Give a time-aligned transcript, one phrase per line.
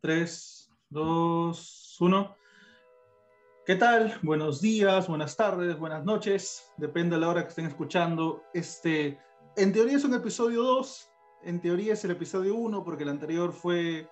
[0.00, 2.36] 3, 2, 1.
[3.66, 4.18] ¿Qué tal?
[4.22, 6.72] Buenos días, buenas tardes, buenas noches.
[6.78, 8.42] Depende de la hora que estén escuchando.
[8.54, 9.18] Este,
[9.56, 11.10] en teoría es un episodio 2.
[11.44, 14.08] En teoría es el episodio 1 porque el anterior fue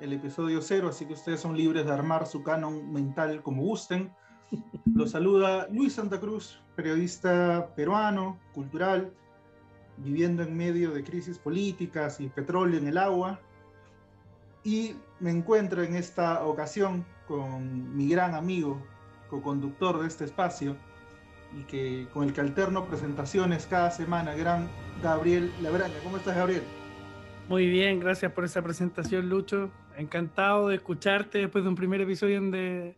[0.00, 4.14] el episodio 0, así que ustedes son libres de armar su canon mental como gusten.
[4.94, 9.12] Los saluda Luis Santa Cruz, periodista peruano, cultural,
[9.98, 13.38] viviendo en medio de crisis políticas y petróleo en el agua,
[14.66, 18.84] y me encuentro en esta ocasión con mi gran amigo,
[19.30, 20.76] co-conductor de este espacio,
[21.56, 24.68] y que con el que alterno presentaciones cada semana, gran
[25.04, 25.94] Gabriel Labraña.
[26.02, 26.64] ¿Cómo estás, Gabriel?
[27.48, 29.70] Muy bien, gracias por esa presentación, Lucho.
[29.96, 32.96] Encantado de escucharte después de un primer episodio donde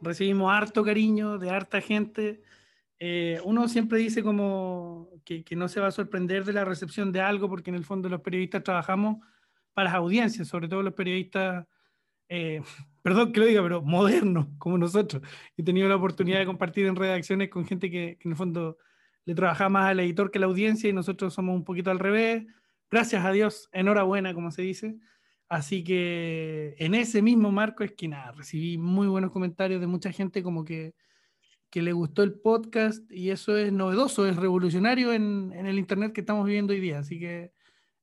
[0.00, 2.40] recibimos harto cariño de harta gente.
[2.98, 7.12] Eh, uno siempre dice como que, que no se va a sorprender de la recepción
[7.12, 9.18] de algo, porque en el fondo los periodistas trabajamos
[9.80, 11.66] para las audiencias, sobre todo los periodistas,
[12.28, 12.60] eh,
[13.02, 15.22] perdón que lo diga, pero modernos como nosotros.
[15.56, 18.76] He tenido la oportunidad de compartir en redacciones con gente que, en el fondo
[19.24, 21.98] le trabaja más al editor que a la audiencia y nosotros somos un poquito al
[21.98, 22.46] revés.
[22.90, 24.96] Gracias a Dios, enhorabuena, como se dice.
[25.48, 30.12] Así que en ese mismo marco es que nada, recibí muy buenos comentarios de mucha
[30.12, 30.94] gente como que,
[31.70, 36.12] que le gustó el podcast y eso es novedoso, es revolucionario en, en el Internet
[36.12, 36.98] que estamos viviendo hoy día.
[36.98, 37.52] Así que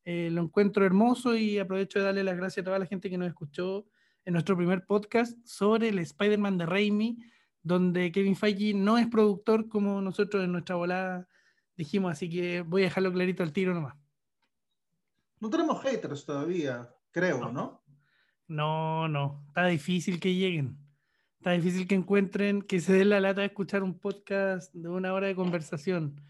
[0.10, 3.18] eh, lo encuentro hermoso y aprovecho de darle las gracias a toda la gente que
[3.18, 3.86] nos escuchó
[4.24, 7.18] en nuestro primer podcast sobre el Spider-Man de Raimi,
[7.62, 11.28] donde Kevin Feige no es productor como nosotros en nuestra volada
[11.76, 13.98] dijimos, así que voy a dejarlo clarito al tiro nomás.
[15.42, 17.84] No tenemos haters todavía, creo, ¿no?
[18.48, 20.78] No, no, está difícil que lleguen.
[21.36, 25.12] Está difícil que encuentren, que se den la lata de escuchar un podcast de una
[25.12, 26.22] hora de conversación.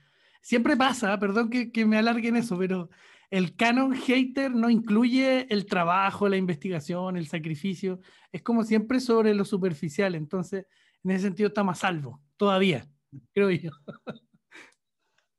[0.41, 2.89] Siempre pasa, perdón que, que me alarguen eso, pero
[3.29, 7.99] el canon hater no incluye el trabajo, la investigación, el sacrificio.
[8.31, 10.15] Es como siempre sobre lo superficial.
[10.15, 10.65] Entonces,
[11.03, 12.87] en ese sentido, está más salvo, todavía,
[13.33, 13.71] creo yo.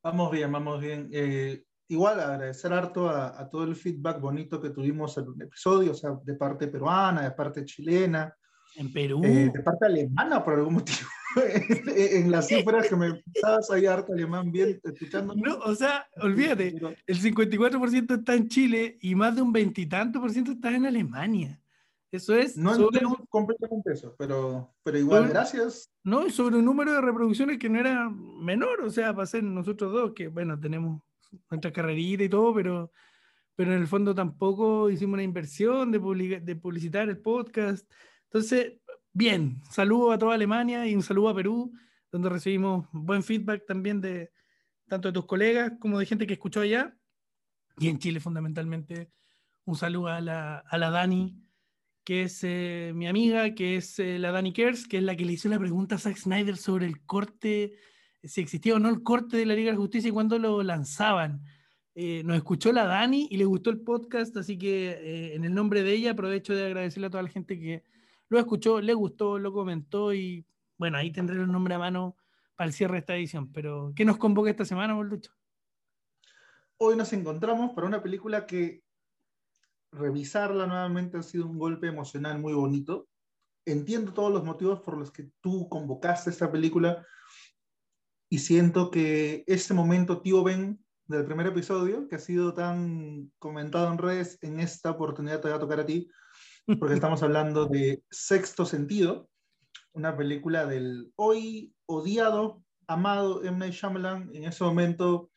[0.02, 1.08] Vamos bien, vamos bien.
[1.12, 5.94] Eh, igual agradecer harto a, todo el feedback bonito que tuvimos en el episodio, o
[5.94, 8.34] sea, de parte peruana, de parte chilena.
[8.76, 9.20] En Perú.
[9.24, 11.08] Eh, de parte alemana, por algún motivo.
[11.86, 15.34] en las cifras que me estabas ahí harto alemán bien escuchando.
[15.34, 16.74] No, o sea, olvídate,
[17.06, 21.60] el 54% está en Chile y más de un veintitanto por ciento está en Alemania.
[22.10, 22.56] Eso es.
[22.56, 25.90] No sobre un, completamente eso, pero, pero igual, gracias.
[26.02, 29.42] No, y sobre un número de reproducciones que no era menor, o sea, para ser
[29.44, 31.02] nosotros dos, que bueno, tenemos
[31.50, 32.90] nuestra carrerita y todo, pero,
[33.54, 37.86] pero en el fondo tampoco hicimos una inversión de, de publicitar el podcast.
[38.30, 38.74] Entonces,
[39.12, 41.72] bien, saludo a toda Alemania y un saludo a Perú,
[42.12, 44.30] donde recibimos buen feedback también de
[44.86, 46.94] tanto de tus colegas como de gente que escuchó allá.
[47.78, 49.10] Y en Chile, fundamentalmente,
[49.64, 51.36] un saludo a la, a la Dani,
[52.04, 55.24] que es eh, mi amiga, que es eh, la Dani Kers, que es la que
[55.24, 57.76] le hizo la pregunta a Zack Snyder sobre el corte,
[58.22, 61.42] si existía o no el corte de la Liga de Justicia y cuándo lo lanzaban.
[61.94, 65.82] Eh, nos escuchó la Dani y le gustó el podcast, así que en el nombre
[65.82, 67.82] de ella aprovecho de agradecerle a toda la gente que
[68.28, 70.46] lo escuchó, le gustó, lo comentó y
[70.76, 72.16] bueno, ahí tendré el nombre a mano
[72.54, 73.52] para el cierre de esta edición.
[73.52, 75.32] Pero, ¿qué nos convoca esta semana, Bolducho?
[76.76, 78.82] Hoy nos encontramos para una película que
[79.90, 83.08] revisarla nuevamente ha sido un golpe emocional muy bonito.
[83.64, 87.06] Entiendo todos los motivos por los que tú convocaste esta película
[88.28, 93.90] y siento que este momento, tío Ben, del primer episodio, que ha sido tan comentado
[93.90, 96.08] en redes, en esta oportunidad te voy a tocar a ti,
[96.76, 99.30] porque estamos hablando de Sexto Sentido,
[99.92, 103.58] una película del hoy odiado, amado M.
[103.58, 105.30] Night Shyamalan, en ese momento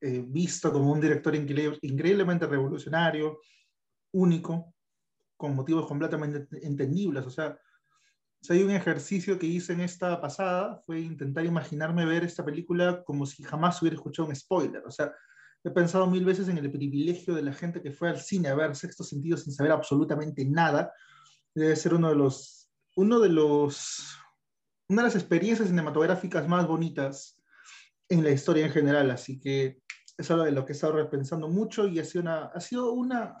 [0.00, 3.40] eh, visto como un director increíblemente revolucionario,
[4.12, 4.74] único,
[5.36, 7.24] con motivos completamente entendibles.
[7.24, 7.58] O sea,
[8.40, 13.02] si hay un ejercicio que hice en esta pasada, fue intentar imaginarme ver esta película
[13.04, 14.82] como si jamás hubiera escuchado un spoiler.
[14.84, 15.12] O sea,
[15.64, 18.54] He pensado mil veces en el privilegio de la gente que fue al cine a
[18.54, 20.92] ver Sexto Sentido sin saber absolutamente nada.
[21.54, 24.18] Debe ser uno de los, uno de los,
[24.88, 27.40] una de las experiencias cinematográficas más bonitas
[28.08, 29.10] en la historia en general.
[29.12, 29.80] Así que
[30.18, 32.92] es algo de lo que he estado repensando mucho y ha sido una, ha sido
[32.92, 33.36] una,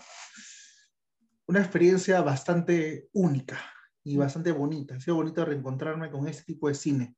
[1.46, 3.60] una experiencia bastante única
[4.04, 4.94] y bastante bonita.
[4.94, 7.16] Ha sido bonito reencontrarme con este tipo de cine.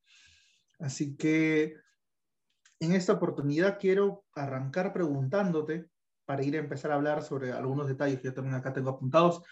[0.78, 1.83] Así que
[2.80, 5.88] en esta oportunidad quiero arrancar preguntándote,
[6.24, 9.42] para ir a empezar a hablar sobre algunos detalles que yo también acá tengo apuntados,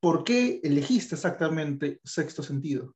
[0.00, 2.94] ¿por qué elegiste exactamente sexto sentido?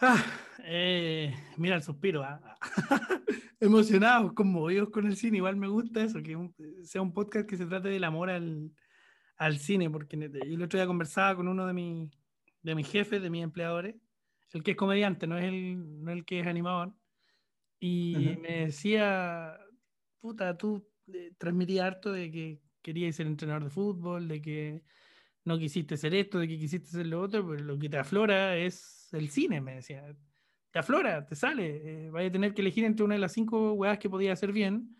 [0.00, 0.24] Ah,
[0.64, 2.40] eh, mira el suspiro, ah.
[3.60, 6.36] emocionado, conmovidos con el cine, igual me gusta eso, que
[6.84, 8.70] sea un podcast que se trate del amor al,
[9.36, 12.10] al cine, porque yo el otro día conversaba con uno de, mi,
[12.62, 13.96] de mis jefes, de mis empleadores,
[14.52, 16.94] el que es comediante, no es el, no el que es animador,
[17.80, 19.58] y me decía,
[20.20, 24.84] puta, tú eh, transmitías harto de que querías ser entrenador de fútbol, de que
[25.44, 28.56] no quisiste ser esto, de que quisiste ser lo otro, pero lo que te aflora
[28.56, 30.04] es el cine, me decía.
[30.70, 32.06] Te aflora, te sale.
[32.06, 34.52] Eh, vaya a tener que elegir entre una de las cinco weas que podía hacer
[34.52, 34.96] bien.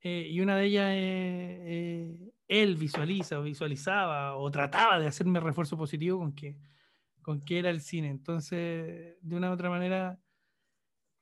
[0.00, 5.76] Eh, y una de ellas eh, él visualiza o visualizaba o trataba de hacerme refuerzo
[5.76, 6.58] positivo con que,
[7.22, 8.10] con que era el cine.
[8.10, 10.20] Entonces, de una u otra manera,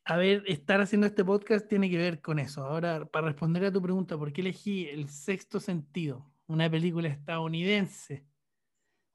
[0.05, 2.65] a ver, estar haciendo este podcast tiene que ver con eso.
[2.65, 6.33] Ahora, para responder a tu pregunta, ¿por qué elegí El Sexto Sentido?
[6.47, 8.27] Una película estadounidense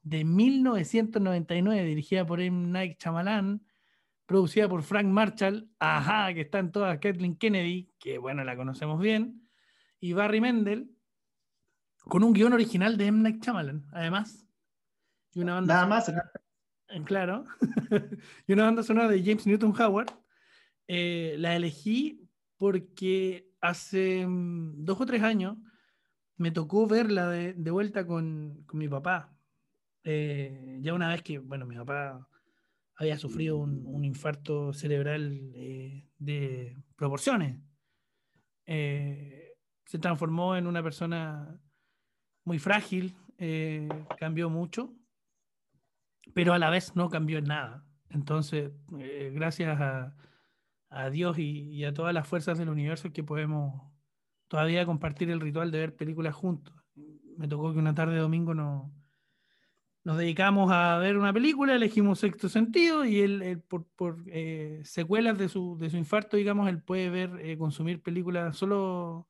[0.02, 2.68] de 1999, dirigida por M.
[2.68, 3.62] Night Shyamalan,
[4.26, 9.50] producida por Frank Marshall, ajá, que están todas Kathleen Kennedy, que bueno, la conocemos bien,
[10.00, 10.90] y Barry Mendel,
[11.98, 13.20] con un guion original de M.
[13.20, 14.48] Night Shyamalan, además.
[15.34, 16.14] Y una banda Nada más.
[17.04, 17.46] Claro.
[18.48, 20.08] y una banda sonora de James Newton Howard.
[20.88, 25.58] Eh, la elegí porque hace mm, dos o tres años
[26.38, 29.36] me tocó verla de, vuelta con, con, mi papá.
[30.04, 32.28] Eh, ya una vez que, bueno, mi papá
[32.96, 37.60] había sufrido un, infarto cerebral eh, de proporciones.
[38.66, 41.60] Se transformó en una persona
[42.44, 43.16] muy frágil,
[44.20, 44.94] cambió mucho,
[46.34, 47.86] pero a la vez no cambió en nada.
[48.10, 48.72] Entonces,
[49.34, 50.16] gracias a,
[50.90, 53.82] a Dios y, y, a todas las fuerzas del universo que podemos
[54.48, 56.76] todavía compartir el ritual de ver películas juntos.
[57.38, 58.92] Me tocó que una tarde de domingo no,
[60.08, 65.50] nos dedicamos a ver una película, elegimos Sexto Sentido y él, por, eh, secuelas de
[65.50, 69.28] su, de su, infarto, digamos, él puede ver, eh, consumir películas solo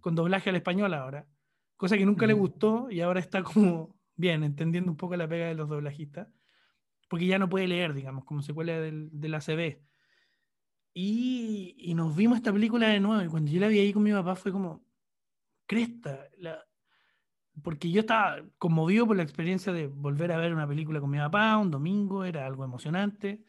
[0.00, 1.26] con doblaje al español ahora,
[1.78, 5.46] cosa que nunca le gustó y ahora está como bien, entendiendo un poco la pega
[5.46, 6.28] de los doblajistas,
[7.08, 9.80] porque ya no puede leer, digamos, como secuela del, de la CB.
[11.00, 14.02] Y, y, nos vimos esta película de nuevo y cuando yo la vi ahí con
[14.02, 14.84] mi papá fue como,
[15.64, 16.66] cresta, la,
[17.62, 21.18] porque yo estaba conmovido por la experiencia de volver a ver una película con mi
[21.18, 23.44] papá un domingo, era algo emocionante.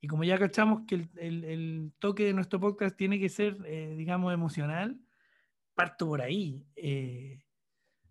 [0.00, 3.58] Y como ya cachamos que el, el, el toque de nuestro podcast tiene que ser,
[3.66, 4.98] eh, digamos, emocional,
[5.74, 6.64] parto por ahí.
[6.74, 7.44] Eh,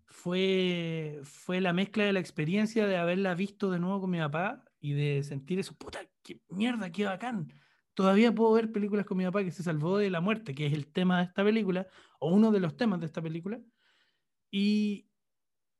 [0.06, 4.64] fue, fue la mezcla de la experiencia de haberla visto de nuevo con mi papá
[4.78, 7.52] y de sentir eso, puta, qué mierda, qué bacán.
[7.98, 10.72] Todavía puedo ver películas con mi papá que se salvó de la muerte, que es
[10.72, 11.88] el tema de esta película,
[12.20, 13.60] o uno de los temas de esta película.
[14.52, 15.10] Y,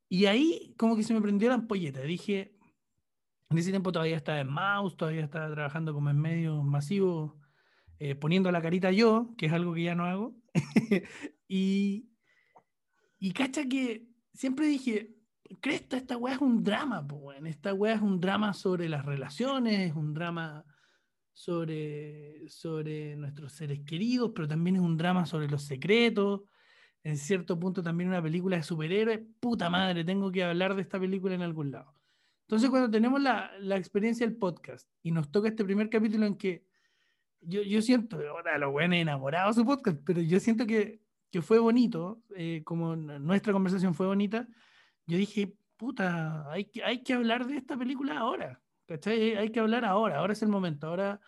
[0.08, 2.00] y ahí como que se me prendió la ampolleta.
[2.00, 2.58] Dije,
[3.48, 7.34] en ese tiempo todavía estaba en mouse, todavía estaba trabajando como en medios masivos,
[8.00, 10.34] eh, poniendo la carita yo, que es algo que ya no hago.
[11.46, 12.10] y,
[13.20, 15.14] y cacha que siempre dije,
[15.60, 19.90] Cresta, esta weá es un drama, pues, esta weá es un drama sobre las relaciones,
[19.90, 20.64] es un drama
[21.38, 26.40] sobre, sobre nuestros seres queridos, pero también es un drama sobre los secretos,
[27.04, 30.98] en cierto punto también una película de superhéroes, puta madre, tengo que hablar de esta
[30.98, 31.94] película en algún lado.
[32.40, 36.36] Entonces cuando tenemos la, la experiencia del podcast y nos toca este primer capítulo en
[36.36, 36.64] que
[37.40, 41.00] yo, yo siento, ahora los buenos enamorados su podcast, pero yo siento que,
[41.30, 44.48] que fue bonito, eh, como nuestra conversación fue bonita,
[45.06, 49.36] yo dije, puta, hay que, hay que hablar de esta película ahora, ¿cachai?
[49.36, 51.20] Hay que hablar ahora, ahora es el momento, ahora,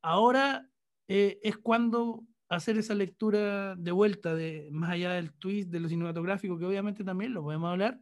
[0.00, 0.70] ahora
[1.08, 5.88] eh, es cuando hacer esa lectura de vuelta, de más allá del twist, de lo
[5.88, 8.00] cinematográfico, que obviamente también lo podemos hablar,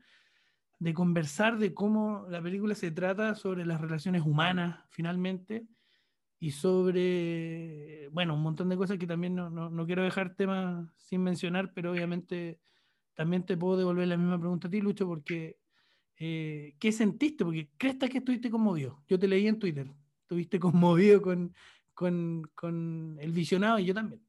[0.78, 5.66] de conversar de cómo la película se trata sobre las relaciones humanas, finalmente,
[6.38, 10.86] y sobre, bueno, un montón de cosas que también no, no, no quiero dejar temas
[10.98, 12.60] sin mencionar, pero obviamente
[13.14, 15.58] también te puedo devolver la misma pregunta a ti, Lucho, porque
[16.18, 17.44] eh, ¿qué sentiste?
[17.44, 19.02] Porque crees que estuviste conmovido.
[19.08, 19.92] Yo te leí en Twitter,
[20.22, 21.54] estuviste conmovido con,
[21.94, 24.26] con, con el visionado y yo también.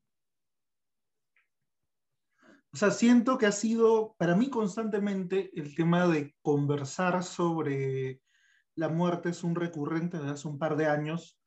[2.74, 8.22] O sea, siento que ha sido para mí constantemente el tema de conversar sobre
[8.76, 11.40] la muerte es un recurrente desde hace un par de años,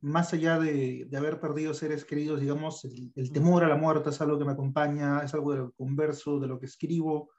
[0.00, 4.20] más allá de, de haber perdido seres queridos, digamos, el, temor a la muerte es
[4.20, 7.30] algo que me acompaña, es algo de lo que converso, de lo que escribo,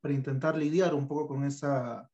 [0.00, 2.10] para intentar lidiar un poco con, esa,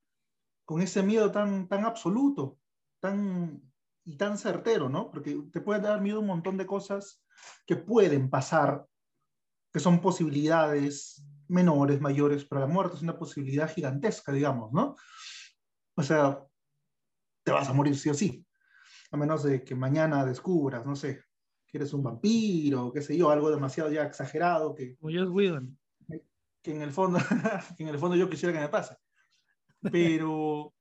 [0.65, 2.59] con ese miedo tan, tan absoluto
[3.01, 3.61] tan,
[4.05, 5.11] y tan certero, ¿no?
[5.11, 7.23] Porque te puede dar miedo un montón de cosas
[7.67, 8.87] que pueden pasar
[9.73, 14.95] que son posibilidades menores, mayores, pero la muerte es una posibilidad gigantesca, digamos, ¿no?
[15.97, 16.43] O sea,
[17.43, 18.47] te vas a morir sí o sí,
[19.11, 21.25] a menos de que mañana descubras, no sé,
[21.67, 24.97] que eres un vampiro, qué sé yo, algo demasiado ya exagerado que...
[24.97, 25.77] Como Joss Whedon.
[26.65, 27.19] Que en el fondo,
[27.79, 28.97] en el fondo yo quisiera que me pase.
[29.93, 30.73] pero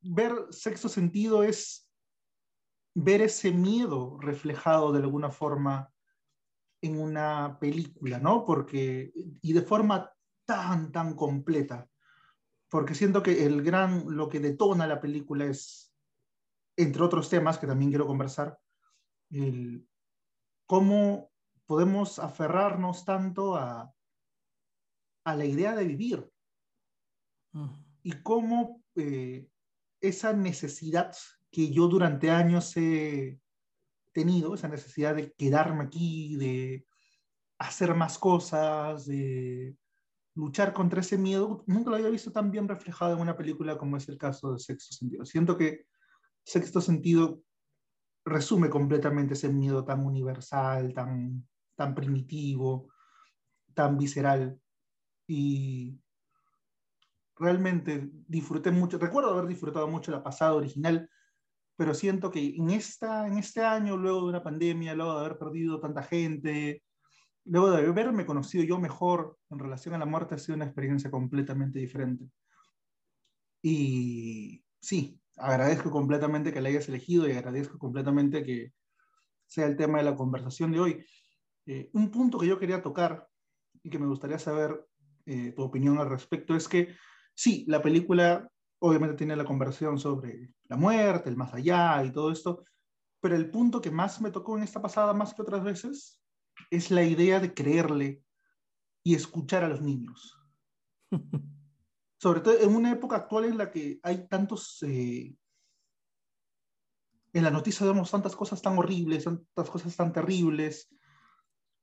[0.00, 1.90] ver sexto sentido es
[2.94, 5.92] ver ese miedo reflejado de alguna forma
[6.80, 8.44] en una película, ¿no?
[8.44, 10.12] Porque, y de forma
[10.44, 11.88] tan, tan completa,
[12.68, 15.92] porque siento que el gran, lo que detona la película es,
[16.76, 18.58] entre otros temas que también quiero conversar,
[19.30, 19.88] el,
[20.66, 21.32] cómo
[21.66, 23.93] podemos aferrarnos tanto a,
[25.24, 26.30] a la idea de vivir
[28.02, 29.48] y cómo eh,
[30.00, 31.14] esa necesidad
[31.50, 33.40] que yo durante años he
[34.12, 36.86] tenido, esa necesidad de quedarme aquí, de
[37.58, 39.76] hacer más cosas, de
[40.34, 43.96] luchar contra ese miedo, nunca lo había visto tan bien reflejado en una película como
[43.96, 45.24] es el caso de Sexto Sentido.
[45.24, 45.86] Siento que
[46.44, 47.40] Sexto Sentido
[48.24, 52.88] resume completamente ese miedo tan universal, tan, tan primitivo,
[53.74, 54.58] tan visceral.
[55.26, 55.98] Y
[57.36, 61.08] realmente disfruté mucho, recuerdo haber disfrutado mucho la pasada original,
[61.76, 65.38] pero siento que en, esta, en este año, luego de una pandemia, luego de haber
[65.38, 66.82] perdido tanta gente,
[67.44, 71.10] luego de haberme conocido yo mejor en relación a la muerte, ha sido una experiencia
[71.10, 72.26] completamente diferente.
[73.62, 78.72] Y sí, agradezco completamente que la hayas elegido y agradezco completamente que
[79.46, 81.06] sea el tema de la conversación de hoy.
[81.66, 83.26] Eh, un punto que yo quería tocar
[83.82, 84.86] y que me gustaría saber
[85.26, 86.94] eh, tu opinión al respecto es que
[87.34, 88.48] sí, la película
[88.80, 92.64] obviamente tiene la conversación sobre la muerte, el más allá y todo esto,
[93.20, 96.20] pero el punto que más me tocó en esta pasada, más que otras veces,
[96.70, 98.22] es la idea de creerle
[99.02, 100.36] y escuchar a los niños.
[102.18, 104.82] Sobre todo en una época actual en la que hay tantos...
[104.82, 105.34] Eh,
[107.32, 110.94] en la noticia vemos tantas cosas tan horribles, tantas cosas tan terribles,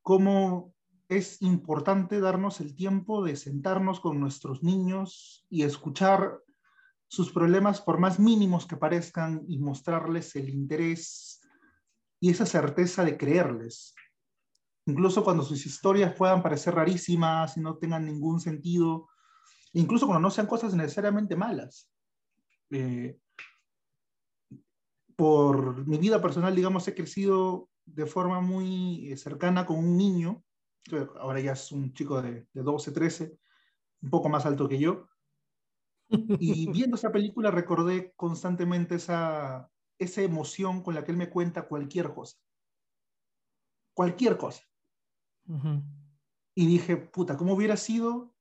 [0.01, 0.73] como
[1.11, 6.39] es importante darnos el tiempo de sentarnos con nuestros niños y escuchar
[7.09, 11.41] sus problemas por más mínimos que parezcan y mostrarles el interés
[12.21, 13.93] y esa certeza de creerles.
[14.85, 19.09] Incluso cuando sus historias puedan parecer rarísimas y no tengan ningún sentido,
[19.73, 21.91] incluso cuando no sean cosas necesariamente malas.
[22.69, 23.19] Eh,
[25.17, 30.41] por mi vida personal, digamos, he crecido de forma muy eh, cercana con un niño
[31.19, 33.37] ahora ya es un chico de, 12, 13,
[34.01, 35.07] un poco más alto que yo.
[36.09, 41.67] Y viendo esa película recordé constantemente esa, esa emoción con la que él me cuenta
[41.67, 42.37] cualquier cosa.
[43.93, 44.63] Cualquier cosa.
[46.55, 48.33] Y dije, puta, ¿cómo hubiera sido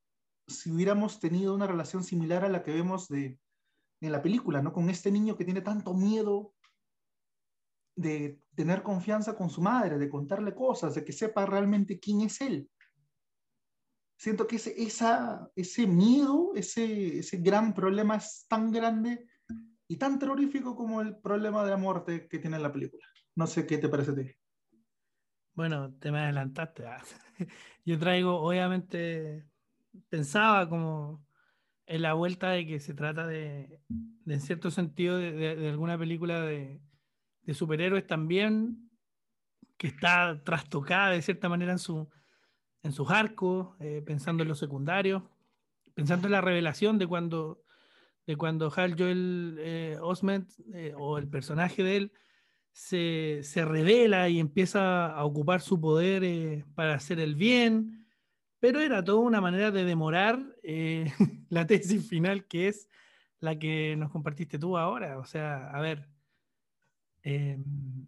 [0.46, 3.38] si hubiéramos tenido una relación similar a la que vemos de,
[4.00, 4.72] en la película, ¿no?
[4.72, 6.54] Con este niño que tiene tanto miedo
[8.00, 12.40] de tener confianza con su madre, de contarle cosas, de que sepa realmente quién es
[12.40, 12.68] él.
[14.16, 19.26] Siento que ese, esa, ese miedo, ese, ese gran problema es tan grande
[19.88, 23.04] y tan terrorífico como el problema de la muerte que tiene la película.
[23.34, 24.30] No sé qué te parece a ti.
[25.54, 26.86] Bueno, te me adelantaste.
[26.86, 27.02] Ah.
[27.84, 29.46] Yo traigo, obviamente,
[30.08, 31.26] pensaba como
[31.86, 33.80] en la vuelta de que se trata de,
[34.26, 36.80] en cierto sentido, de alguna película de,
[37.42, 38.90] de superhéroes también,
[39.76, 42.08] que está trastocada de cierta manera en, su,
[42.82, 45.22] en sus arcos, eh, pensando en los secundarios,
[45.94, 47.62] pensando en la revelación de cuando,
[48.26, 52.12] de cuando Hal Joel eh, Osment eh, o el personaje de él
[52.72, 58.06] se, se, revela y empieza a ocupar su poder para hacer el bien,
[58.60, 60.38] pero era toda una manera de demorar
[61.48, 62.86] la tesis final que es
[63.40, 65.18] la que nos compartiste tú ahora.
[65.18, 66.09] O sea, a ver,
[67.22, 68.06] Em,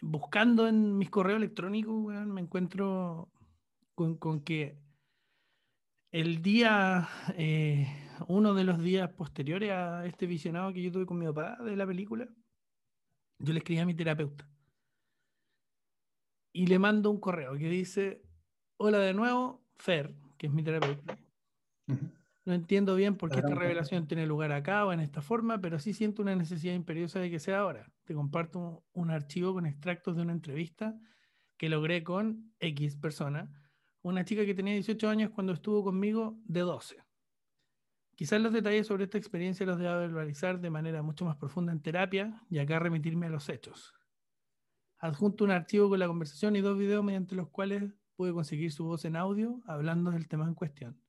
[0.00, 3.30] buscando en mis correos electrónicos, me encuentro
[3.94, 4.78] con, que
[6.10, 7.86] el día, eh,
[8.28, 11.76] uno de los días posteriores a este visionado que yo tuve con mi papá de
[11.76, 12.28] la película,
[13.38, 14.48] yo le escribí a mi terapeuta
[16.52, 18.22] y le mando un correo que dice,
[18.76, 21.18] hola de nuevo, Fer, que es mi terapeuta.
[22.44, 25.78] No entiendo bien por qué esta revelación tiene lugar acá o en esta forma, pero
[25.78, 27.92] sí siento una necesidad imperiosa de que sea ahora.
[28.04, 30.98] Te comparto un archivo con extractos de una entrevista
[31.58, 33.50] que logré con X persona,
[34.00, 36.96] una chica que tenía 18 años cuando estuvo conmigo de 12.
[38.16, 41.82] Quizás los detalles sobre esta experiencia los deba verbalizar de manera mucho más profunda en
[41.82, 43.94] terapia y acá remitirme a los hechos.
[44.98, 48.84] Adjunto un archivo con la conversación y dos videos mediante los cuales pude conseguir su
[48.84, 51.00] voz en audio hablando del tema en cuestión.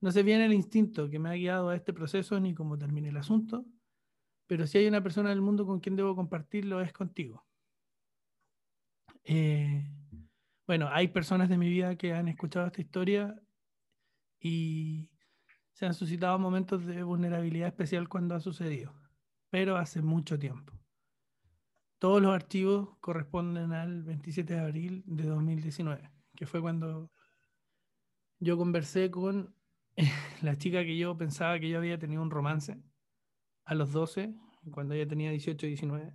[0.00, 3.10] No sé bien el instinto que me ha guiado a este proceso ni cómo termine
[3.10, 3.66] el asunto,
[4.46, 7.46] pero si hay una persona en el mundo con quien debo compartirlo es contigo.
[9.24, 9.86] Eh,
[10.66, 13.40] bueno, hay personas de mi vida que han escuchado esta historia
[14.40, 15.10] y
[15.72, 18.94] se han suscitado momentos de vulnerabilidad especial cuando ha sucedido,
[19.50, 20.72] pero hace mucho tiempo.
[21.98, 27.10] Todos los archivos corresponden al 27 de abril de 2019, que fue cuando
[28.38, 29.54] yo conversé con
[30.42, 32.78] la chica que yo pensaba que yo había tenido un romance
[33.64, 34.34] a los 12,
[34.70, 36.12] cuando ella tenía 18, 19.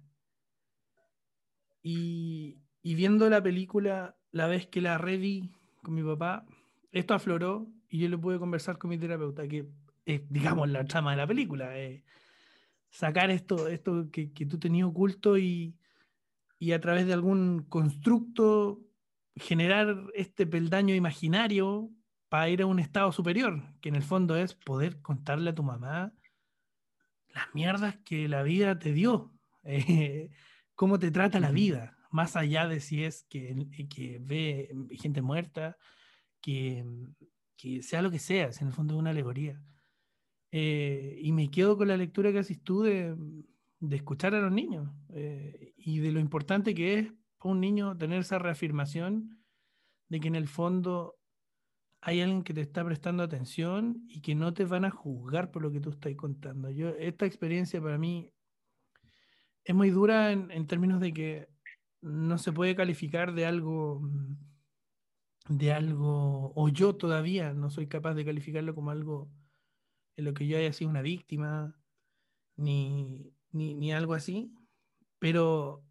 [1.82, 5.52] Y, y viendo la película, la vez que la reví
[5.84, 6.46] con mi papá,
[6.92, 9.68] esto afloró y yo le pude conversar con mi terapeuta, que
[10.06, 11.78] es, digamos, la trama de la película.
[11.78, 12.04] Eh,
[12.90, 15.76] sacar esto, esto que, que tú tenías oculto y,
[16.60, 18.82] y a través de algún constructo
[19.36, 21.92] generar este peldaño imaginario
[22.30, 25.64] para ir a un estado superior, que en el fondo es poder contarle a tu
[25.64, 26.14] mamá
[27.30, 30.30] las mierdas que la vida te dio, eh,
[30.74, 35.78] cómo te trata la vida, más allá de si es que, que ve gente muerta,
[36.42, 36.86] que,
[37.58, 39.62] que, sea lo que sea, es en el fondo es una alegoría.
[40.52, 43.16] Eh, y me quedo con la lectura que haces tú de,
[43.80, 47.98] de escuchar a los niños eh, y de lo importante que es para un niño
[47.98, 49.44] tener esa reafirmación
[50.08, 51.15] de que en el fondo
[52.08, 55.64] hay alguien que te está prestando atención y que no te van a juzgar por
[55.64, 56.70] lo que tú estás contando.
[56.70, 58.32] Yo, esta experiencia para mí
[59.64, 61.50] es muy dura en, términos de que
[62.02, 64.08] no se puede calificar de algo,
[65.50, 69.28] de algo, o yo todavía no soy capaz de calificarlo como algo
[70.16, 71.76] en lo que yo haya sido una víctima,
[72.56, 74.54] ni, ni, algo así,
[75.18, 75.84] pero,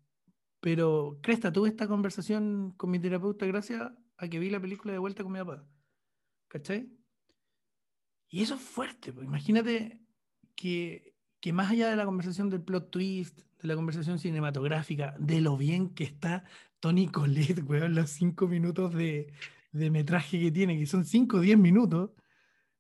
[0.61, 5.01] pero, Cresta, tuve esta conversación con mi terapeuta gracias a que vi la película de
[5.01, 5.67] vuelta con mi papá.
[6.55, 6.89] ¿Cachai?
[8.29, 9.27] Y eso es fuerte, pues.
[9.27, 10.01] imagínate
[10.55, 15.41] que, que, más allá de la conversación del plot twist, de la conversación cinematográfica, de
[15.41, 16.45] lo bien que está
[16.79, 19.33] Tony Colette, weón, los cinco minutos de,
[19.73, 22.13] de metraje que tiene, que son cinco o diez minutos,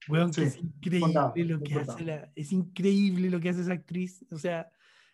[0.06, 4.24] weón, que es increíble lo que hace la, es increíble lo que hace esa actriz,
[4.30, 4.70] o sea,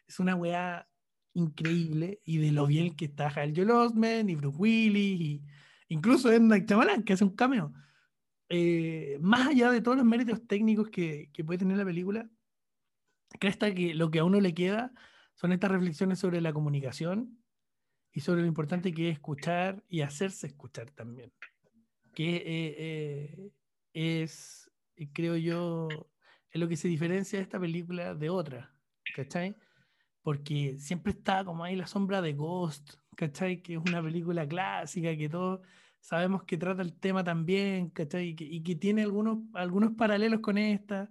[0.07, 0.87] es una weá
[1.33, 5.43] increíble y de lo bien que está Hal Joel Osment y Bruce Willis y
[5.89, 7.73] incluso Edna Chamalán, que hace un cameo.
[8.53, 12.29] Eh, más allá de todos los méritos técnicos que, que puede tener la película,
[13.39, 14.93] creo que lo que a uno le queda
[15.35, 17.39] son estas reflexiones sobre la comunicación
[18.13, 21.33] y sobre lo importante que es escuchar y hacerse escuchar también.
[22.13, 23.51] Que eh, eh,
[23.93, 24.69] es,
[25.13, 25.89] creo yo,
[26.51, 28.75] es lo que se diferencia de esta película de otra,
[29.15, 29.57] ¿cachai?
[30.23, 33.63] Porque siempre está como ahí la sombra de Ghost, ¿cachai?
[33.63, 35.63] Que es una película clásica que todo
[36.01, 38.35] sabemos que trata el tema también, ¿cachai?
[38.39, 41.11] Y que, tiene algunos, algunos paralelos con esta,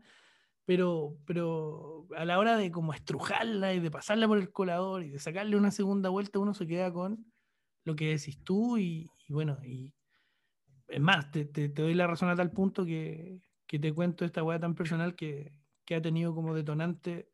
[0.65, 5.09] pero, pero a la hora de como estrujarla y de pasarla por el colador y
[5.09, 7.25] de sacarle una segunda vuelta, uno se queda con
[7.85, 9.93] lo que decís tú y, bueno, y
[10.87, 14.43] es más, te, te, doy la razón a tal punto que, que te cuento esta
[14.43, 15.53] weá tan personal que,
[15.85, 17.29] que ha tenido como detonante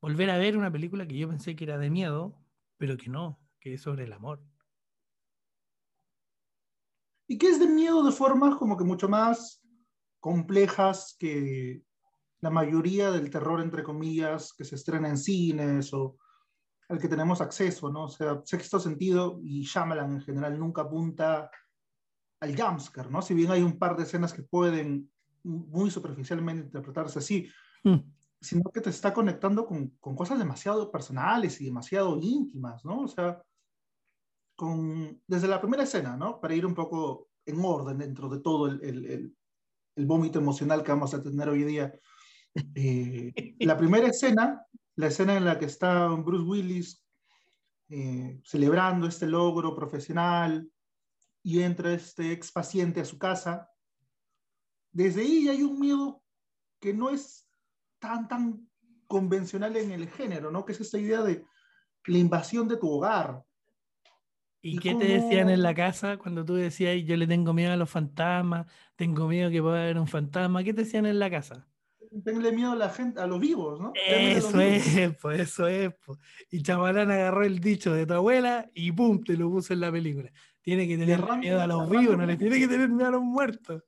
[0.00, 2.40] volver a ver una película que yo pensé que era de miedo,
[2.76, 4.42] pero que no, que es sobre el amor
[7.28, 9.62] y que es de miedo de formas como que mucho más
[10.18, 11.82] complejas que
[12.40, 16.16] la mayoría del terror, entre comillas, que se estrena en cines o
[16.88, 18.04] al que tenemos acceso, ¿no?
[18.04, 21.50] O sea, sexto sentido y Shyamalan en general nunca apunta
[22.40, 23.20] al jumpscare, ¿no?
[23.20, 25.10] Si bien hay un par de escenas que pueden
[25.42, 27.48] muy superficialmente interpretarse así,
[27.84, 27.96] mm.
[28.40, 33.00] sino que te está conectando con, con, cosas demasiado personales y demasiado íntimas, ¿no?
[33.00, 33.42] O sea,
[35.26, 36.40] desde la primera escena, ¿no?
[36.40, 39.34] Para ir un poco en orden dentro de todo el, el,
[39.96, 41.92] el, vómito emocional que vamos a tener hoy día.
[42.74, 44.64] Eh, la primera escena,
[44.96, 47.04] la escena en la que está Bruce Willis
[47.88, 50.70] eh, celebrando este logro profesional
[51.42, 53.70] y entra este ex paciente a su casa,
[54.92, 56.22] desde ahí hay un miedo
[56.80, 57.48] que no es
[57.98, 58.68] tan, tan
[59.06, 60.64] convencional en el género, ¿no?
[60.64, 61.44] Que es esta idea de
[62.06, 63.42] la invasión de tu hogar,
[64.60, 67.76] ¿Y, qué te decían en la casa cuando tú decías, yo le tengo miedo a
[67.76, 68.66] los fantasmas,
[68.96, 70.64] tengo miedo que pueda haber un fantasma?
[70.64, 71.68] ¿Qué te decían en la casa?
[72.24, 73.92] Tenle miedo a la gente, a los vivos, ¿no?
[73.94, 75.94] Eso es, pues eso es.
[76.04, 76.18] Pues.
[76.50, 79.92] Y Chamalán agarró el dicho de tu abuela y pum, te lo puso en la
[79.92, 80.32] película.
[80.60, 83.22] Tiene que tener miedo a los vivos, no le tiene que tener miedo a los
[83.22, 83.82] muertos.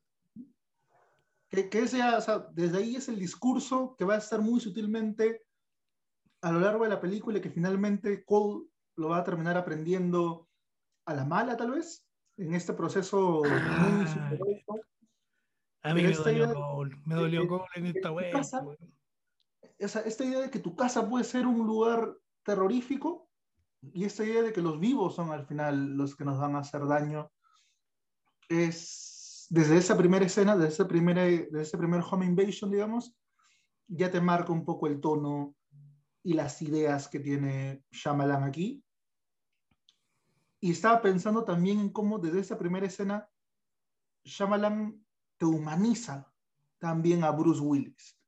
[1.48, 4.60] Que, que sea, o sea, desde ahí es el discurso que va a estar muy
[4.60, 5.42] sutilmente
[6.42, 10.49] a lo largo de la película y que finalmente Cole lo va a terminar aprendiendo
[11.06, 14.30] a la mala, tal vez, en este proceso muy ah,
[15.82, 18.78] A mí me dolió, Cole, me dolió Cole en esta web.
[19.78, 23.28] esta idea de que tu casa puede ser un lugar terrorífico
[23.82, 26.60] y esta idea de que los vivos son al final los que nos van a
[26.60, 27.30] hacer daño
[28.48, 31.16] es desde esa primera escena, desde ese primer,
[31.50, 33.14] desde ese primer home invasion, digamos,
[33.88, 35.56] ya te marca un poco el tono
[36.22, 38.84] y las ideas que tiene Shyamalan aquí.
[40.60, 43.28] Y estaba pensando también en cómo desde esa primera escena
[44.24, 45.02] Shyamalan
[45.38, 46.30] te humaniza
[46.78, 48.18] también a Bruce Willis.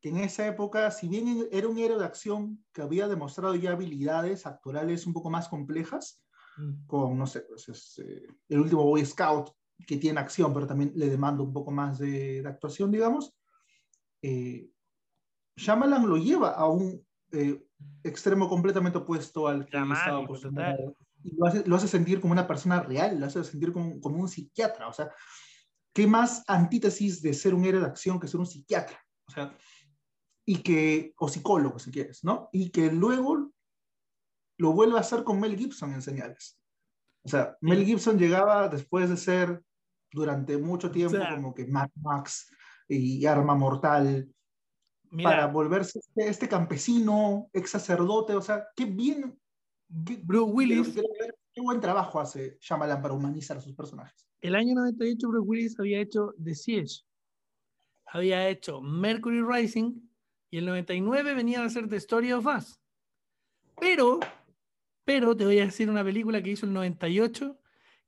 [0.00, 3.72] Que en esa época, si bien era un héroe de acción que había demostrado ya
[3.72, 6.24] habilidades actorales un poco más complejas,
[6.56, 6.86] mm.
[6.86, 9.50] con, no sé, pues este, el último Boy Scout,
[9.86, 13.34] que tiene acción, pero también le demanda un poco más de, actuación, digamos,
[14.22, 14.68] eh,
[15.56, 17.64] Shyamalan lo lleva a un eh,
[18.02, 20.96] extremo completamente opuesto al que estaba acostumbrado.
[21.24, 24.18] Y lo hace, lo hace, sentir como una persona real, lo hace sentir como, como
[24.18, 24.88] un psiquiatra.
[24.88, 25.10] O sea,
[25.92, 29.00] ¿qué más antítesis de ser un héroe de acción que ser un psiquiatra?
[29.26, 29.56] O sea,
[30.44, 32.48] y que, o psicólogo, si quieres, ¿no?
[32.52, 33.52] Y que luego
[34.58, 36.58] lo vuelve a hacer con Mel Gibson en señales.
[37.24, 39.62] O sea, Mel Gibson llegaba después de ser
[40.10, 42.50] durante mucho tiempo como que Mad Max
[42.88, 44.28] y Arma Mortal
[45.22, 49.38] para volverse este, este, campesino, ex sacerdote, o sea, qué bien.
[49.92, 50.94] Bruce Willis.
[51.54, 54.26] Qué, buen trabajo hace Shyamalan para humanizar a sus personajes.
[54.40, 57.04] El año 98 Bruce Willis había hecho The Siege,
[58.06, 60.00] había hecho Mercury Rising
[60.50, 62.80] y el 99 venía a hacer The Story of Us.
[63.78, 64.20] Pero,
[65.04, 67.58] pero te voy a decir una película que hizo el 98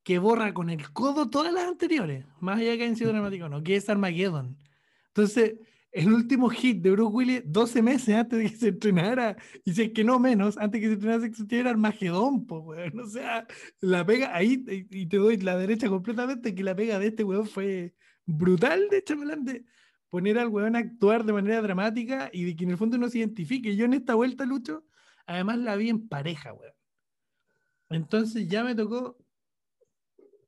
[0.03, 3.63] que borra con el codo todas las anteriores, más allá que hayan sido dramáticos, no,
[3.63, 4.57] que es Armageddon.
[5.09, 5.55] Entonces,
[5.95, 9.83] el último hit de Bruce Willis 12 meses antes de que se estrenara, y si
[9.83, 12.99] es que no menos, antes de que se estrenara era Armagedón, pues, weón.
[12.99, 13.47] O sea,
[13.81, 17.47] la pega ahí, y te doy la derecha completamente, que la pega de este weón
[17.47, 17.95] fue
[18.27, 19.65] brutal de Chamelán de
[20.09, 23.09] poner al weón a actuar de manera dramática y de que en el fondo no
[23.09, 23.77] se identifique.
[23.77, 24.85] Yo en esta vuelta, Lucho,
[25.27, 26.75] además la vi en pareja, weón.
[27.91, 29.17] Entonces ya me tocó,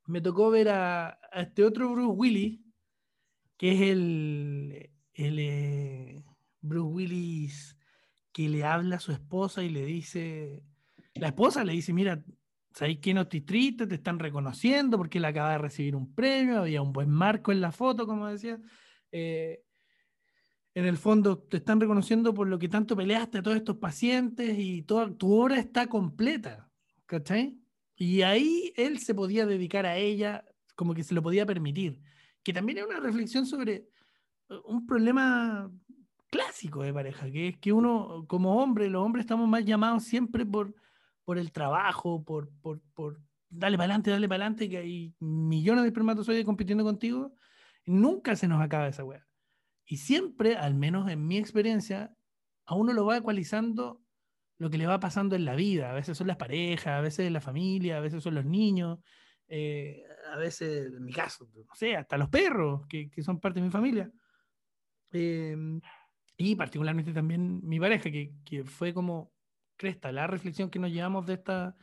[0.07, 2.61] me tocó ver a este otro Bruce Willis,
[3.57, 6.23] que es el el
[6.61, 7.77] Bruce Willis
[8.33, 10.63] que le habla a su esposa y le dice,
[11.15, 12.23] la esposa le dice, mira,
[12.75, 13.87] ¿sabes qué no estoy triste?
[13.87, 17.63] Te están reconociendo porque él acaba de recibir un premio, había un buen marco en
[17.63, 18.61] la foto, como decía.
[19.11, 19.63] Eh,
[20.75, 24.59] en el fondo te están reconociendo por lo que tanto peleaste a todos estos pacientes
[24.59, 26.71] y toda tu obra está completa,
[27.07, 27.59] ¿cachai?
[27.97, 32.03] Y ahí él se podía dedicar a ella como que se lo podía permitir,
[32.43, 33.89] que también es una reflexión sobre
[34.65, 35.71] un problema
[36.31, 40.45] clásico de pareja, que es que uno, como hombre, los hombres estamos más llamados siempre
[40.45, 40.75] por,
[41.25, 45.83] por el trabajo, por, por, por darle para adelante, darle para adelante, que hay millones
[45.83, 47.35] de espermatozoides compitiendo contigo,
[47.85, 49.27] nunca se nos acaba esa weá.
[49.85, 52.13] Y siempre, al menos en mi experiencia,
[52.65, 54.03] a uno lo va ecualizando
[54.59, 55.91] lo que le va pasando en la vida.
[55.91, 58.99] A veces son las parejas, a veces la familia, a veces son los niños,
[59.49, 63.61] eh, a veces, en mi caso, no sé, hasta los perros, que, que son parte
[63.61, 64.11] de mi familia.
[65.13, 65.81] Em,
[66.37, 69.33] y particularmente también mi pareja, que, que, fue como,
[69.77, 71.77] cresta, la reflexión que nos llevamos de esta,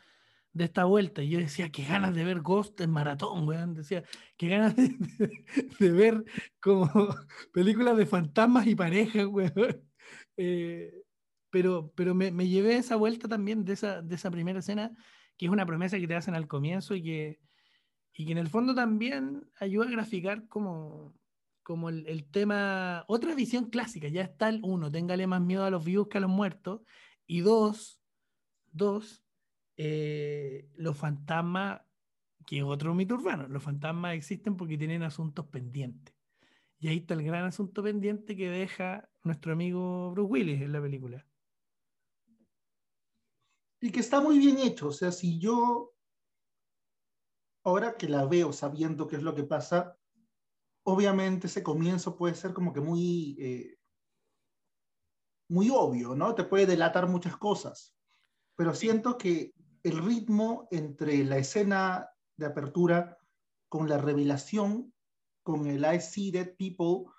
[0.53, 1.23] de esta vuelta.
[1.23, 3.73] Y yo decía, qué ganas de ver Ghost en maratón, weón.
[3.73, 4.03] Decía,
[4.37, 4.95] qué ganas de,
[5.79, 6.23] de, ver
[6.59, 6.89] como
[7.53, 9.53] películas de fantasmas y parejas, weón.
[10.35, 10.91] Eh,
[11.51, 14.91] pero pero me, me, llevé esa vuelta también de esa, de esa primera escena,
[15.37, 17.39] que es una promesa que te hacen al comienzo y que,
[18.13, 21.15] y que en el fondo también ayuda a graficar como
[21.63, 25.83] como el, tema, otra visión clásica, ya está el uno, téngale más miedo a los
[25.83, 26.81] vivos que a los muertos,
[27.25, 28.01] y dos,
[28.71, 29.23] dos,
[29.77, 31.81] eh, los fantasmas,
[32.45, 36.13] que es otro mito urbano, los fantasmas existen porque tienen asuntos pendientes.
[36.79, 40.81] Y ahí está el gran asunto pendiente que deja nuestro amigo Bruce Willis en la
[40.81, 41.25] película.
[43.79, 45.93] Y que está muy bien hecho, o sea, si yo,
[47.63, 49.97] ahora que la veo sabiendo qué es lo que pasa,
[50.83, 53.77] obviamente ese comienzo puede ser como que muy, eh,
[55.49, 56.35] muy obvio, ¿no?
[56.35, 57.95] Te puede delatar muchas cosas,
[58.55, 63.17] pero siento que el ritmo entre la escena de apertura
[63.69, 64.93] con la revelación,
[65.43, 67.11] con el I see dead people,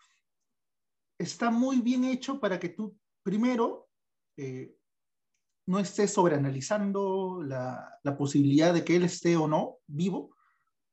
[1.18, 3.88] está muy bien hecho para que tú primero
[4.36, 4.76] eh,
[5.66, 10.34] no estés sobreanalizando la, la posibilidad de que él esté o no vivo,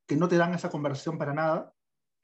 [0.08, 1.74] que no te dan esa conversación para nada,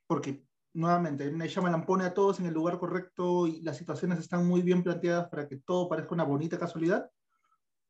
[0.08, 4.62] porque nuevamente, Shyamalan pone a todos en el lugar correcto y las situaciones están muy
[4.62, 7.10] bien planteadas para que todo parezca una bonita casualidad.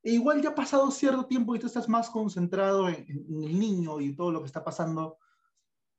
[0.02, 4.00] E igual ya ha pasado cierto tiempo y tú estás más concentrado en, el niño
[4.00, 5.18] y todo lo que está pasando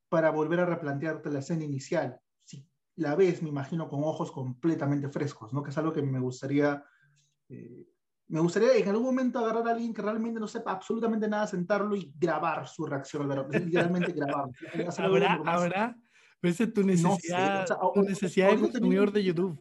[0.08, 2.18] para volver a replantearte la escena inicial.
[2.42, 5.62] Si la ves, me imagino, con ojos completamente frescos, ¿no?
[5.62, 6.82] Que es algo que me gustaría
[7.50, 7.86] eh,
[8.28, 11.94] Me gustaría en algún momento agarrar a alguien que realmente no sepa absolutamente nada, sentarlo
[11.94, 13.28] y grabar su reacción.
[13.50, 14.52] Literalmente grabarlo.
[14.98, 15.34] ¿Habrá?
[15.44, 15.96] ¿Habrá?
[16.42, 19.60] Esa es tu necesidad, tu necesidad de consumidor de YouTube.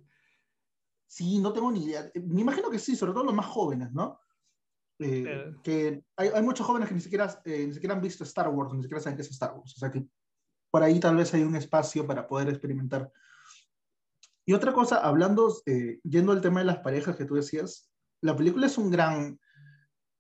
[1.07, 2.11] Sí, no tengo ni idea.
[2.15, 4.19] Me imagino que sí, sobre todo los más jóvenes, ¿no?
[4.99, 8.49] Eh, que hay, hay, muchos jóvenes que ni siquiera, eh, ni siquiera han visto Star
[8.49, 9.73] Wars, ni siquiera saben qué es Star Wars.
[9.75, 10.05] O sea que
[10.69, 13.11] por ahí tal vez hay un espacio para poder experimentar.
[14.45, 18.35] Y otra cosa, hablando, eh, yendo al tema de las parejas que tú decías, la
[18.35, 19.39] película es un gran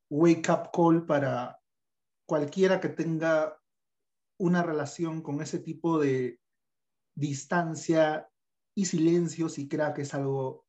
[0.09, 1.59] wake up call para
[2.25, 3.57] cualquiera que tenga
[4.37, 6.39] una relación con ese tipo de
[7.17, 8.29] distancia
[8.75, 10.67] y silencios y crea que es algo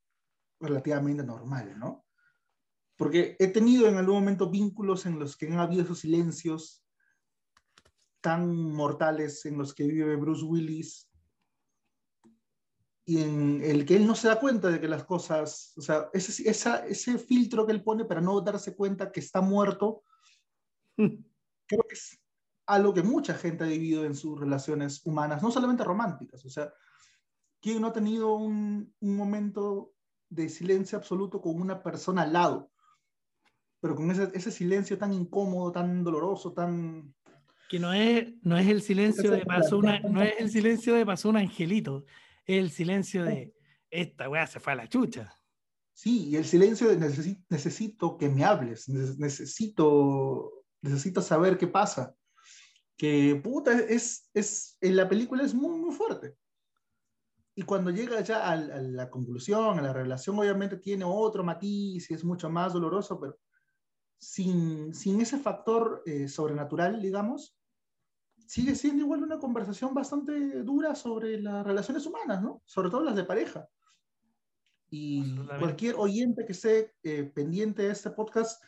[0.61, 2.07] relativamente normal, ¿no?
[2.97, 6.83] Porque he tenido en algún momento vínculos en los que han habido esos silencios
[8.21, 11.09] tan mortales en los que vive Bruce Willis
[13.05, 16.09] y en el que él no se da cuenta de que las cosas, o sea,
[16.13, 20.03] ese, ese filtro que él pone para no darse cuenta que está muerto,
[20.97, 22.19] creo que es
[22.69, 26.73] algo que mucha gente ha vivido en sus relaciones humanas, no solamente románticas, o sea,
[27.61, 29.93] ¿quién no ha tenido un, un momento
[30.29, 32.71] de silencio absoluto con una persona al lado?
[33.81, 37.15] Pero con ese, ese silencio tan incómodo, tan doloroso, tan,
[37.69, 41.05] que no es, no es el silencio de pasó una, no es el silencio de
[41.05, 42.05] pasó un angelito,
[42.47, 43.55] es el silencio de
[43.91, 45.35] esta weá se fue a la chucha.
[45.93, 46.97] Sí, y el silencio de
[47.51, 52.15] necesito, que me hables, necesito, necesito saber qué pasa.
[52.99, 56.37] Que puta, es, es, en la película es muy, muy fuerte.
[57.55, 62.15] Y cuando llega ya a, la conclusión, a la revelación, obviamente tiene otro matiz y
[62.15, 63.39] es mucho más doloroso, pero
[64.19, 67.57] sin, sin ese factor eh, sobrenatural, digamos,
[68.47, 72.63] sigue siendo igual una conversación bastante dura sobre las relaciones humanas, ¿no?
[72.65, 73.69] Sobre todo las de pareja.
[74.91, 78.63] Y cualquier oyente que esté eh, pendiente de este podcast,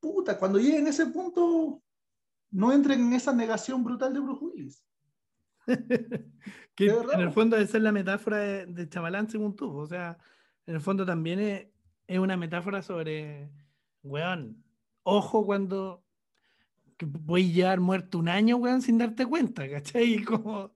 [0.00, 1.82] puta, cuando lleguen a ese punto,
[2.50, 4.84] no entren en esa negación brutal de Bruce Willis.
[6.74, 9.76] que en el fondo esa es la metáfora de, de, Chavalán según tú.
[9.76, 10.18] O sea,
[10.66, 11.66] en el fondo también es,
[12.06, 13.50] es una metáfora sobre,
[14.02, 14.64] weón,
[15.02, 16.04] ojo cuando
[16.98, 20.22] que voy a llevar muerto un año, weón, sin darte cuenta, ¿cachai?
[20.24, 20.74] Como...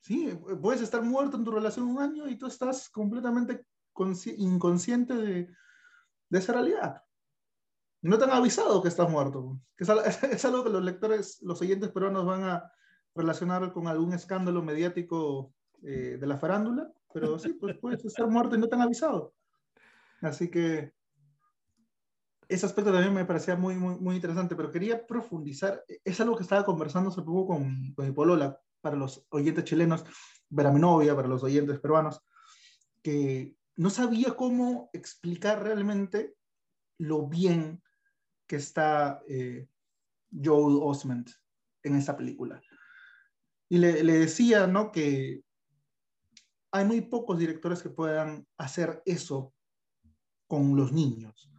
[0.00, 3.66] Sí, puedes estar muerto en tu relación un año y tú estás completamente
[4.38, 5.50] inconsciente de,
[6.28, 7.02] de, esa realidad.
[8.06, 9.60] No te han avisado que estás muerto.
[9.76, 9.84] Que
[10.30, 12.72] es, algo que los lectores, los oyentes peruanos van a
[13.14, 18.56] relacionar con algún escándalo mediático eh, de la farándula, pero sí, pues puedes estar muerto
[18.56, 19.34] y no te han avisado.
[20.20, 20.92] Así que
[22.48, 25.84] ese aspecto también me parecía muy, muy, muy interesante, pero quería profundizar.
[26.04, 30.04] Es algo que estaba conversando hace poco con, con mi polola, para los oyentes chilenos,
[30.54, 32.22] para mi novia, para los oyentes peruanos,
[33.02, 36.36] que no sabía cómo explicar realmente
[36.98, 37.82] lo bien
[38.46, 39.68] que está eh,
[40.30, 41.30] Joel Osment
[41.82, 42.60] en esta película.
[43.68, 44.92] Y le, le decía, ¿no?
[44.92, 45.42] Que
[46.70, 49.52] hay muy pocos directores que puedan hacer eso
[50.46, 51.50] con los niños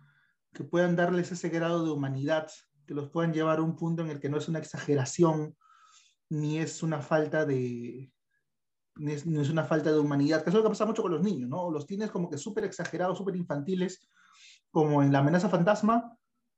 [0.57, 2.49] que puedan darles ese grado de humanidad,
[2.87, 5.55] que los puedan llevar a un punto en el que no es una exageración,
[6.29, 8.11] ni es una falta de,
[8.95, 11.47] ni es, una falta de humanidad, que es lo que pasa mucho con los niños,
[11.47, 11.69] ¿no?
[11.69, 14.09] Los tienes como que súper exagerados, súper infantiles,
[14.71, 16.17] como en La amenaza fantasma,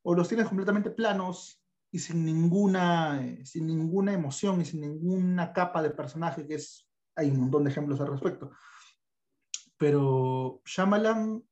[0.09, 5.83] o los tienes completamente planos y sin ninguna, sin ninguna emoción y sin ninguna capa
[5.83, 8.49] de personaje, que es, hay un montón de ejemplos al respecto.
[9.77, 11.43] Pero Shyamalan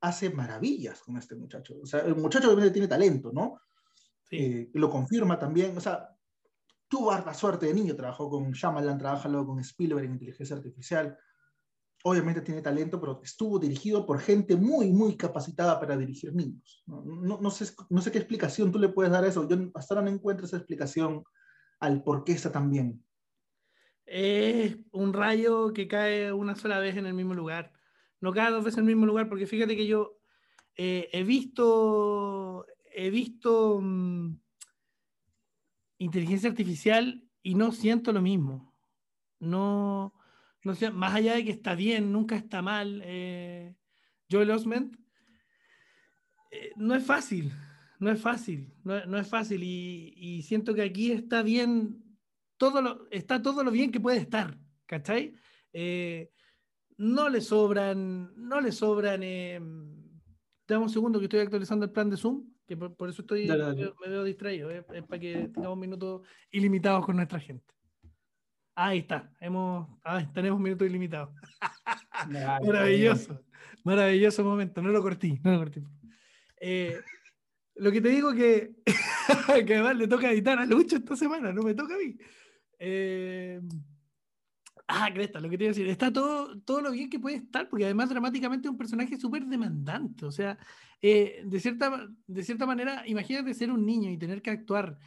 [0.00, 1.76] hace maravillas con este muchacho.
[1.80, 3.60] O sea, el muchacho obviamente tiene talento, ¿no?
[4.24, 4.36] Sí.
[4.38, 5.76] Eh, lo confirma también.
[5.76, 6.16] O sea,
[6.88, 11.16] tuvo harta suerte de niño, trabajó con Shyamalan, trabaja luego con Spielberg en inteligencia artificial.
[12.04, 16.82] Obviamente tiene talento, pero estuvo dirigido por gente muy, muy capacitada para dirigir niños.
[16.86, 19.48] No, no, sé, no sé qué explicación tú le puedes dar a eso.
[19.48, 21.22] Yo hasta ahora no encuentro esa explicación
[21.78, 23.04] al por qué está tan bien.
[24.04, 27.72] Es un rayo que cae una sola vez en el mismo lugar
[28.22, 30.16] no cada dos veces en el mismo lugar, porque fíjate que yo
[30.76, 34.38] eh, he visto, he visto um,
[35.98, 38.72] inteligencia artificial y no siento lo mismo.
[39.40, 40.14] No,
[40.64, 43.74] no sé, más allá de que está bien, nunca está mal, eh,
[44.30, 44.96] Joel Osment,
[46.50, 47.52] eh, no es fácil,
[47.98, 52.02] no es fácil, no, no es fácil y, y, siento que aquí está bien,
[52.56, 55.34] todo lo, está todo lo bien que puede estar, ¿cachai?
[55.72, 56.30] Eh,
[56.98, 59.20] no le sobran, no le sobran.
[60.68, 64.08] Dame un segundo que estoy actualizando el plan de Zoom, que por, eso estoy, Me,
[64.08, 67.74] veo distraído, es para que tengamos minutos ilimitados con nuestra gente.
[68.74, 69.86] Ahí está, hemos,
[70.32, 71.30] tenemos minutos ilimitados.
[72.64, 73.38] Maravilloso.
[73.84, 75.82] Maravilloso momento, no lo corté, no lo corté.
[76.58, 76.98] Eh,
[77.74, 78.76] lo que te digo que,
[79.66, 82.16] que además le toca editar a Lucho esta semana, no me toca a mí.
[82.78, 83.60] Eh,
[84.88, 87.36] ah, Cresta, lo que te iba a decir, está todo, todo lo bien que puede
[87.36, 90.24] estar, porque además dramáticamente es un personaje súper demandante.
[90.24, 90.56] O sea,
[91.02, 94.98] eh, de, cierta, de cierta manera, imagínate ser un niño y tener que actuar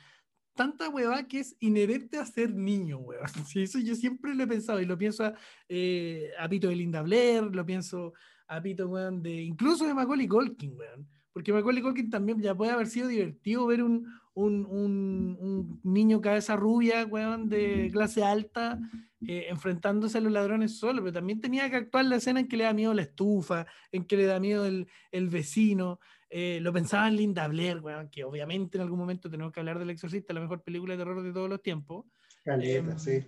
[0.56, 3.26] tanta hueva que es inherente a ser niño, hueva.
[3.48, 5.34] Sí, eso yo siempre lo he pensado y lo pienso a,
[5.70, 8.14] eh, a Pito de Linda Blair, lo pienso
[8.48, 11.08] a Pito, weón, de, incluso de Macaulay Culkin, weón.
[11.34, 16.22] Porque Macaulay Culkin también ya puede haber sido divertido ver un, un, un, un niño
[16.22, 18.80] cabeza rubia, weón, de clase alta,
[19.28, 22.58] eh, enfrentándose a los ladrones solo, pero también tenía que actuar la escena en que
[22.58, 26.00] le da miedo la estufa, en que le da miedo el, el vecino.
[26.30, 29.80] Eh, lo pensaba en Linda Blair, weón, que obviamente en algún momento tenemos que hablar
[29.80, 32.06] del Exorcista, la mejor película de terror de todos los tiempos.
[32.44, 33.28] Caleta, Em, sí.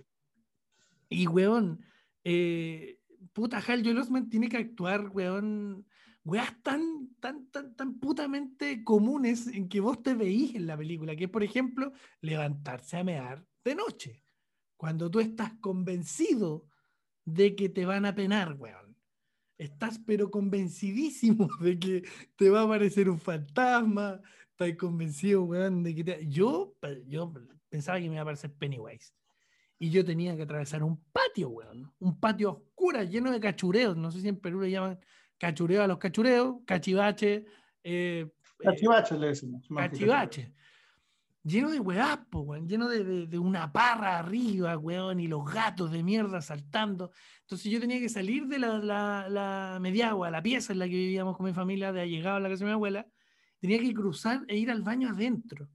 [1.08, 1.80] Y, weón,
[2.24, 2.98] eh,
[3.32, 5.86] puta, Hal Joel Osment tiene que actuar, weón,
[6.24, 11.16] weas tan, tan, tan, tan putamente comunes en que vos te veís en la película,
[11.16, 14.24] que es, por ejemplo, levantarse a mear de noche,
[14.76, 16.66] cuando tú estás convencido
[17.24, 18.87] de que te van a penar, weón.
[19.58, 22.02] Estás pero convencidísimo de que
[22.36, 26.26] te va a aparecer un fantasma, estás convencido, weón, de que te...
[26.28, 27.32] Yo, yo
[27.68, 29.12] pensaba que me iba a aparecer Pennywise
[29.78, 31.92] y yo tenía que atravesar un patio, weón.
[31.98, 33.96] Un patio oscuro, lleno de cachureos.
[33.96, 34.98] No sé si en Perú le llaman
[35.38, 37.46] cachureo a los cachureos, cachivache,
[37.84, 39.66] eh, eh, Cachivache le decimos.
[39.68, 40.52] cachivache.
[41.48, 42.68] Lleno de weás, po, weón.
[42.68, 47.10] Lleno de, de- de una parra arriba, weón, y los gatos de mierda saltando.
[47.42, 50.94] Entonces yo tenía que salir de la, la, la mediagua, la pieza en la que
[50.96, 53.06] vivíamos con mi familia, de allegado a la casa de mi abuela.
[53.60, 55.68] Tenía que cruzar e ir al baño adentro.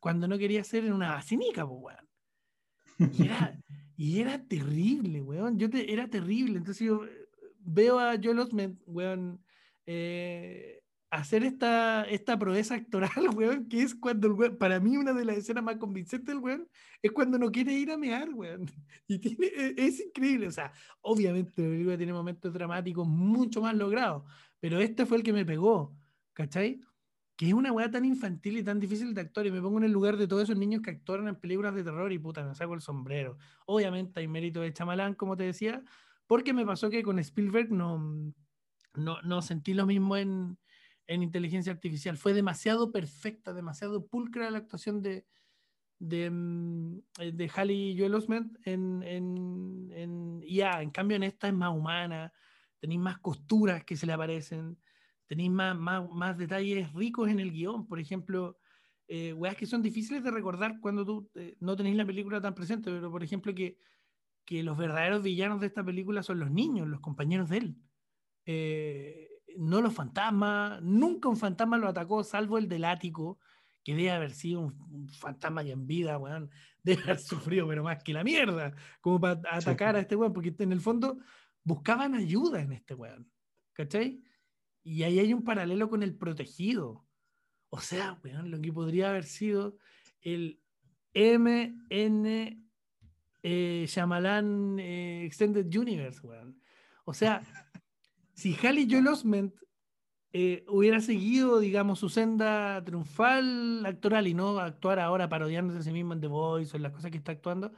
[0.00, 3.12] Cuando no quería ser en una vacinica, pues, weón.
[3.12, 3.58] Y era,
[3.96, 5.58] y era terrible, weón.
[5.58, 6.58] Yo te, era terrible.
[6.58, 7.28] Entonces yo eh,
[7.58, 9.44] veo a Joel Osment, weón,
[9.84, 15.12] eh, hacer esta, esta proeza actoral, weón, que es cuando el weón, para mí una
[15.12, 16.68] de las escenas más convincentes del weón,
[17.02, 18.66] es cuando no quiere ir a mear, weón.
[19.08, 20.48] Y tiene, e- es increíble.
[20.48, 24.24] O sea, obviamente la película tiene momentos dramáticos mucho más logrados,
[24.60, 25.96] pero este fue el que me pegó,
[26.32, 26.80] ¿cachai?
[27.36, 29.46] que es una weá tan infantil y tan difícil de actuar.
[29.46, 31.84] Y me pongo en el lugar de todos esos niños que actúan en películas de
[31.84, 33.36] terror y puta, me saco el sombrero.
[33.66, 35.82] Obviamente hay mérito de Chamalán, como te decía,
[36.26, 38.32] porque me pasó que con Spielberg no,
[38.94, 40.58] no, no sentí lo mismo en,
[41.06, 42.16] en inteligencia artificial.
[42.16, 45.26] Fue demasiado perfecta, demasiado pulcra la actuación de,
[45.98, 47.00] de, mm,
[47.34, 50.82] de Halle Joel Osment en, en, en IA.
[50.82, 52.32] En cambio, en esta es más humana,
[52.78, 54.78] tenéis más costuras que se le aparecen
[55.26, 57.86] tenéis más, más, más detalles ricos en el guion.
[57.86, 58.58] Por ejemplo,
[59.08, 62.54] eh, weas que son difíciles de recordar cuando tú eh, no tenéis la película tan
[62.54, 63.78] presente, pero por ejemplo que,
[64.44, 67.76] que los verdaderos villanos de esta película son los niños, los compañeros de él.
[68.46, 73.38] Eh, no los fantasmas, nunca un fantasma lo atacó, salvo el del ático,
[73.84, 76.50] que debe haber sido un, un fantasma y en vida, weón,
[76.82, 80.54] debe haber sufrido, pero más que la mierda, como para atacar a este weón, porque
[80.58, 81.18] en el fondo
[81.62, 83.30] buscaban ayuda en este weón,
[83.72, 84.22] ¿cachai?
[84.82, 87.04] Y ahí hay un paralelo con el protegido.
[87.70, 89.76] O sea, weón, lo que podría haber sido
[90.20, 90.60] el
[91.12, 92.66] MN
[93.42, 96.60] eh, Shyamalan eh, Extended Universe, weón.
[97.04, 97.42] O sea,
[98.36, 99.54] si Halle Joel Osment
[100.32, 105.92] eh, hubiera seguido, digamos, su senda triunfal actoral y no actuar ahora parodiándose a sí
[105.92, 107.72] mismo en The Voice o en las cosas que está actuando,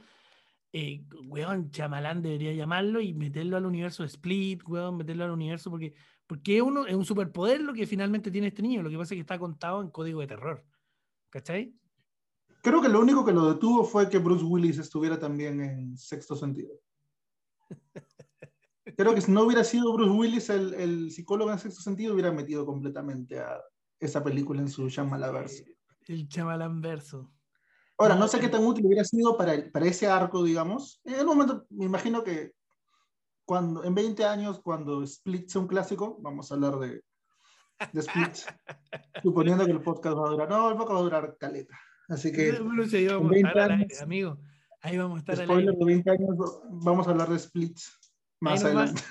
[0.73, 5.71] eh, weón, Shyamalan debería llamarlo y meterlo al universo de Split, weón, meterlo al universo
[5.71, 5.93] porque,
[6.27, 9.17] porque uno, es un superpoder lo que finalmente tiene este niño, lo que pasa es
[9.17, 10.65] que está contado en código de terror.
[11.29, 11.73] ¿Cachai?
[12.61, 16.35] Creo que lo único que lo detuvo fue que Bruce Willis estuviera también en sexto
[16.35, 16.73] sentido.
[18.99, 22.33] Creo que si no hubiera sido Bruce Willis el, el psicólogo en sexto sentido, hubiera
[22.33, 23.61] metido completamente a
[23.97, 25.63] esa película en su Shyamalaverse.
[25.63, 25.75] Eh,
[26.07, 27.31] el Shyamalan verso.
[27.97, 30.99] Ahora, No, sé qué tan útil hubiera sido para, el- para ese arco, digamos.
[31.05, 32.51] En el momento, me imagino que
[33.45, 37.01] cuando, en 20 años, cuando Split sea un clásico, vamos a hablar de,
[37.93, 38.35] de Split,
[39.23, 40.49] suponiendo que el podcast va a durar.
[40.49, 41.79] No, el podcast va a durar caleta.
[42.09, 44.37] Así que, Bueno, sí, ahí vamos a 20 estar al años- aire, amigo.
[44.81, 45.79] Ahí vamos a estar al spoiler aire.
[45.79, 47.77] de 20 años, vamos a hablar de Split
[48.39, 49.01] más nos adelante.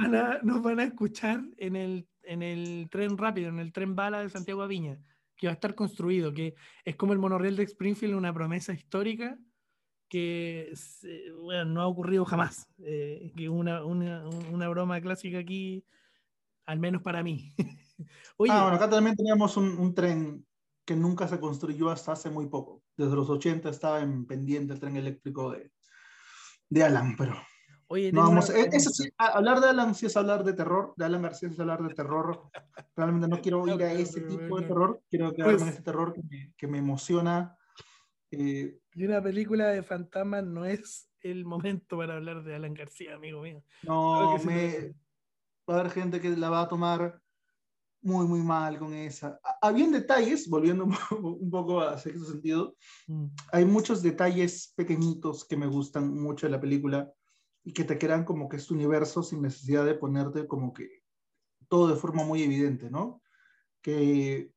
[0.00, 3.94] Van, a, nos van a escuchar en el, en el tren rápido, en el tren
[3.94, 4.98] bala de Santiago a Viña,
[5.36, 6.54] que va a estar construido, que
[6.84, 9.38] es como el monorriel de Springfield, una promesa histórica
[10.08, 10.72] que
[11.42, 12.68] bueno, no ha ocurrido jamás.
[12.78, 15.84] Eh, que una, una, una broma clásica aquí,
[16.64, 17.54] al menos para mí.
[18.36, 20.46] Oye, Ah, bueno, acá también teníamos un, un tren
[20.84, 22.82] que nunca se construyó hasta hace muy poco.
[22.96, 25.72] Desde los 80 estaba en pendiente el tren eléctrico de,
[26.68, 27.34] de Alan, pero
[27.88, 30.92] Oye, No, vamos, una e- eso sí, hablar de Alan sí es hablar de terror,
[30.96, 32.42] de Alan García es hablar de terror.
[32.96, 36.12] Realmente no quiero ir a ese tipo de terror, quiero quedarme en Pues- ese terror
[36.12, 37.56] que me, que me emociona.
[38.32, 43.14] eh, Y una película de fantasmas no es el momento para hablar de Alan García,
[43.14, 43.62] amigo mío.
[43.84, 44.94] No, que me,
[45.68, 47.20] va a haber gente que la va a tomar
[48.02, 49.38] muy, muy mal con esa.
[49.44, 52.74] Ha- Habían detalles, volviendo un poco, un poco a sexto sentido,
[53.06, 53.26] Mm.
[53.52, 57.12] hay muchos detalles pequeñitos que me gustan mucho de la película
[57.66, 61.02] y que te crean como que este universo sin necesidad de ponerte como que
[61.68, 63.20] todo de forma muy evidente, ¿no?
[63.82, 64.52] Que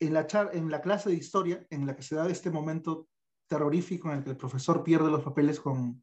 [0.00, 3.06] en la, char- en la clase de historia, en la que se da este momento
[3.48, 6.02] terrorífico en el que el profesor pierde los papeles con,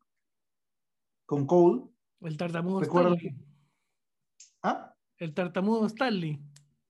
[1.25, 1.85] con Cole,
[2.21, 3.45] El tartamudo Recuerdo Stanley.
[4.61, 4.95] ¿ah?
[5.17, 6.39] El tartamudo Stanley.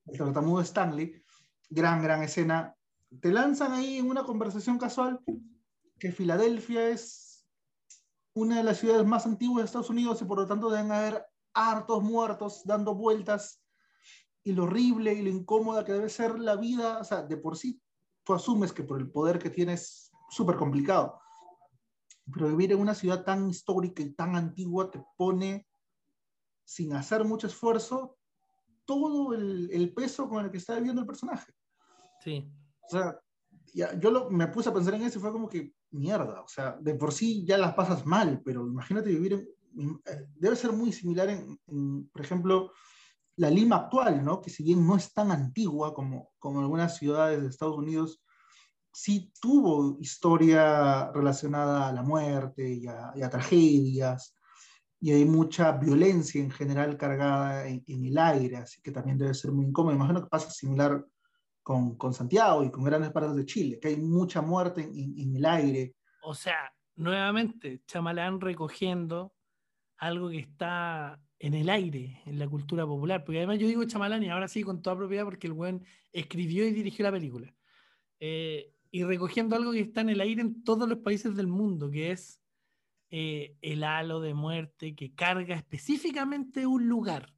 [0.08, 1.24] el tartamudo Stanley,
[1.70, 2.76] gran, gran escena,
[3.22, 5.22] te lanzan ahí en una conversación casual
[5.98, 7.29] que Filadelfia es
[8.40, 11.26] una de las ciudades más antiguas de Estados Unidos y por lo tanto deben haber
[11.54, 13.62] hartos muertos dando vueltas
[14.44, 17.58] y lo horrible y lo incómoda que debe ser la vida, o sea, de por
[17.58, 17.82] sí
[18.24, 21.20] tú asumes que por el poder que tienes súper complicado,
[22.32, 25.68] pero vivir en una ciudad tan histórica y tan antigua te pone
[26.64, 28.18] sin hacer mucho esfuerzo
[28.86, 31.52] todo el, el peso con el que está viviendo el personaje.
[32.24, 32.52] Sí.
[32.86, 33.20] O sea,
[33.74, 36.48] ya, yo lo- me puse a pensar en eso y fue como que, mierda, o
[36.48, 39.34] sea, de por sí ya las pasas mal, pero imagínate vivir
[39.78, 40.00] en...
[40.06, 42.72] eh, Debe ser muy similar en, en, por ejemplo,
[43.38, 44.42] la Lima actual, ¿no?
[44.42, 48.22] Que si bien no es tan antigua como, como algunas ciudades de Estados Unidos,
[48.92, 54.36] sí tuvo historia relacionada a la muerte y a, tragedias,
[55.00, 59.34] y hay mucha violencia en general cargada en, en el aire, así que también debe
[59.34, 59.96] ser muy incómodo.
[59.96, 61.06] Imagino que pasa similar
[61.64, 65.20] con, con Santiago y con grandes partes de Chile, que hay mucha muerte en, en-
[65.20, 65.95] en el aire.
[66.22, 69.34] O sea, nuevamente, Chamalán recogiendo
[69.97, 73.24] algo que está en el aire, en la cultura popular.
[73.24, 76.66] Porque además yo digo Chamalán y ahora sí con toda propiedad porque el buen escribió
[76.68, 77.53] y dirigió la película.
[78.20, 81.89] Eh, y recogiendo algo que está en el aire en todos los países del mundo,
[81.91, 82.41] que es
[83.12, 87.34] eh, el halo de muerte que carga específicamente un lugar.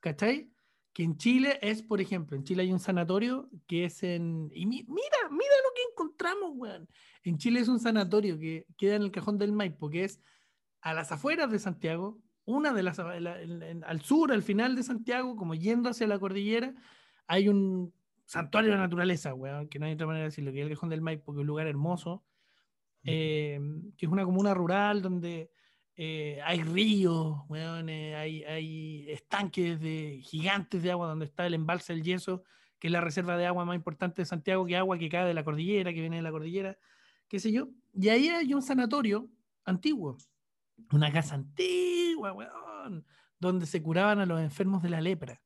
[0.00, 0.50] ¿Cachai?
[0.94, 4.48] Que en Chile es, por ejemplo, en Chile hay un sanatorio que es en...
[4.54, 6.88] Y mi- mira, mira lo que encontramos, weón.
[7.24, 10.22] En Chile es un sanatorio que queda en el cajón del Maipo, que es
[10.80, 13.38] a las afueras de Santiago, una de las la-
[13.86, 16.74] al sur, al final de Santiago, como yendo hacia la cordillera,
[17.26, 17.92] hay un
[18.26, 20.74] santuario de la naturaleza, weón, que no hay otra manera de decirlo, que es el
[20.74, 22.24] cajón del Maipo, que es un lugar hermoso,
[23.02, 23.58] eh,
[23.98, 25.50] que es una comuna rural donde
[25.96, 31.92] eh, hay ríos, eh, hay, hay estanques de, gigantes de agua donde está el embalse
[31.92, 32.42] del yeso,
[32.78, 35.34] que es la reserva de agua más importante de Santiago, que agua que cae de
[35.34, 36.76] la cordillera, que viene de la cordillera,
[37.28, 37.68] qué sé yo.
[37.92, 39.30] Y ahí hay un sanatorio
[39.64, 40.18] antiguo,
[40.90, 43.06] una casa antigua, weón,
[43.38, 45.40] donde se curaban a los enfermos de la lepra.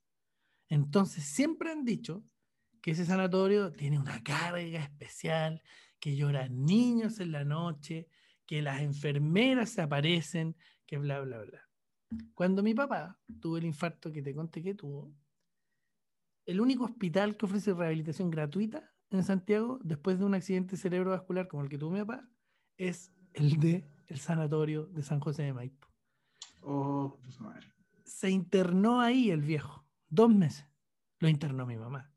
[0.71, 2.25] Entonces siempre han dicho
[2.81, 5.63] que ese sanatorio tiene una carga especial,
[6.01, 8.09] que lloran niños en la noche,
[8.49, 11.61] que las enfermeras se aparecen, que bla, bla, bla.
[12.35, 15.15] Cuando mi papá tuvo el infarto que te conté que tuvo,
[16.47, 21.63] el único hospital que ofrece rehabilitación gratuita en Santiago, después de un accidente cerebrovascular como
[21.63, 22.27] el que tuvo mi papá,
[22.79, 25.87] es el de el sanatorio de San José de Maipo.
[26.63, 27.67] Oh, puta madre.
[28.07, 30.67] Se internó ahí el viejo, dos meses.
[31.19, 32.11] Lo internó mi mamá.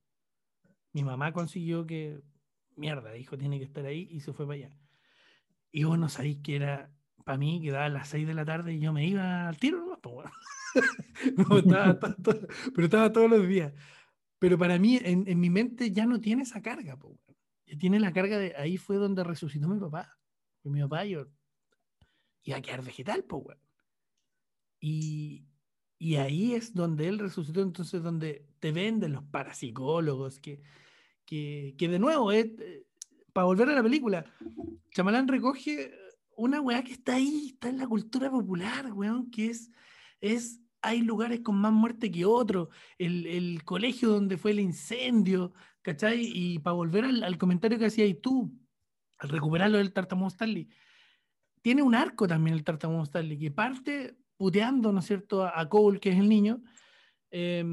[0.94, 2.24] Mi mamá consiguió que,
[2.78, 4.81] mierda, dijo, tiene que estar ahí y se fue para allá.
[5.72, 6.92] Y vos no sabéis que era,
[7.24, 9.58] para mí, que daba a las 6 de la tarde y yo me iba al
[9.58, 10.00] tiro, ¿no?
[10.02, 10.32] Pues, bueno.
[11.50, 13.74] No, estaba to- to- pero estaba todos los días.
[14.40, 17.38] Pero para mí, en, en mi mente ya no tiene esa carga, po, weón.
[17.68, 20.18] Ya tiene la carga de ahí fue donde resucitó mi papá.
[20.64, 21.28] Y mi papá yo
[22.44, 23.60] iba a quedar vegetal, pues, weón.
[24.80, 25.46] Y,
[26.00, 30.62] y ahí es donde él resucitó, entonces donde te venden los parapsicólogos, que,
[31.26, 32.88] que, que de nuevo, eh,
[33.34, 34.26] para volver a la película,
[34.92, 35.92] Chamalán recoge
[36.36, 39.72] una weá que está ahí, está en la cultura popular, weón, que es,
[40.20, 45.54] es hay lugares con más muerte que otros, el, el colegio donde fue el incendio,
[45.82, 46.22] ¿cachai?
[46.24, 48.52] Y para volver al, al comentario que hacías tú,
[49.20, 50.68] al recuperarlo del Tartamudo Stanley,
[51.62, 55.70] tiene un arco también el Tartamudo Stanley, que parte puteando, ¿no es cierto?, a, a
[55.70, 56.64] Cole, que es el niño,
[57.30, 57.64] eh,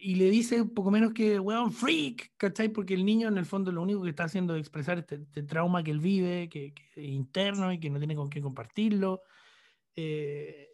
[0.00, 2.68] y le dice un poco menos que, weón, freak, ¿cachai?
[2.68, 5.42] Porque el niño en el fondo lo único que está haciendo es expresar este, este
[5.42, 9.22] trauma que él vive, que, que es interno y que no tiene con qué compartirlo.
[9.96, 10.70] Eh,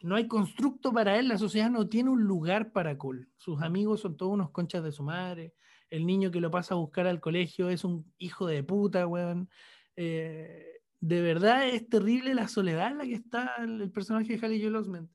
[0.00, 3.26] no hay constructo para él, la sociedad no tiene un lugar para Cole.
[3.36, 5.54] Sus amigos son todos unos conchas de su madre.
[5.88, 9.48] El niño que lo pasa a buscar al colegio es un hijo de puta, weón.
[9.96, 14.60] Eh, de verdad es terrible la soledad en la que está el, personaje de Haley
[14.60, 15.10] Joel Osment.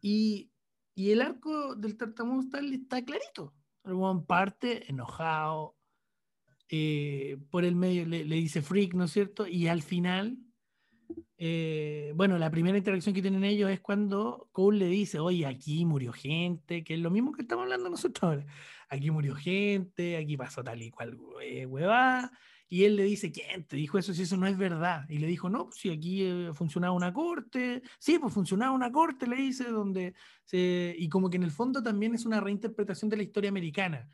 [0.00, 0.51] Y,
[0.94, 3.54] y, el arco del tartamudo está clarito.
[3.84, 5.76] El buen parte enojado,
[6.68, 9.46] eh, por el medio le, le, dice freak, ¿no es cierto?
[9.46, 10.38] Y al final
[11.44, 15.84] eh, bueno, la primera interacción que tienen ellos es cuando Cole le dice, oye, aquí
[15.84, 18.46] murió gente, que es lo mismo que estamos hablando nosotros ahora.
[18.88, 22.30] Aquí murió gente, aquí pasó tal y cual eh, huevada.
[22.72, 25.04] Y él le dice, ¿quién te dijo eso si eso no es verdad?
[25.10, 27.82] Y le dijo, no, pues si aquí eh, funcionaba una corte.
[27.98, 30.14] Sí, pues funcionaba una corte, le dice, donde
[30.46, 30.94] se...
[30.96, 34.10] Y como que en el fondo también es una reinterpretación de la historia americana,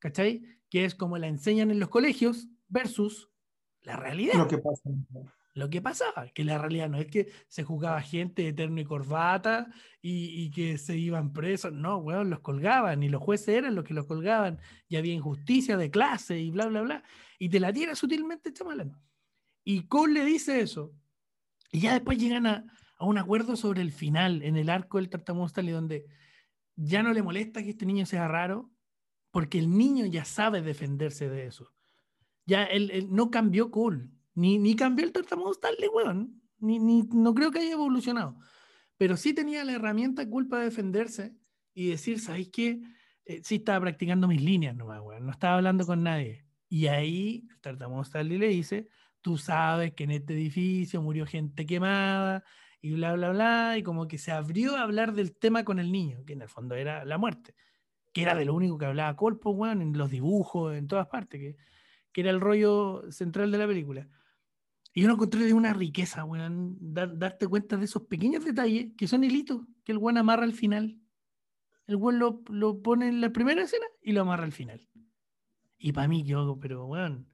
[0.00, 0.42] ¿cachai?
[0.68, 3.30] Que es como la enseñan en los colegios versus
[3.82, 4.34] la realidad.
[4.38, 4.90] Lo que pasa
[5.54, 8.84] lo que pasaba, que la realidad no es que se juzgaba gente de terno y
[8.84, 9.68] corbata
[10.00, 13.94] y, que se iban presos, no, weón, los colgaban y los jueces eran los que
[13.94, 17.04] los colgaban y había injusticia de clase y bla, bla, bla.
[17.38, 18.96] Y te la tira sutilmente chamalán.
[19.64, 20.94] Y Cole le dice eso.
[21.72, 22.64] Y ya después llegan a,
[23.00, 26.06] un acuerdo sobre el final, en el arco del Tartamudo Stanley, donde
[26.76, 28.70] ya no le molesta que este niño sea raro,
[29.30, 31.72] porque el niño ya sabe defenderse de eso.
[32.46, 36.42] Ya él, no cambió Cole ni, ni cambió el tartamudo Stanley, weón.
[36.58, 38.36] Ni, ni, no creo que haya evolucionado.
[38.96, 41.34] Pero sí tenía la herramienta culpa de defenderse
[41.74, 42.80] y decir, ¿sabéis qué?
[43.24, 45.24] Eh, sí estaba practicando mis líneas nomás, weón.
[45.24, 46.44] No estaba hablando con nadie.
[46.68, 48.88] Y ahí el tartamudo Stanley le dice,
[49.20, 52.44] tú sabes que en este edificio murió gente quemada
[52.80, 53.78] y bla, bla, bla.
[53.78, 56.48] Y como que se abrió a hablar del tema con el niño, que en el
[56.48, 57.54] fondo era la muerte.
[58.12, 61.40] Que era de lo único que hablaba Colpo, weón, en los dibujos, en todas partes.
[61.40, 61.56] Que,
[62.12, 64.08] que era el rollo central de la película.
[64.92, 69.22] Y yo lo de una riqueza, weón, darte cuenta de esos pequeños detalles que son
[69.22, 70.98] hilitos que el weón amarra al final.
[71.86, 74.88] El weón lo, lo, pone en la primera escena y lo amarra al final.
[75.78, 77.28] Y para mí, yo, pero weón,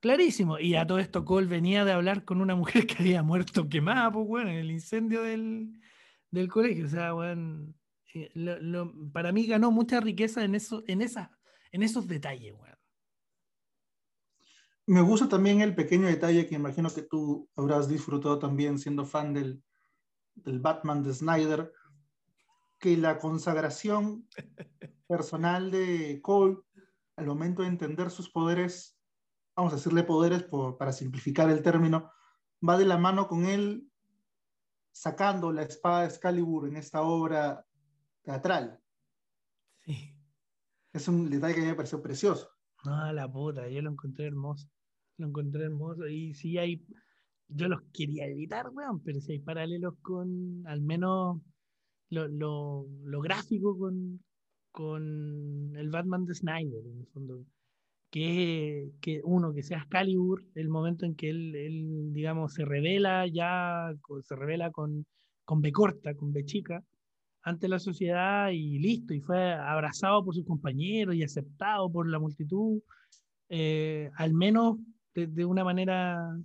[0.00, 0.58] clarísimo.
[0.58, 4.10] Y a todo esto, Cole venía de hablar con una mujer que había muerto quemada,
[4.10, 5.78] pues, weón, en el incendio del,
[6.30, 6.86] del colegio.
[6.86, 7.76] O sea, weón,
[8.14, 8.30] eh,
[9.12, 12.69] para mí ganó mucha riqueza en, eso, en, en esos detalles, weón.
[14.90, 19.32] Me gusta también el pequeño detalle que imagino que tú habrás disfrutado también siendo fan
[19.32, 19.62] del,
[20.34, 21.72] del Batman de Snyder,
[22.76, 24.26] que la consagración
[25.06, 26.58] personal de Cole
[27.14, 28.98] al momento de entender sus poderes,
[29.54, 32.10] vamos a decirle poderes por, para simplificar el término,
[32.68, 33.88] va de la mano con él
[34.90, 37.64] sacando la espada de Excalibur en esta obra
[38.22, 38.80] teatral.
[39.84, 40.16] Sí.
[40.92, 42.50] Es un detalle que a mí me pareció precioso.
[42.84, 44.68] No, la puta, yo lo encontré hermoso
[45.20, 46.06] lo encontré hermoso.
[46.08, 46.82] Y si hay,
[47.48, 51.40] yo los quería evitar, weón, pero si hay paralelos con, al menos,
[52.10, 54.20] lo, lo, lo gráfico con,
[54.72, 57.44] con el Batman de Snyder, en el fondo.
[58.12, 63.24] Que, que uno, que sea Excalibur, el momento en que él, él digamos, se revela
[63.28, 63.94] ya,
[64.24, 65.06] se revela con,
[65.44, 66.82] con B corta, con B chica,
[67.42, 72.18] ante la sociedad y listo, y fue abrazado por sus compañeros y aceptado por la
[72.18, 72.82] multitud,
[73.48, 74.78] eh, al menos
[75.26, 76.38] de, una manera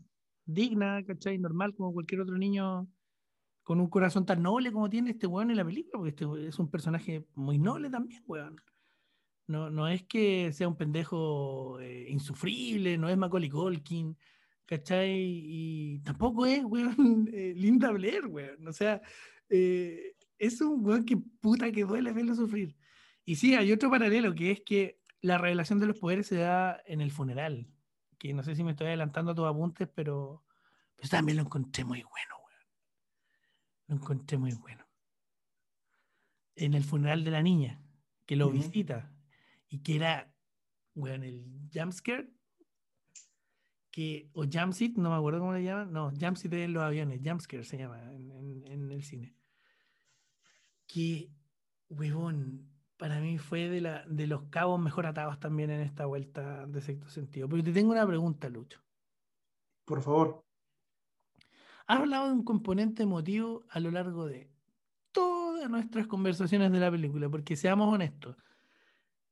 [0.46, 1.38] digna, ¿cachai?
[1.38, 2.88] Normal, como cualquier otro niño
[3.64, 6.60] con un corazón tan noble como tiene este weón en la película, porque este es
[6.60, 8.56] un personaje muy noble también, weón.
[9.48, 14.18] No, no es que sea un pendejo eh, insufrible, no es Macaulay Culkin,
[14.66, 15.12] ¿cachai?
[15.18, 18.68] Y tampoco es, weón, eh, Linda Blair, weón.
[18.68, 19.02] O sea,
[19.50, 22.76] eh, es un weón que puta que duele verlo sufrir.
[23.24, 26.82] Y sí, hay otro paralelo, que es que la revelación de los poderes se da
[26.86, 27.68] en el funeral
[28.28, 30.44] que no sé si me estoy adelantando a tus apuntes, pero,
[30.96, 32.68] pero también lo encontré muy bueno, weón.
[33.88, 34.84] Lo encontré muy bueno.
[36.56, 37.82] En el funeral de la niña,
[38.26, 39.14] que lo visita,
[39.68, 40.34] y que era,
[40.96, 42.30] weón, el jumpscare,
[43.92, 47.22] que, o jumpseat, no me acuerdo cómo le llaman, no, jumpseat es en los aviones,
[47.24, 49.36] jumpscare se llama en, en el cine.
[50.88, 51.30] Que,
[51.90, 56.66] weón, para mí fue de, la, de los cabos mejor atados también en esta vuelta
[56.66, 57.50] de sexto sentido.
[57.50, 58.82] Pero te tengo una pregunta, Lucho.
[59.84, 60.44] Por favor.
[61.88, 64.50] Has hablado de un componente emotivo a lo largo de
[65.12, 68.36] todas nuestras conversaciones de la película, porque seamos honestos,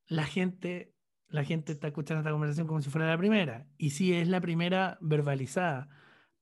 [0.08, 0.94] la gente,
[1.30, 4.40] la gente está escuchando esta conversación como si fuera la primera, y sí es la
[4.40, 5.90] primera verbalizada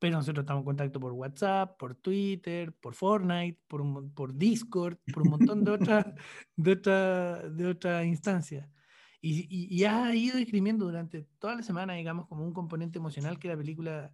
[0.01, 3.83] pero nosotros estamos en contacto por WhatsApp, por Twitter, por Fortnite, por,
[4.15, 6.05] por Discord, por un montón de otras
[6.55, 8.67] de otra, de otra instancias.
[9.21, 13.49] Y, y, has ido escribiendo durante toda la semana, digamos, como un componente emocional que
[13.49, 14.11] la película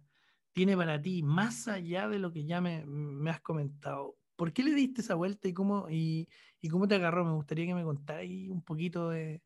[0.52, 4.18] tiene para ti, más allá de lo que ya me, me has comentado.
[4.36, 6.28] ¿Por qué le diste esa vuelta y cómo, y,
[6.60, 7.24] y cómo te agarró?
[7.24, 9.42] Me gustaría que me contaras un poquito de,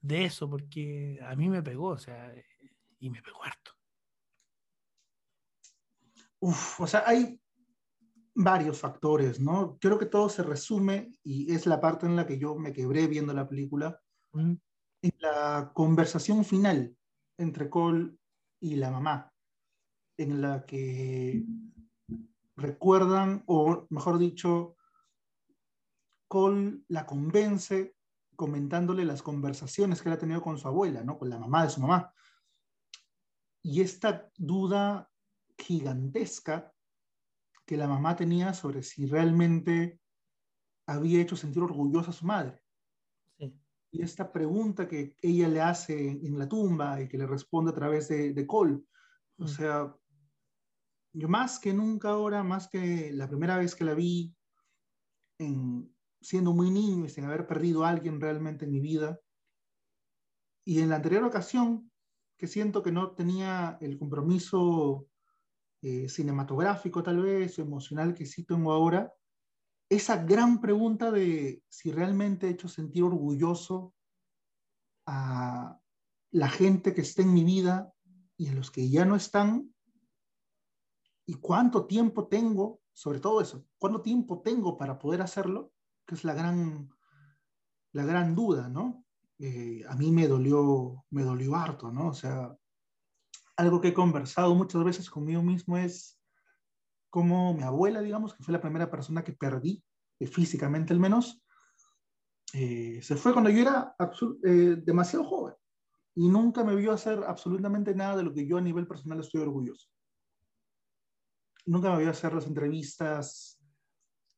[0.00, 2.34] de eso, porque a mí me pegó, o sea,
[2.98, 3.73] y me pegó harto.
[6.44, 7.40] Uf, o sea, hay
[8.34, 9.78] varios factores, ¿no?
[9.80, 13.06] Creo que todo se resume, y es la parte en la que yo me quebré
[13.06, 13.98] viendo la película,
[14.34, 14.60] en
[15.20, 16.94] la conversación final
[17.38, 18.18] entre Cole
[18.60, 19.32] y la mamá,
[20.18, 21.46] en la que
[22.56, 24.76] recuerdan, o mejor dicho,
[26.28, 27.96] Cole la convence
[28.36, 31.16] comentándole las conversaciones que él ha tenido con su abuela, ¿no?
[31.16, 32.12] Con la mamá de su mamá.
[33.62, 35.10] Y esta duda
[35.58, 36.72] gigantesca
[37.66, 40.00] que la mamá tenía sobre si realmente
[40.86, 42.60] había hecho sentir orgullosa a su madre.
[43.90, 47.74] Y esta pregunta que ella le hace en la tumba y que le responde a
[47.74, 48.82] través de, de Cole.
[49.38, 49.48] O mm.
[49.48, 49.94] sea,
[51.12, 54.34] yo más que nunca ahora, más que la primera vez que la vi,
[55.38, 59.20] en, siendo muy niño y sin haber perdido a alguien realmente en mi vida,
[60.64, 61.90] y en la anterior ocasión,
[62.36, 65.06] que siento que no tenía el compromiso
[65.86, 69.12] eh, cinematográfico tal vez, o emocional que sí tengo ahora,
[69.90, 73.94] esa gran pregunta de si realmente he hecho sentir orgulloso
[75.06, 75.78] a
[76.30, 77.92] la gente que está en mi vida
[78.38, 79.74] y a los que ya no están,
[81.26, 85.74] y cuánto tiempo tengo, sobre todo eso, cuánto tiempo tengo para poder hacerlo,
[86.06, 86.88] que es la gran,
[87.92, 89.04] la gran duda, ¿no?
[89.38, 92.08] Eh, a mí me dolió, me dolió harto, ¿no?
[92.08, 92.56] O sea,
[93.56, 96.20] algo que he conversado muchas veces conmigo mismo es
[97.10, 99.84] como mi abuela, digamos, que fue la primera persona que perdí,
[100.18, 101.44] eh, físicamente al menos,
[102.52, 103.96] eh, se fue cuando yo era
[104.44, 105.54] eh, demasiado joven
[106.14, 109.42] y nunca me vio hacer absolutamente nada de lo que yo a nivel personal estoy
[109.42, 109.88] orgulloso.
[111.66, 113.60] Nunca me vio hacer las entrevistas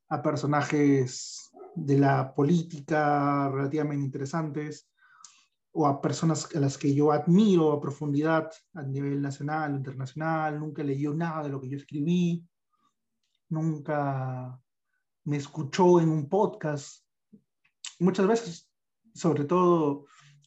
[0.08, 4.88] a personajes de la política relativamente interesantes
[5.78, 10.82] o a personas a las que yo admiro a profundidad a nivel nacional internacional, nunca
[10.82, 12.42] leyó nada de lo que yo escribí,
[13.50, 14.58] nunca
[15.24, 17.04] me escuchó en un podcast.
[17.98, 18.70] Muchas veces,
[19.14, 20.06] sobre todo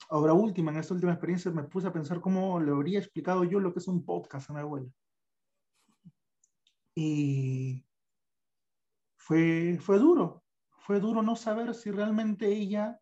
[0.09, 3.59] ahora última, en esta última experiencia, me puse a pensar cómo le habría explicado yo
[3.59, 4.89] lo que es un podcast a mi abuela.
[6.95, 7.85] Y
[9.15, 12.99] fue, fue duro, fue duro no saber si realmente ella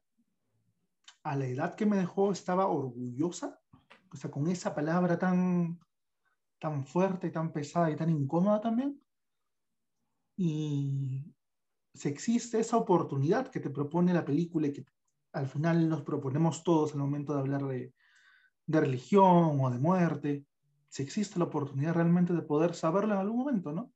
[1.28, 3.60] a la edad que me dejó estaba orgullosa,
[4.14, 5.78] o sea, con esa palabra tan,
[6.58, 9.02] tan fuerte, tan pesada y tan incómoda también.
[10.38, 11.36] Y
[11.94, 14.86] si existe esa oportunidad que te propone la película y que
[15.34, 17.94] al final nos proponemos todos el momento de hablar de,
[18.66, 20.46] de religión o de muerte,
[20.88, 23.92] si existe la oportunidad realmente de poder saberlo en algún momento, ¿no?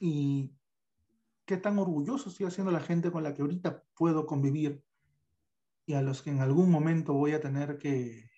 [0.00, 0.52] Y
[1.46, 4.84] qué tan orgulloso estoy haciendo la gente con la que ahorita puedo convivir
[5.86, 8.30] y a los que en algún momento voy a tener que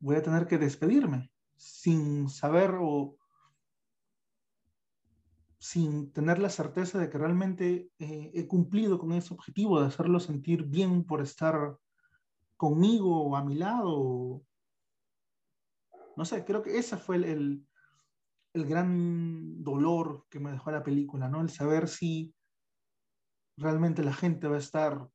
[0.00, 3.16] voy a tener que despedirme sin saber o
[5.58, 10.18] sin tener la certeza de que realmente eh, he cumplido con ese objetivo de hacerlo
[10.18, 11.78] sentir bien por estar
[12.56, 14.42] conmigo o a mi lado.
[16.16, 17.64] No sé, creo que ese fue el,
[18.54, 21.40] el gran dolor que me dejó la película, ¿no?
[21.40, 22.34] El saber si
[23.56, 25.08] realmente la gente va a estar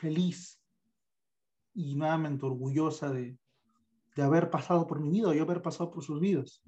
[0.00, 0.58] feliz
[1.74, 3.38] y nuevamente orgullosa de,
[4.16, 6.62] haber pasado por mi vida y haber pasado por sus vidas.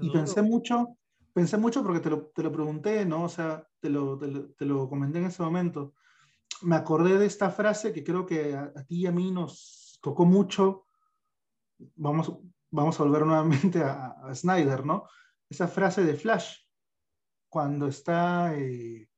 [0.00, 0.96] y pensé mucho,
[1.34, 3.24] pensé mucho porque te lo, te lo, pregunté, ¿no?
[3.24, 5.92] O sea, te lo, te lo, comenté en ese momento.
[6.62, 10.24] Me acordé de esta frase que creo que a, ti y a mí nos tocó
[10.24, 10.86] mucho.
[11.96, 12.32] Vamos,
[12.70, 15.06] vamos a volver nuevamente a, a Snyder, ¿no?
[15.50, 16.62] Esa frase de Flash,
[17.52, 19.10] cuando está eh,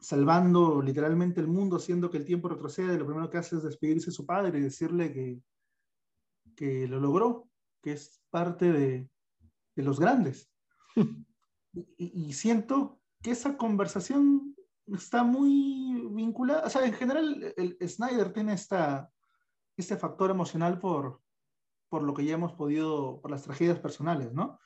[0.00, 4.06] salvando literalmente el mundo, haciendo que el tiempo retrocede, lo primero que hace es despedirse
[4.06, 5.40] de su padre y decirle que,
[6.56, 7.48] que lo logró,
[7.80, 9.08] que es parte de,
[9.76, 10.50] de los grandes.
[11.72, 14.56] y, siento que esa conversación
[14.86, 19.08] está muy vinculada, o sea, en general el, Snyder tiene esta,
[19.76, 21.20] este factor emocional por,
[21.88, 24.58] por lo que ya hemos podido, por las tragedias personales, ¿no?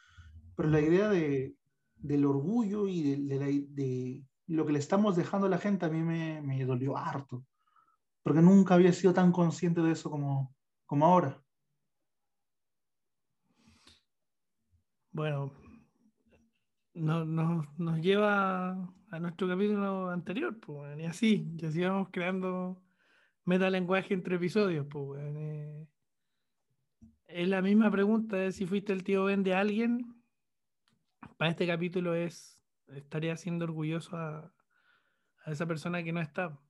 [0.59, 1.55] Pero la idea de,
[1.99, 6.65] del orgullo y de, lo que le estamos dejando a la gente a mí me,
[6.65, 7.47] dolió harto,
[8.25, 10.53] porque nunca había sido tan consciente de eso como,
[10.85, 11.41] como ahora.
[15.13, 15.53] Bueno,
[16.93, 17.25] no,
[17.77, 18.71] nos lleva
[19.13, 22.83] a nuestro capítulo anterior, pues, y así, y así vamos creando
[23.45, 25.87] metalenguaje entre episodios, pues, eh,
[27.29, 30.18] es la misma pregunta de si fuiste el tío Ben de alguien
[31.39, 34.53] para este capítulo es, estaría siendo orgulloso a,
[35.47, 36.61] esa persona que no está.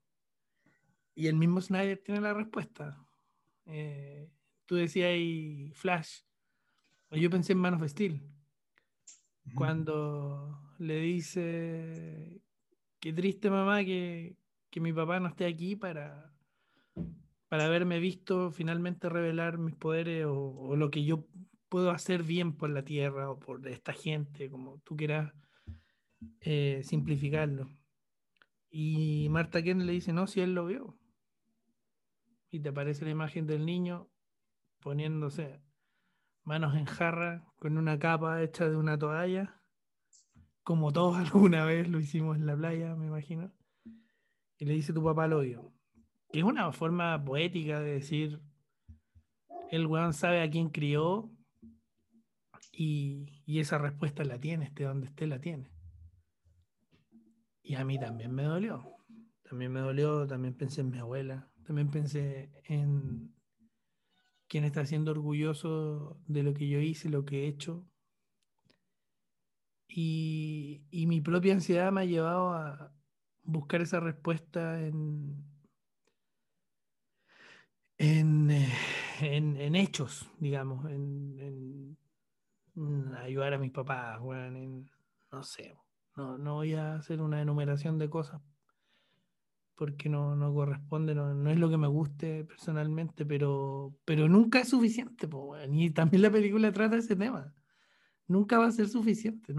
[1.17, 3.05] Y el mismo Snyder tiene la respuesta.
[3.67, 4.31] Eh,
[4.67, 6.21] tú decías ahí Flash,
[7.11, 8.23] yo pensé en Man of Steel,
[9.55, 12.41] cuando le dice,
[13.01, 14.37] qué triste mamá que,
[14.71, 16.33] que mi papá no esté aquí para,
[17.49, 21.27] para haberme visto finalmente revelar mis poderes o, lo que yo
[21.69, 25.33] puedo hacer bien por la tierra o por esta gente, como tú quieras
[26.41, 27.69] eh, simplificarlo.
[28.71, 30.99] Y Marta Ken le dice, no, si él lo vio.
[32.51, 34.09] Y te aparece la imagen del niño
[34.81, 35.61] poniéndose
[36.45, 39.61] manos en jarra con una capa hecha de una toalla,
[40.63, 43.53] como todos alguna vez lo hicimos en la playa, me imagino.
[44.59, 45.73] Y le dice, tu papá lo vio.
[46.33, 48.41] Que es una forma poética de decir,
[49.71, 51.31] el weón sabe a quién crió
[52.81, 55.69] y, esa respuesta la tiene, esté donde esté, la tiene.
[57.63, 58.95] Y a mí también me dolió.
[59.43, 63.35] También me dolió, también pensé en mi abuela, también pensé en
[64.47, 67.85] quién está siendo orgulloso de lo que yo hice, lo que he hecho.
[69.89, 72.95] Y, y mi propia ansiedad me ha llevado a
[73.43, 75.45] buscar esa respuesta en,
[77.97, 78.73] en, eh,
[79.21, 81.97] en, hechos, digamos, en,
[83.19, 84.91] ayudar a mis papás, en,
[85.33, 85.77] no sé,
[86.17, 88.41] no, no voy a hacer una enumeración de cosas
[89.79, 94.59] porque no, no corresponde, no, no, es lo que me guste personalmente, pero, pero nunca
[94.59, 95.29] es suficiente.
[95.71, 97.55] y también la película trata ese tema.
[98.27, 99.55] Nunca va a ser suficiente.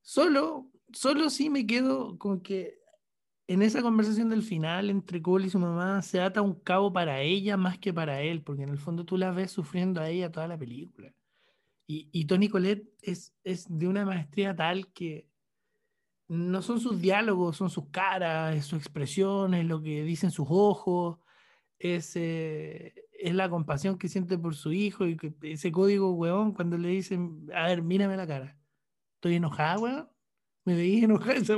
[0.00, 2.78] solo, solo sí me quedo con que
[3.48, 7.20] en esa conversación del final entre Cole y su mamá se ata un cabo para
[7.20, 10.30] ella más que para él, porque en el fondo tú la ves sufriendo a ella
[10.30, 11.12] toda la película.
[11.90, 13.32] Y, Tony Colette es,
[13.70, 15.26] de una maestría tal que
[16.28, 20.48] no son sus diálogos, son sus caras, es su expresión, es lo que dicen sus
[20.50, 21.18] ojos,
[21.78, 26.52] es, eh, es la compasión que siente por su hijo y que, ese código, weón,
[26.52, 28.58] cuando le dicen, a ver, mírame la cara,
[29.14, 30.10] estoy enojada, weón,
[30.66, 31.56] me veía enojada esa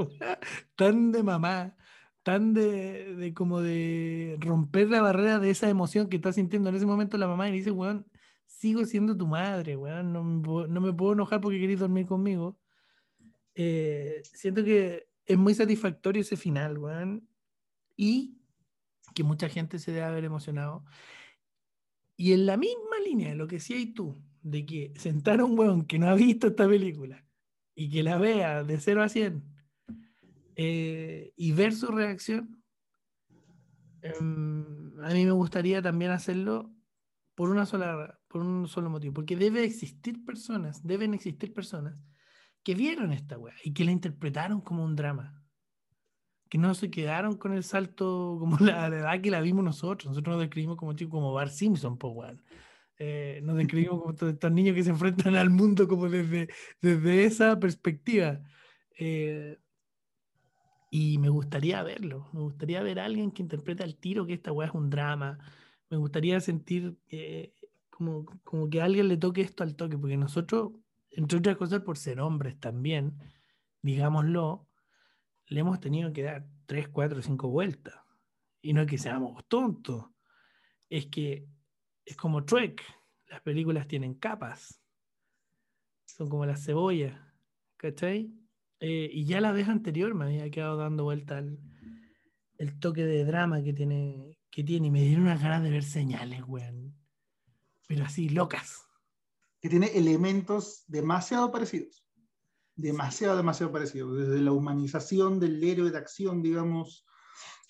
[0.76, 1.76] tan de mamá,
[2.22, 6.76] tan de, de, como de romper la barrera de esa emoción que está sintiendo en
[6.76, 8.06] ese momento la mamá y dice, weón,
[8.60, 12.04] sigo siendo tu madre, weón, no me puedo, no me puedo enojar porque querés dormir
[12.04, 12.58] conmigo.
[13.54, 17.26] Eh, siento que es muy satisfactorio ese final, weón,
[17.96, 18.36] y
[19.14, 20.84] que mucha gente se debe haber emocionado.
[22.18, 25.46] Y en la misma línea de lo que sí hay tú, de que sentar a
[25.46, 27.24] un weón que no ha visto esta película
[27.74, 29.42] y que la vea de 0 a 100
[30.56, 32.62] eh, y ver su reacción,
[34.02, 36.70] em, a mí me gustaría también hacerlo
[37.34, 41.98] por una sola por un solo motivo, porque debe existir personas, deben existir personas
[42.62, 45.42] que vieron esta weá y que la interpretaron como un drama.
[46.48, 50.10] Que no se quedaron con el salto como la, edad que la vimos nosotros.
[50.10, 52.42] Nosotros nos describimos como chicos como Bar Simpson, pues weón.
[52.98, 56.48] Eh, nos describimos como estos, niños que se enfrentan al mundo como desde,
[56.80, 58.40] desde esa perspectiva.
[58.96, 59.58] Eh,
[60.90, 64.52] y me gustaría verlo, me gustaría ver a alguien que interprete al tiro que esta
[64.52, 65.38] weá es un drama.
[65.88, 67.54] Me gustaría sentir eh,
[68.00, 70.72] como, que a alguien le toque esto al toque, porque nosotros,
[71.10, 73.18] entre otras cosas por ser hombres también,
[73.82, 74.66] digámoslo,
[75.46, 77.94] le hemos tenido que dar tres, cuatro, cinco vueltas.
[78.62, 80.06] Y no es que seamos tontos,
[80.88, 81.46] es que
[82.04, 82.82] es como Trek,
[83.28, 84.82] las películas tienen capas,
[86.06, 87.18] son como las cebollas,
[87.76, 88.32] ¿cachai?
[88.80, 91.58] Eh, y ya la vez anterior me había quedado dando vuelta el,
[92.56, 95.84] el toque de drama que tiene, que tiene y me dieron unas ganas de ver
[95.84, 96.99] señales, weón
[97.90, 98.86] pero así locas.
[99.60, 102.06] Que tiene elementos demasiado parecidos.
[102.76, 104.16] Demasiado, demasiado parecidos.
[104.16, 107.04] Desde la humanización del héroe de acción, digamos,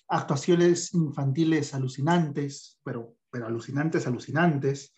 [0.07, 4.95] actuaciones infantiles alucinantes, pero, pero alucinantes, alucinantes.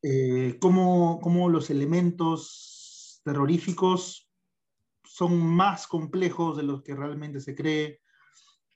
[0.00, 4.30] Eh, como, los elementos terroríficos
[5.02, 8.00] son más complejos de los que realmente se cree,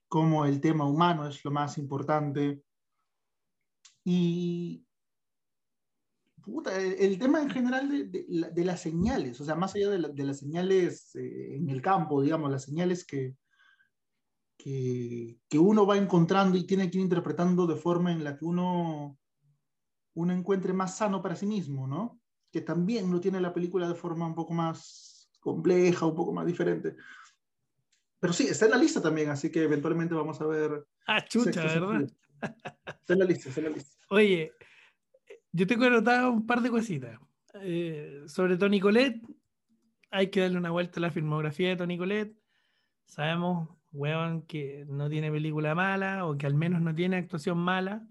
[0.09, 2.65] como el tema humano es lo más importante.
[4.05, 4.85] Y,
[6.77, 11.57] el, tema en general de, las señales, o sea, más allá de, las señales eh,
[11.57, 13.35] en el campo, digamos, las señales que,
[14.57, 19.19] que, uno va encontrando y tiene que ir interpretando de forma en la que uno,
[20.15, 22.21] uno encuentre más sano para sí mismo, ¿no?
[22.51, 26.47] Que también lo tiene la película de forma un poco más compleja, un poco más
[26.47, 26.97] diferente.
[28.21, 30.87] Pero sí, está en la lista también, así que eventualmente vamos a ver.
[31.07, 32.11] Ah, chucha, ¿verdad?
[32.87, 33.97] Está en la lista, está en la lista.
[34.11, 34.53] Oye,
[35.55, 37.19] yo tengo anotado un par de cositas.
[37.63, 39.23] Eh, sobre Tony Colette,
[40.11, 42.37] hay que darle una vuelta a la filmografía de Tony Colette.
[43.07, 48.05] Sabemos, weón, que no tiene película mala o que al menos no tiene actuación mala.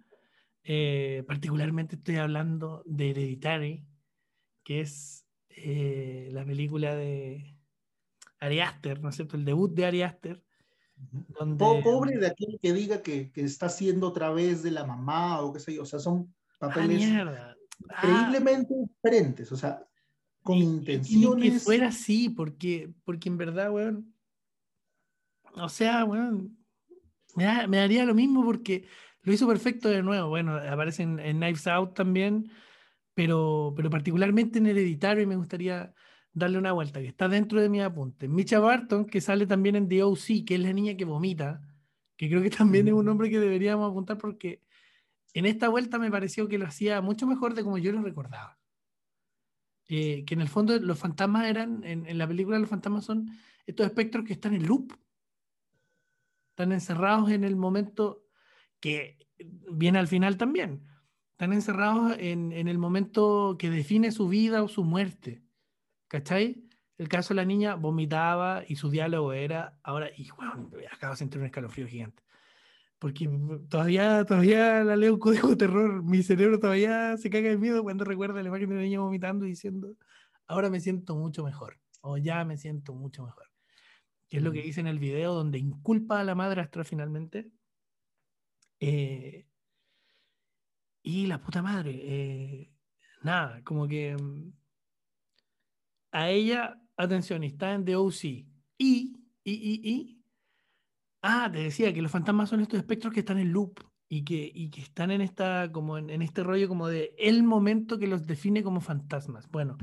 [0.64, 3.86] Eh, particularmente estoy hablando de Hereditary,
[4.64, 7.58] que es eh, la película de
[8.40, 9.36] Ari Aster, ¿no es cierto?
[9.36, 10.42] El debut de Ari Aster.
[11.60, 15.52] Pobre de aquel que diga que, que, está haciendo otra vez de la mamá o
[15.52, 16.34] qué sé yo, o sea, son
[16.68, 19.84] papeles ah, increíblemente diferentes, o sea,
[20.42, 21.46] con intenciones.
[21.46, 24.14] Y que fuera así, porque, porque en verdad, weón,
[25.56, 26.58] o sea, weón,
[27.36, 28.86] me, me daría lo mismo porque
[29.24, 30.30] lo hizo perfecto de nuevo.
[30.30, 32.52] Bueno, aparece en, Knives Out también,
[33.14, 35.94] pero, pero particularmente en Hereditario y me gustaría
[36.34, 38.28] darle una vuelta, que está dentro de mi apunte.
[38.28, 41.62] Micha Barton, que sale también en The O.C., que es la niña que vomita,
[42.18, 44.62] que creo que también es un nombre que deberíamos apuntar porque
[45.34, 48.60] en esta vuelta me pareció que lo hacía mucho mejor de como yo lo recordaba.
[49.90, 53.30] Eh, que en el fondo los fantasmas eran, en, la película los fantasmas son
[53.66, 54.94] estos espectros que están en loop.
[56.52, 58.24] Están encerrados en el momento
[58.80, 59.18] que
[59.72, 60.86] viene al final también.
[61.32, 65.44] Están encerrados en, el momento que define su vida o su muerte.
[66.08, 66.64] ¿Cachai?
[66.98, 71.40] El caso de la niña vomitaba y su diálogo era, ahora, y bueno, de sentir
[71.40, 72.23] un escalofrío gigante.
[73.04, 73.30] Porque
[73.68, 76.02] todavía, todavía la leo un código de terror.
[76.04, 79.50] Mi cerebro todavía se caga de miedo cuando recuerda la imagen de niña vomitando y
[79.50, 79.98] diciendo,
[80.48, 81.78] ahora me siento mucho mejor.
[82.00, 83.52] O ya me siento mucho mejor.
[84.30, 87.52] Que es lo que dice en el video donde inculpa a la madrastra finalmente
[88.80, 89.48] eh,
[91.02, 92.72] y la puta madre, eh,
[93.22, 94.54] nada, como que mm,
[96.14, 98.24] a ella, atención, está en The OC.
[98.24, 98.48] Y,
[98.78, 100.23] y, y, y,
[101.24, 104.52] ah, te decía que los fantasmas son estos espectros que están en loop y que,
[104.54, 108.28] y que están en, esta, como en, este rollo como de el momento que los
[108.28, 109.50] define como fantasmas.
[109.50, 109.78] Bueno,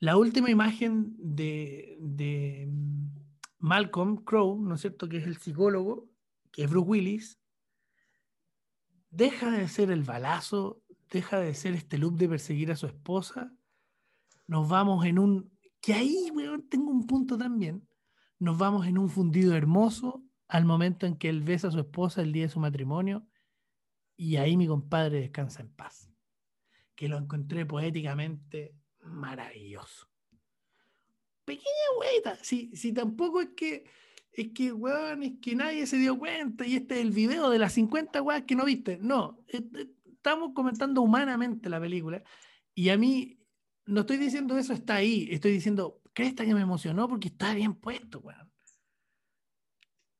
[0.00, 3.06] la última imagen de, de mm,
[3.60, 5.08] Malcolm Crowe, ¿no es cierto?
[5.08, 6.10] Que es el psicólogo,
[6.52, 7.40] que es Bruce Willis,
[9.10, 13.52] deja de ser el balazo, deja de ser este loop de perseguir a su esposa.
[14.46, 15.50] Nos vamos en un.
[15.80, 16.30] Que ahí,
[16.68, 17.87] tengo un punto también.
[18.38, 22.22] Nos vamos en un fundido hermoso al momento en que él besa a su esposa
[22.22, 23.26] el día de su matrimonio.
[24.16, 26.10] Y ahí mi compadre descansa en paz.
[26.94, 30.08] Que lo encontré poéticamente maravilloso.
[31.44, 31.66] Pequeña
[31.98, 32.36] hueita.
[32.42, 33.84] Si, si tampoco es que
[34.38, 37.58] es que, weón, es que nadie se dio cuenta y este es el video de
[37.58, 38.98] las 50 weas que no viste.
[39.00, 42.22] No, eh, eh, estamos comentando humanamente la película
[42.72, 43.40] y a mí,
[43.86, 47.74] no estoy diciendo eso está ahí, estoy diciendo, esta que me emocionó porque está bien
[47.74, 48.52] puesto, weón.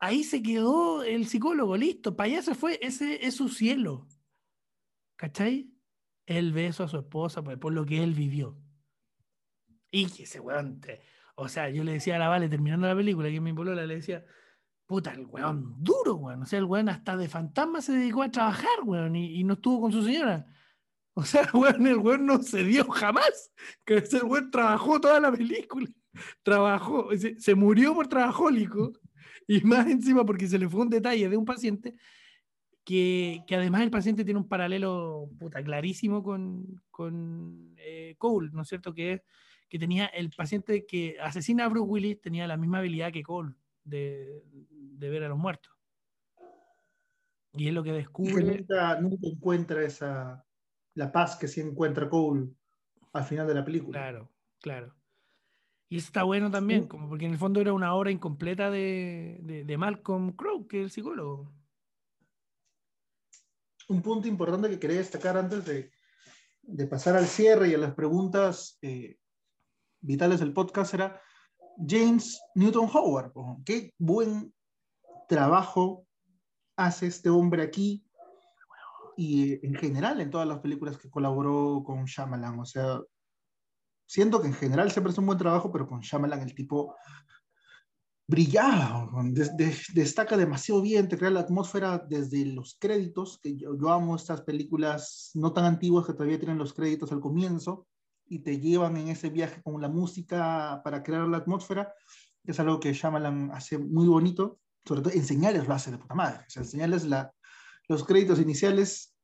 [0.00, 4.06] Ahí se quedó el psicólogo, listo, para allá se fue, ese es su cielo.
[5.16, 5.72] ¿Cachai?
[6.26, 8.56] El beso a su esposa por, por lo que él vivió.
[9.90, 10.80] Y que ese weón,
[11.34, 13.96] o sea, yo le decía a la Vale, terminando la película, que mi polola le
[13.96, 14.24] decía,
[14.86, 16.42] puta, el weón duro, weón.
[16.42, 19.80] O sea, el weón hasta de fantasma se dedicó a trabajar, weón, y, no estuvo
[19.80, 20.46] con su señora.
[21.18, 23.50] O sea, weón, el weón no se dio jamás.
[23.84, 25.88] Que ese weón trabajó toda la película.
[26.42, 28.92] Trabajó, se, murió por trabajólico.
[29.46, 31.94] Y más encima porque se le fue un detalle de un paciente
[32.84, 38.62] que, que, además el paciente tiene un paralelo puta, clarísimo con, con eh, Cole, ¿no
[38.62, 38.94] es cierto?
[38.94, 39.22] Que
[39.68, 43.54] que tenía el paciente que asesina a Bruce Willis tenía la misma habilidad que Cole
[43.84, 44.42] de,
[44.98, 45.72] ver a los muertos.
[47.52, 48.44] Y es lo que descubre.
[48.44, 50.44] nunca, encuentra esa
[50.98, 52.48] la paz que sí encuentra Cole
[53.12, 54.00] al final de la película.
[54.00, 54.28] Claro,
[54.60, 54.94] claro.
[55.88, 59.78] Y está bueno también, como porque en el fondo era una obra incompleta de, de,
[59.78, 61.50] Malcolm Crowe, que es el psicólogo.
[63.88, 65.92] Un punto importante que quería destacar antes de,
[66.62, 69.18] de pasar al cierre y a las preguntas eh,
[70.00, 71.22] vitales del podcast era
[71.86, 73.32] James Newton Howard.
[73.64, 74.52] Qué buen
[75.28, 76.06] trabajo
[76.76, 78.04] hace este hombre aquí
[79.18, 82.60] y en general en todas las películas que colaboró con Shyamalan.
[82.60, 83.00] O sea,
[84.06, 86.94] siento que en general siempre es un buen trabajo, pero con Shyamalan el tipo
[88.28, 89.10] brillaba,
[89.92, 94.42] destaca demasiado bien, te crea la atmósfera desde los créditos, que yo, yo, amo estas
[94.42, 97.88] películas no tan antiguas que todavía tienen los créditos al comienzo,
[98.26, 101.92] y te llevan en ese viaje con la música para crear la atmósfera,
[102.44, 106.14] es algo que Shyamalan hace muy bonito, sobre todo en señales lo hace de puta
[106.14, 107.32] madre, o sea, en señales la,
[107.88, 109.14] los créditos iniciales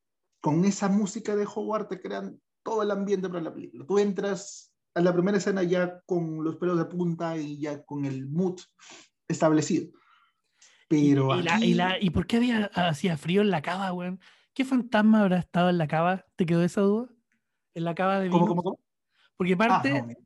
[0.40, 3.86] con esa música de Howard te crean todo el ambiente para la película.
[3.86, 8.04] Tú entras a la primera escena ya con los pelos de punta y ya con
[8.04, 8.60] el mood
[9.28, 9.90] establecido.
[10.88, 14.20] Pero ¿Y, y, la, ¿Y, por qué había, hacía frío en la cava, weón?
[14.52, 16.24] ¿Qué fantasma habrá estado en la cava?
[16.36, 17.08] ¿Te quedó esa duda?
[17.74, 18.46] ¿En la cava de vino?
[18.46, 18.80] ¿Cómo, cómo,
[19.36, 20.16] porque ah, parte.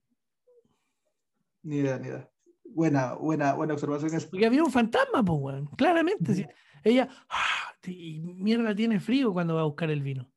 [1.62, 2.30] ni idea, ni idea.
[2.64, 4.11] Buena, buena, buena observación.
[4.30, 5.66] Porque había un fantasma, pues, weón.
[5.76, 6.49] Claramente.
[6.84, 10.31] Ella, ah, y mierda tiene frío cuando va a buscar el vino.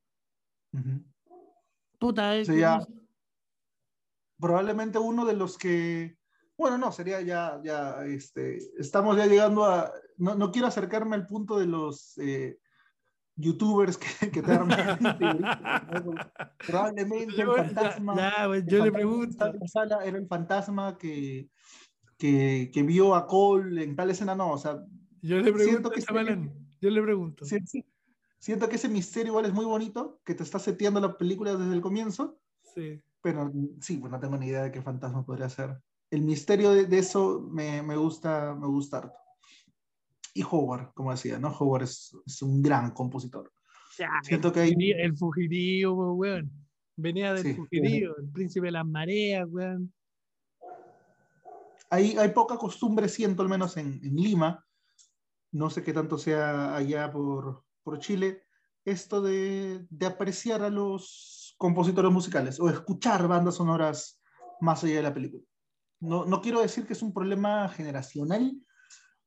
[2.00, 2.50] Puta, es
[4.42, 6.18] probablemente uno de los que,
[6.58, 11.28] bueno, no, sería ya, ya, este, estamos ya llegando a, no, no quiero acercarme al
[11.28, 12.58] punto de los eh,
[13.36, 15.00] youtubers que, que te arman.
[16.68, 18.16] probablemente el fantasma.
[18.16, 19.54] Ya, yo le pregunto.
[19.68, 21.50] Sala era el fantasma que,
[22.18, 24.80] que, que, vio a Cole en tal escena, no, o sea.
[25.22, 26.02] Yo le pregunto, que
[26.82, 27.46] yo le pregunto.
[28.40, 31.74] Siento que ese misterio igual es muy bonito, que te está seteando la película desde
[31.74, 32.40] el comienzo.
[32.74, 33.00] Sí.
[33.22, 35.78] Pero sí, pues no tengo ni idea de qué fantasma podría ser.
[36.10, 39.18] El misterio de, eso me, me, gusta, me gusta harto.
[40.34, 41.50] Y Howard, como decía, ¿no?
[41.50, 43.52] Howard es, es un gran compositor.
[44.24, 44.74] Siento que hay...
[44.98, 46.52] El fugitivo, weón.
[46.96, 49.94] Venía del fugitivo, el príncipe de las mareas, weón.
[51.90, 54.66] Hay, hay poca costumbre, siento al menos en, en Lima,
[55.52, 58.44] no sé qué tanto sea allá por, por Chile,
[58.86, 64.22] esto de, de, apreciar a los compositores musicales o escuchar bandas sonoras
[64.60, 65.44] más allá de la película.
[66.00, 68.60] No, no quiero decir que es un problema generacional,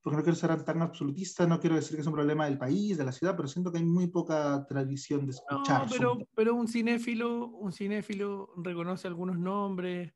[0.02, 2.98] porque no quiero ser tan absolutista, no quiero decir que es un problema del país,
[2.98, 5.86] de la ciudad, pero siento que hay muy poca tradición de escuchar.
[5.86, 10.12] No, pero, pero un cinéfilo, un cinéfilo reconoce algunos nombres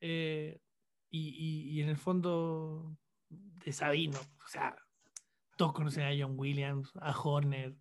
[0.00, 0.60] eh,
[1.08, 2.96] y, y, y, en el fondo
[3.30, 4.76] de Sabino, o sea,
[5.56, 7.76] todos conocen a John Williams, a Horner,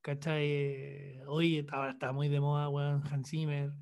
[0.00, 1.20] ¿cachai?
[1.26, 3.72] Hoy ahora está muy de moda, weón, Hans Zimmer.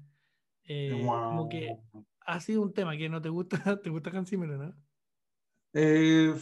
[0.65, 1.77] Eh, como que
[2.21, 4.75] ha sido un tema que no te gusta, ¿te gusta Hans Zimmer, no?
[5.73, 6.35] Eh,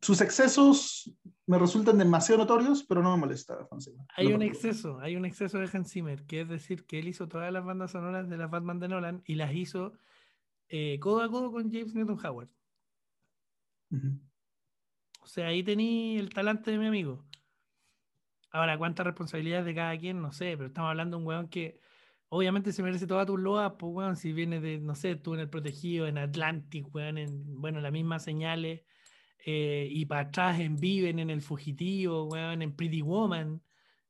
[0.00, 1.12] sus excesos
[1.46, 4.06] me resultan demasiado notorios, pero no me molesta Hans Zimmer.
[4.16, 7.26] Hay un exceso, hay un exceso de Hans Zimmer, que es decir, que él hizo
[7.26, 9.94] todas las bandas sonoras de la Batman de Nolan y las hizo
[10.68, 12.50] eh, codo a codo con James Newton Howard.
[13.92, 14.29] O
[15.32, 17.24] sea, ahí tení el talante de mi amigo.
[18.50, 21.78] Ahora, cuántas responsabilidades de cada quien, no sé, pero estamos hablando de un weón que
[22.28, 25.40] obviamente se merece toda tu loa, pues weón, si viene de, no sé, tú en
[25.40, 28.82] el protegido, en Atlantic, weón, en, bueno, las mismas señales,
[29.46, 33.62] eh, y para atrás en Viven, en El Fugitivo, weón, en Pretty Woman,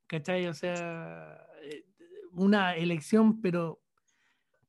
[0.06, 0.46] ¿cachai?
[0.46, 1.84] O sea, eh,
[2.32, 3.82] una elección, pero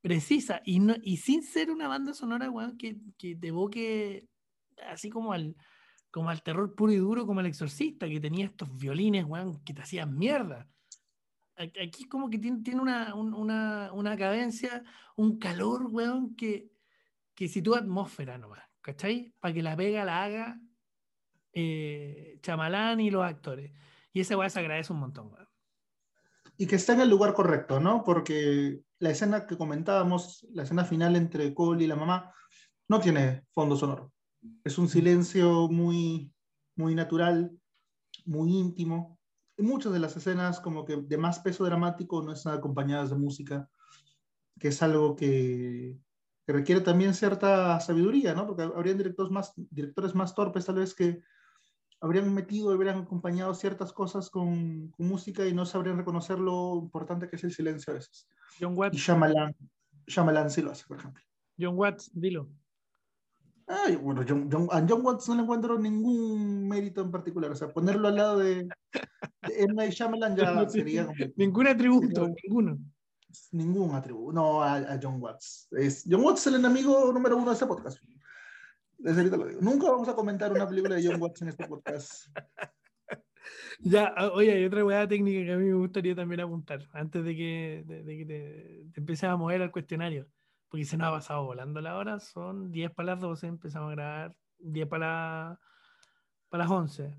[0.02, 4.28] precisa, y, no, y sin ser una banda sonora, weón, que, que te evoque
[4.90, 5.56] así como al
[6.12, 9.74] como al terror puro y duro, como el exorcista, que tenía estos violines, weón, que
[9.74, 10.68] te hacían mierda.
[11.56, 14.84] Aquí como que tiene, tiene una, una, una, cadencia,
[15.16, 16.72] un calor, weón, que,
[17.34, 19.34] que sitúa atmósfera nomás, ¿cachai?
[19.40, 20.60] Para que la pega la haga
[21.54, 23.72] eh, Chamalán y los actores.
[24.12, 25.48] Y ese weón se agradece un montón, weón.
[26.58, 28.04] Y que está en el lugar correcto, ¿no?
[28.04, 32.34] Porque la escena que comentábamos, la escena final entre Cole y la mamá,
[32.88, 34.12] no tiene fondo sonoro.
[34.64, 36.34] Es un silencio muy,
[36.76, 37.52] muy natural,
[38.26, 39.20] muy íntimo.
[39.58, 43.18] Y muchas de las escenas como que de más peso dramático no están acompañadas de
[43.18, 43.70] música,
[44.60, 45.98] que es algo que,
[46.46, 48.48] que requiere también cierta sabiduría, ¿no?
[48.48, 51.22] Porque habrían directores más, directores más torpes tal vez que
[52.00, 57.30] habrían metido, habrían acompañado ciertas cosas con, con, música y no sabrían reconocer lo importante
[57.30, 58.28] que es el silencio a veces.
[58.60, 58.98] John Watts.
[58.98, 59.56] Y Shyamalan,
[60.08, 61.24] Shyamalan sí lo hace, por ejemplo.
[61.60, 62.50] John Watts, dilo.
[63.74, 67.52] Ay, bueno, John, John, a John Watts no le encuentro ningún mérito en particular.
[67.52, 68.70] O sea, ponerlo al lado de, de
[69.60, 69.90] M.
[69.90, 71.18] Shyamalan ya sería como...
[71.38, 72.78] Ningún atributo, ninguno.
[73.52, 74.34] Ningún atributo.
[74.34, 75.70] No, a, a, John Watts.
[75.72, 78.00] Es, John Watts es el enemigo número uno de este podcast.
[78.98, 79.62] Desde ahorita lo digo.
[79.62, 82.28] Nunca vamos a comentar una película de John Watts en este podcast.
[83.80, 87.36] Ya, oye, hay otra hueá técnica que a mí me gustaría también apuntar, antes de
[87.36, 90.28] que, de, de que te, te empieces a mover al cuestionario
[90.72, 93.96] porque se nos ha pasado volando la hora, son 10 para las 12, empezamos a
[93.96, 95.60] grabar 10 para,
[96.48, 97.18] para las 11.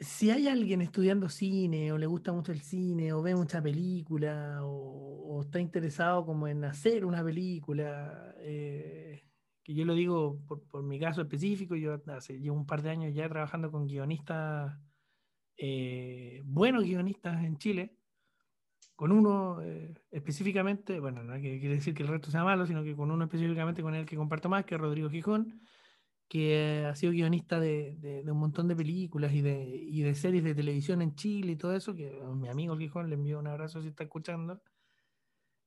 [0.00, 4.60] Si hay alguien estudiando cine o le gusta mucho el cine o ve mucha película
[4.62, 9.22] o, está interesado como en hacer una película, eh,
[9.62, 12.90] que yo lo digo por, por, mi caso específico, yo hace, llevo un par de
[12.90, 14.78] años ya trabajando con guionistas,
[15.58, 17.98] eh, buenos guionistas en Chile,
[18.96, 22.94] con uno eh, específicamente, bueno, no quiere decir que el resto sea malo, sino que
[22.94, 25.60] con uno específicamente con el que comparto más, que es Rodrigo Gijón,
[26.28, 30.42] que ha sido guionista de, de, un montón de películas y de, y de series
[30.44, 33.82] de televisión en Chile y todo eso, que mi amigo Gijón le envío un abrazo
[33.82, 34.62] si está escuchando,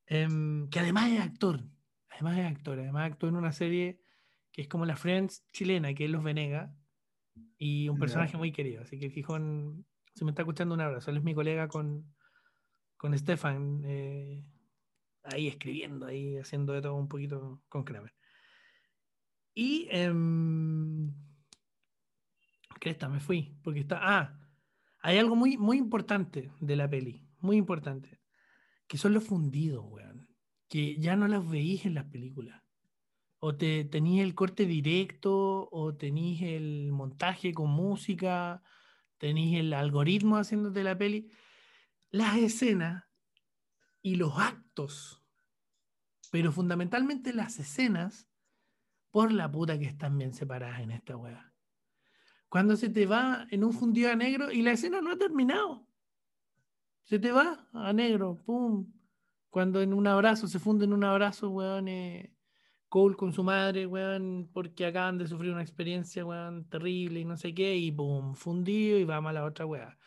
[0.08, 1.62] em, que además es actor,
[2.10, 4.00] además es actor, además actuó en una serie
[4.52, 6.74] que es como la Friends chilena, que es Los Venega,
[7.58, 11.18] y un personaje muy querido, así que Gijón, si me está escuchando, un abrazo, él
[11.18, 12.15] es mi colega con
[12.98, 14.46] con Stefan eh,
[15.24, 18.14] ahí escribiendo, ahí haciendo de todo un poquito con Kramer.
[19.54, 20.12] Y eh,
[22.80, 23.58] Cresta, me fui.
[23.64, 24.00] Porque está.
[24.02, 24.40] Ah,
[25.02, 27.28] hay algo muy, muy importante de la peli.
[27.40, 28.20] Muy importante.
[28.88, 30.28] Que son los fundidos, weón.
[30.68, 32.62] Que ya no los veís en las películas.
[33.40, 38.64] O te tenéis el corte directo, o tenéis el montaje con música,
[39.18, 41.30] tenéis el algoritmo haciéndote la peli.
[42.16, 43.04] Las escenas
[44.02, 45.22] y los actos,
[46.32, 48.30] pero fundamentalmente las escenas,
[49.12, 51.54] por la puta que están bien separadas en esta weá.
[52.48, 55.90] Cuando se te va en un fundido a negro y la escena no ha terminado.
[57.04, 58.94] Se te va a negro, pum.
[59.50, 62.34] Cuando en un abrazo se funde en un abrazo, weón, eh,
[62.88, 67.36] Cole con su madre, weón, porque acaban de sufrir una experiencia, weón, terrible y no
[67.36, 69.98] sé qué, y pum, fundido y va a la otra weá.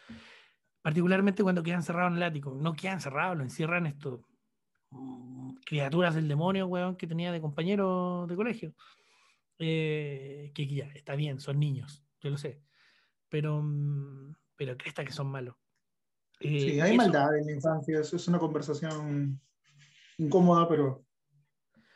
[0.89, 2.55] Particularmente cuando quedan cerrados en el ático.
[2.55, 4.21] No quedan cerrados, lo encierran estos
[4.89, 8.73] mm, criaturas del demonio, weón, que tenía de compañero de colegio.
[9.59, 12.63] Eh, que ya, está bien, son niños yo lo sé.
[13.29, 15.57] Pero, mm, pero cresta que son malos.
[16.41, 19.39] sí, eh, hay maldad en la infancia, eso es una conversación
[20.17, 21.05] incómoda, pero,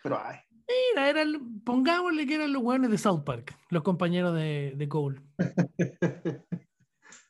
[0.03, 0.37] pero hay.
[0.69, 1.25] Mira, era,
[1.65, 5.23] pongámosle que eran los hueones de South Park, los compañeros de, de Cole.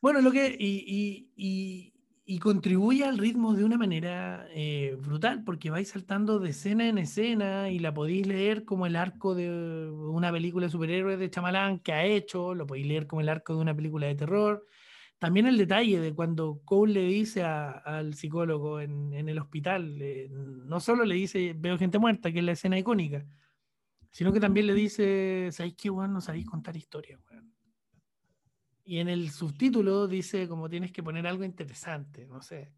[0.03, 0.55] bueno, lo que.
[0.59, 1.92] y,
[2.24, 6.98] y contribuye al ritmo de una manera eh, brutal, porque vais saltando de escena en
[6.98, 11.80] escena y la podéis leer como el arco de una película de superhéroes de Chamalán
[11.80, 14.64] que ha hecho, lo podéis leer como el arco de una película de terror.
[15.18, 19.98] También el detalle de cuando Cole le dice al psicólogo en, el hospital,
[20.66, 23.24] no solo le dice veo gente muerta, que es la escena icónica,
[24.11, 27.20] sino que también le dice, ¿sabéis qué, bueno No sabéis contar historias,
[28.85, 32.72] y en el subtítulo dice como tienes que poner algo interesante, no sé.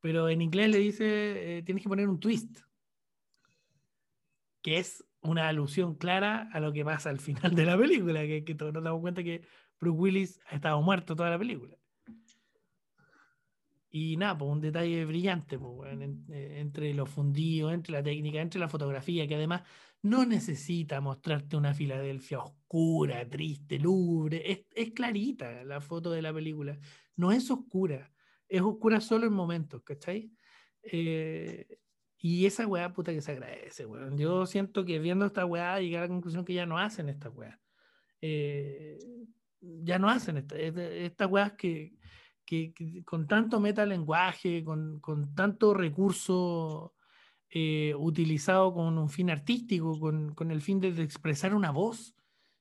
[0.00, 2.60] Pero en inglés le dice eh, tienes que poner un twist,
[4.62, 8.44] que es una alusión clara a lo que pasa al final de la película, que,
[8.44, 9.46] que todos nos damos cuenta que
[9.80, 11.76] Bruce Willis ha estado muerto toda la película.
[13.96, 15.96] Y nada, pues un detalle brillante pues,
[16.30, 19.62] eh, entre los fundidos, entre la técnica, entre la fotografía, que además
[20.04, 24.66] no necesita mostrarte una Filadelfia oscura, triste, lúgubre.
[24.74, 26.78] Es, clarita la foto de la película.
[27.16, 28.12] No es oscura.
[28.46, 30.30] Es oscura solo en momentos, ¿cachai?
[30.82, 31.78] Eh,
[32.18, 34.18] y esa weá, puta que se agradece, weón.
[34.18, 37.30] Yo siento que viendo esta weá llegué a la conclusión que ya no hacen esta
[37.30, 37.58] weá.
[38.20, 38.98] Eh,
[39.62, 41.94] ya no hacen esta, estas weas que,
[42.44, 42.74] que,
[43.06, 46.94] con tanto metalenguaje, con, con tanto recurso
[47.56, 52.16] eh, utilizado con un fin artístico, con, con, el fin de, expresar una voz,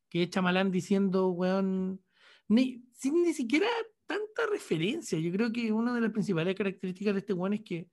[0.08, 2.00] que es Chamalán diciendo, weón,
[2.48, 3.66] ni, sin ni siquiera
[4.06, 5.18] tanta referencia.
[5.18, 7.88] Yo creo que una de las principales características de este weón es que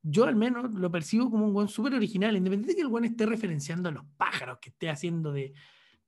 [0.00, 3.04] yo al menos lo percibo como un weón súper original, independiente de que el weón
[3.04, 5.52] esté referenciando a los pájaros, que esté haciendo de,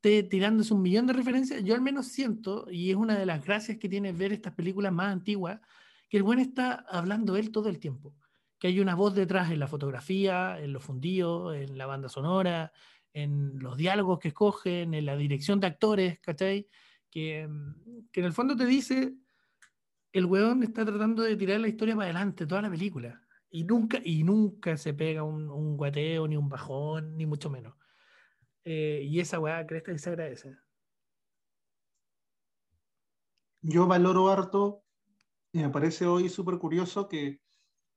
[0.00, 3.76] tirándose un millón de referencias, yo al menos siento, y es una de las gracias
[3.76, 5.60] que tiene ver estas películas más antiguas,
[6.08, 8.14] que el buen está hablando él todo el tiempo.
[8.62, 12.70] Que hay una voz detrás en la fotografía, en los fundidos, en la banda sonora,
[13.12, 16.68] en los diálogos que escogen, en la dirección de actores, ¿cachai?
[17.10, 17.48] Que,
[18.12, 19.16] que en el fondo te dice,
[20.12, 23.20] el weón está tratando de tirar la historia para adelante, toda la película.
[23.50, 27.74] Y nunca, y nunca se pega un, guateo, ni un bajón, ni mucho menos.
[28.64, 30.56] Eh, y esa weá, crees que se agradece.
[33.60, 34.84] Yo valoro harto,
[35.50, 37.40] y me parece hoy súper curioso que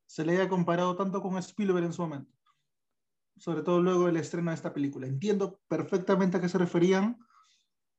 [0.06, 2.32] se le haya comparado tanto con Spielberg en su momento.
[3.38, 5.07] Sobre todo luego del estreno de esta película.
[5.07, 7.18] Entiendo perfectamente a qué se referían.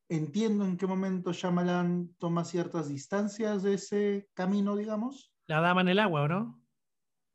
[0.09, 5.33] Entiendo en qué momento Shyamalan toma ciertas distancias de ese camino, digamos.
[5.47, 6.63] La dama en el agua, ¿no?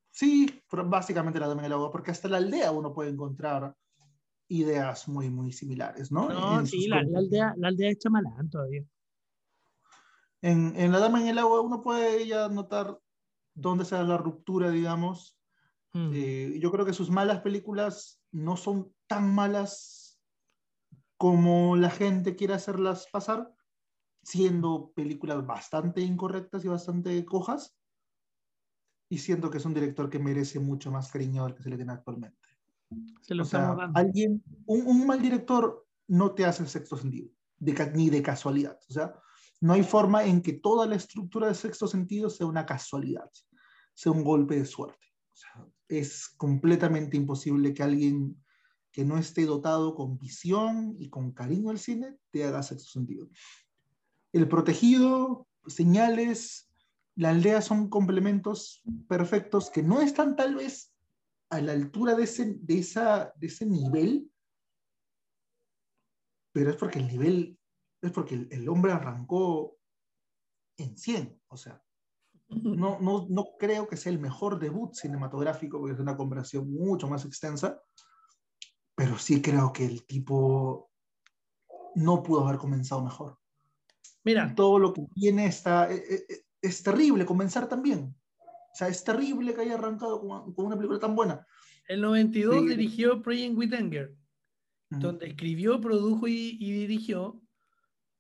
[0.10, 3.76] Sí, básicamente la dama en el agua, porque hasta la aldea uno puede encontrar
[4.48, 6.27] ideas muy, muy similares, ¿no?
[6.27, 8.84] No, sí, la, aldea, la aldea es chamalán todavía.
[10.41, 12.99] En, en, La Dama en el Agua uno puede ya notar
[13.53, 15.38] dónde se da la ruptura, digamos.
[15.94, 16.11] Hmm.
[16.14, 20.19] Eh, yo creo que sus malas películas no son tan malas
[21.18, 23.53] como la gente quiere hacerlas pasar,
[24.23, 27.78] siendo películas bastante incorrectas y bastante cojas,
[29.10, 31.76] y siento que es un director que merece mucho más cariño del que se le
[31.76, 32.40] tiene actualmente.
[33.22, 37.30] Se lo o sea, alguien, un, un, mal director no te hace sexto sentido,
[37.60, 38.80] de, ni de casualidad.
[38.90, 39.14] O sea,
[39.61, 43.29] no hay forma en que toda la estructura de sexto sentido sea una casualidad,
[43.93, 45.05] sea un golpe de suerte.
[45.88, 48.43] Es completamente imposible que alguien
[48.91, 53.29] que no esté dotado con visión y con cariño al cine te haga sexto sentido.
[54.33, 56.69] El protegido, señales,
[57.15, 60.91] la aldea son complementos perfectos que no están tal vez
[61.49, 64.29] a la altura de ese, de, esa, de ese nivel,
[66.51, 67.57] pero es porque el nivel
[68.02, 69.78] es porque el, el hombre arrancó
[70.78, 71.84] en 100, o sea,
[72.49, 77.07] no, no, no creo que sea el mejor debut cinematográfico, porque es una conversación mucho
[77.07, 77.82] más extensa,
[78.95, 80.91] pero sí creo que el tipo
[81.95, 83.38] no pudo haber comenzado mejor.
[84.23, 88.15] Mira, Todo lo que viene está, eh, eh, eh, es, terrible comenzar también.
[88.40, 91.45] O sea, es terrible que haya arrancado con, con una película tan buena.
[91.88, 92.68] el 92 Sí.
[92.69, 94.15] dirigió Praying with Anger,
[94.91, 95.02] Ujú.
[95.02, 97.41] donde escribió, produjo y, y dirigió,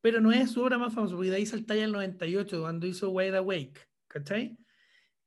[0.01, 2.87] pero no es su obra más famosa, porque de ahí salta ya el 98, cuando
[2.87, 4.57] hizo Wide Awake, ¿cachai?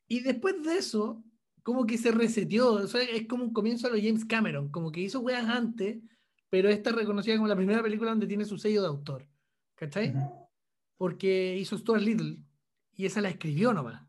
[0.06, 1.24] Y después de eso,
[1.62, 4.92] como que se reseteó, o sea, es como un comienzo a lo James Cameron, como
[4.92, 5.98] que hizo weas antes,
[6.50, 9.26] pero esta es reconocida como la primera película donde tiene su sello de autor,
[9.74, 10.14] ¿cachai?
[10.96, 12.38] Porque hizo Stuart Little
[12.92, 14.02] y esa la escribió nomás.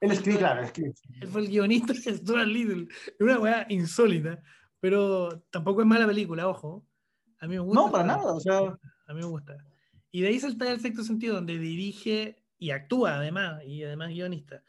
[0.00, 0.94] Él escribe, claro, él escribe.
[1.20, 2.88] Él fue el guionista de Stuart Little.
[3.06, 4.42] Es una weá insólita,
[4.80, 6.86] pero tampoco es mala película, ojo.
[7.38, 7.80] A mí me gusta.
[7.80, 9.56] No, para nada, o sea, A mí me gusta.
[10.14, 14.62] Y de ahí salta el sexto sentido, donde dirige y actúa además, y además guionista.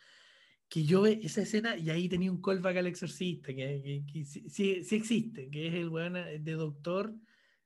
[0.67, 4.25] Que yo ve esa escena y ahí tenía un callback al exorcista, que, que- que
[4.25, 7.13] sí, existe, que es el weón de doctor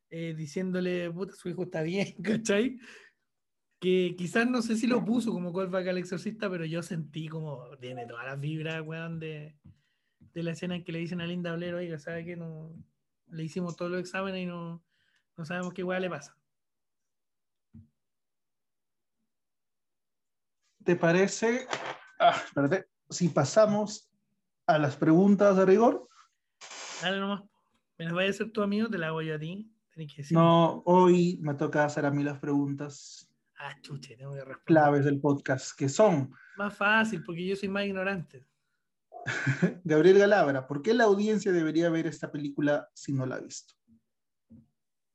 [0.09, 2.79] eh, diciéndole, puta, su hijo está bien, ¿cachai?
[3.79, 7.77] Que quizás no sé si lo puso como callback al exorcista, pero yo sentí como,
[7.77, 9.55] tiene todas las vibras, weón, de,
[10.19, 12.35] de la escena en que le dicen a Linda Blair, oiga, ¿sabe qué?
[12.35, 12.75] No,
[13.27, 14.83] le hicimos todos los exámenes y no,
[15.37, 16.38] no sabemos qué weá le pasa.
[20.83, 21.67] ¿Te parece?
[22.19, 24.11] Ah, espérate, si pasamos
[24.67, 26.07] a las preguntas de rigor.
[27.01, 27.43] Dale nomás.
[27.97, 29.73] Me las vaya a hacer tu amigo, te la hago yo a ti.
[29.93, 30.33] Tenés que.
[30.33, 33.25] No, hoy me toca hacer a mí las preguntas
[33.61, 34.63] Ah, chuche, tengo que responder.
[34.65, 38.47] claves del podcast, que son Más fácil, porque yo soy más ignorante.
[39.83, 43.73] Gabriel Galabra, ¿por qué la audiencia debería ver esta película si no la ha visto?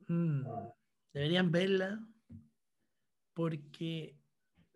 [0.09, 0.45] Mm,
[1.15, 2.07] Deberían verla
[3.32, 4.19] porque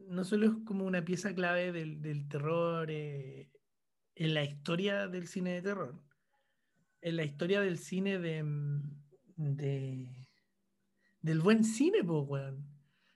[0.09, 3.51] no solo es como una pieza clave del, del terror eh,
[4.15, 6.03] en la historia del cine de terror,
[7.01, 8.83] en la historia del cine de, mm,
[9.37, 10.09] de-
[11.21, 12.65] del buen cine, pues, weón.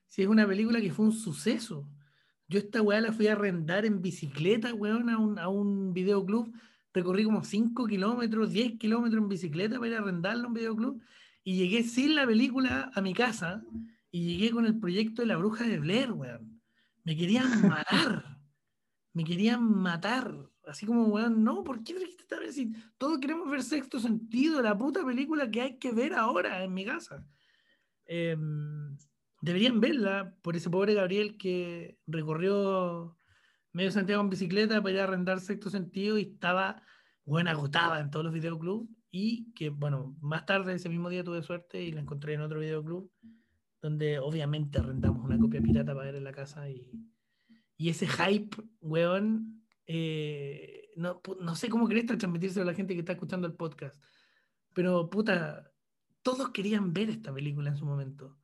[0.07, 1.89] Si es una película que fue un suceso.
[2.49, 6.53] Yo esta weá la fui a arrendar en bicicleta, weón, a un, a un videoclub.
[6.93, 11.03] Recorrí como 5 kilómetros, 10 kilómetros en bicicleta para ir a arrendarla a un videoclub.
[11.45, 13.65] Y llegué sin la película a mi casa
[14.11, 16.52] y llegué con el proyecto de la bruja de Blair, weón.
[17.05, 18.39] Me querían matar.
[19.13, 20.35] Me querían matar.
[20.67, 22.55] Así como, weón, no, ¿por qué trajiste esta vez?
[22.55, 26.73] Si todos queremos ver sexto sentido, la puta película que hay que ver ahora en
[26.73, 27.27] mi casa.
[28.07, 28.97] Em,
[29.41, 33.17] deberían verla por ese pobre Gabriel que recorrió
[33.73, 36.83] medio Santiago en bicicleta para ir a arrendar sexto sentido y estaba,
[37.25, 41.43] bueno, agotada en todos los videoclubs y que, bueno, más tarde ese mismo día tuve
[41.43, 43.11] suerte y la encontré en otro videoclub
[43.83, 47.05] donde obviamente arrendamos una copia pirata para ver en la casa y,
[47.77, 53.01] y ese hype, weón, eh, no, no sé cómo querés transmitírselo a la gente que
[53.01, 54.01] está escuchando el podcast,
[54.73, 55.73] pero puta,
[56.23, 58.39] todos querían ver esta película en su momento.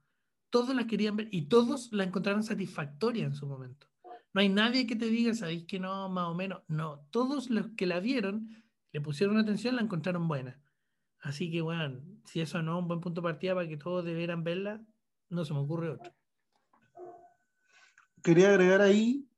[0.50, 3.86] Todos la querían ver y todos la encontraron satisfactoria en su momento.
[4.32, 6.62] No hay nadie que te diga, sabéis que no, más o menos.
[6.66, 10.60] No, todos los que la vieron, le pusieron atención, la encontraron buena.
[11.20, 14.04] Así que, bueno, si eso no es un buen punto de partida para que todos
[14.04, 14.82] debieran verla,
[15.30, 16.12] no se me ocurre otro.
[18.22, 19.28] Quería agregar ahí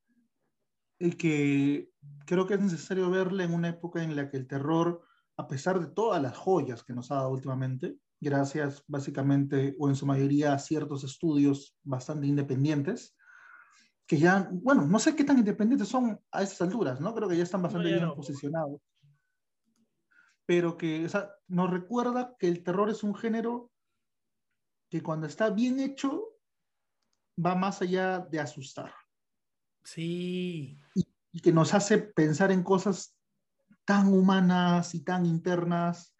[0.98, 1.90] eh, que
[2.26, 5.02] creo que es necesario verla en una época en la que el terror,
[5.36, 9.96] a pesar de todas las joyas que nos ha dado últimamente, gracias básicamente o en
[9.96, 13.16] su mayoría a ciertos estudios bastante independientes,
[14.06, 17.14] que ya, bueno, no sé qué tan independientes son a estas alturas, ¿no?
[17.14, 18.16] Creo que ya están bastante No, ya bien no.
[18.16, 18.80] posicionados.
[20.46, 23.69] Pero que o sea, nos recuerda que el terror es un género
[24.90, 26.36] que cuando está bien hecho
[27.42, 28.92] va más allá de asustar
[29.84, 30.78] Sí,
[31.32, 33.16] y que nos hace pensar en cosas
[33.84, 36.14] tan humanas y tan internas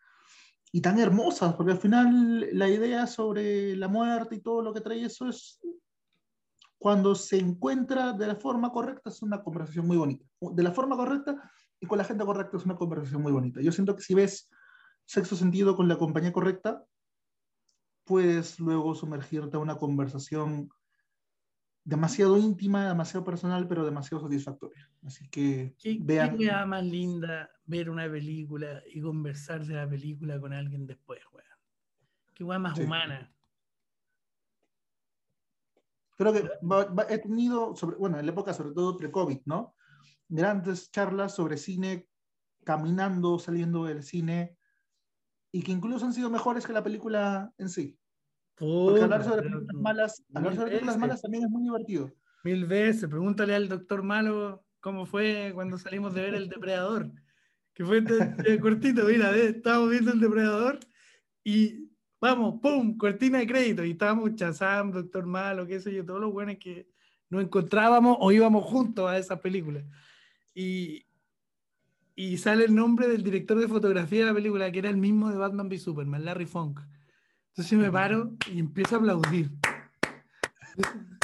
[0.73, 4.81] y tan hermosas, porque al final la idea sobre la muerte y todo lo que
[4.81, 5.61] trae eso es,
[6.79, 10.25] cuando se encuentra de la forma correcta, es una conversación muy bonita.
[10.41, 13.61] De la forma correcta y con la gente correcta es una conversación muy bonita.
[13.61, 14.49] Yo siento que si ves
[15.05, 16.85] sexo sentido con la compañía correcta,
[18.05, 20.69] puedes luego sumergirte a una conversación
[21.85, 24.91] demasiado íntima, demasiado personal, pero demasiado satisfactoria.
[25.05, 26.37] Así que qué, vean.
[26.37, 31.21] qué wea más linda ver una película y conversar de la película con alguien después,
[31.33, 31.47] weón.
[32.35, 32.85] Qué wea más Sí.
[32.85, 33.33] humana.
[36.17, 39.75] Creo que va- va- he tenido, sobre, bueno, en la época sobre todo pre-COVID, ¿no?
[40.29, 42.09] Grandes charlas sobre cine,
[42.63, 44.59] caminando, saliendo del cine,
[45.53, 47.99] y que incluso han sido mejores que la película en sí.
[48.57, 52.13] Porque hablar sobre películas malas, hablar sobre películas malas también es muy divertido.
[52.45, 57.11] Mil veces, pregúntale al doctor Malo cómo fue cuando salimos de ver El Depredador.
[57.75, 58.05] Que fue
[58.61, 60.79] cortito, mira, estábamos viendo El Depredador
[61.43, 61.91] y
[62.21, 62.97] vamos, ¡pum!
[62.97, 63.85] Cortina de crédito.
[63.85, 66.89] Y estábamos Chazam, Doctor Malo, qué sé yo, todos los buenos que
[67.31, 69.83] nos encontrábamos o íbamos juntos a esa película.
[70.55, 71.07] Y,
[72.21, 75.31] y sale el nombre del director de fotografía de la película, que era el mismo
[75.31, 76.79] de Batman v Superman, Larry Funk.
[77.49, 79.51] Entonces me paro y empiezo a aplaudir.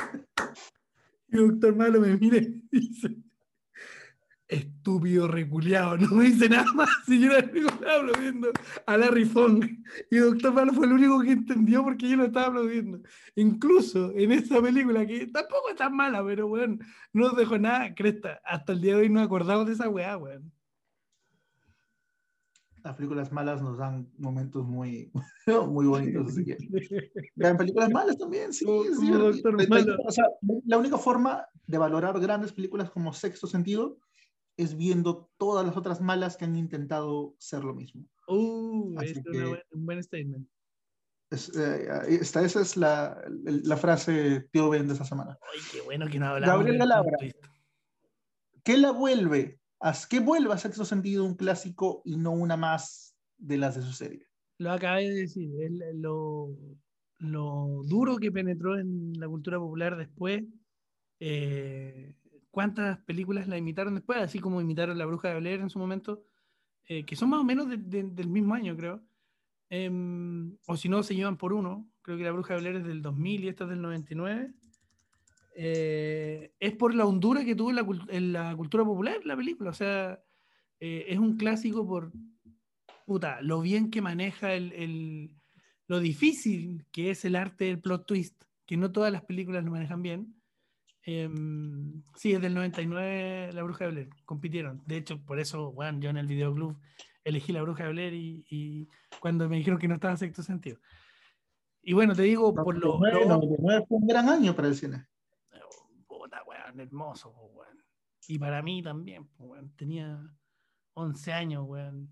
[1.28, 3.16] Y doctor Malo me mira y dice,
[4.46, 6.88] estúpido reculeado, no me dice nada más.
[7.08, 8.52] Y yo estaba aplaudiendo
[8.86, 9.66] a Larry Fong.
[10.10, 13.00] Y Doctor Malo fue el único que entendió porque yo lo estaba aplaudiendo.
[13.34, 16.78] Incluso en esa película, que tampoco es tan mala, pero bueno,
[17.12, 18.40] no nos dejó nada, cresta.
[18.44, 20.55] Hasta el día de hoy no acordamos de esa weá, weón.
[22.86, 25.10] Las películas malas nos dan momentos muy,
[25.68, 26.28] muy bonitos.
[26.28, 26.56] Así que.
[27.34, 28.64] Vean películas malas también, sí.
[28.64, 30.26] sí o sea,
[30.66, 33.98] la única forma de valorar grandes películas como Sexto Sentido
[34.56, 38.06] es viendo todas las otras malas que han intentado ser lo mismo.
[38.28, 39.20] Uh, es
[39.72, 40.48] un buen statement.
[41.32, 41.88] Eh,
[42.20, 45.36] esta, esa es la, la, frase tío Ben de esta semana.
[45.52, 46.56] Ay, qué bueno que no hablamos.
[46.56, 47.18] Gabriel Galabra.
[48.62, 49.58] ¿Qué la vuelve?
[50.08, 53.92] ¿Qué vuelve a sexto sentido un clásico y no una más de las de su
[53.92, 54.26] serie?
[54.58, 55.50] Lo acabé de decir,
[55.94, 56.56] lo,
[57.18, 60.44] lo duro que penetró en la cultura popular después
[61.20, 62.14] eh,
[62.50, 66.24] cuántas películas la imitaron después, así como imitaron La Bruja de Blair en su momento,
[66.84, 69.02] eh, que son más o menos del mismo año, creo.
[69.68, 71.90] Em, o si no, se llevan por uno.
[72.02, 74.54] Creo que La Bruja de Blair es del 2000 y esta es del 99.
[75.58, 79.70] Eh, es por la hondura que tuvo en la, cultura popular la película.
[79.70, 80.22] O sea,
[80.80, 82.12] eh, es un clásico por
[83.06, 85.34] puta, lo bien que maneja el,
[85.86, 89.70] lo difícil que es el arte del plot twist, que no todas las películas lo
[89.70, 90.34] manejan bien.
[91.04, 94.82] Em, sí, es del 99 La Bruja de Blair, compitieron.
[94.86, 96.76] De hecho, por eso, bueno, yo en el videoclub
[97.24, 98.88] elegí La Bruja de Blair y,
[99.20, 100.78] cuando me dijeron que no estaba en sexto sentido.
[101.80, 102.98] Y bueno, te digo, por lo...
[102.98, 105.06] 99 fue un gran año para el cine.
[106.76, 107.78] Hermoso, weón.
[108.28, 109.72] Y para mí también, weón.
[109.76, 110.20] Tenía
[110.94, 112.10] 11 años, weón.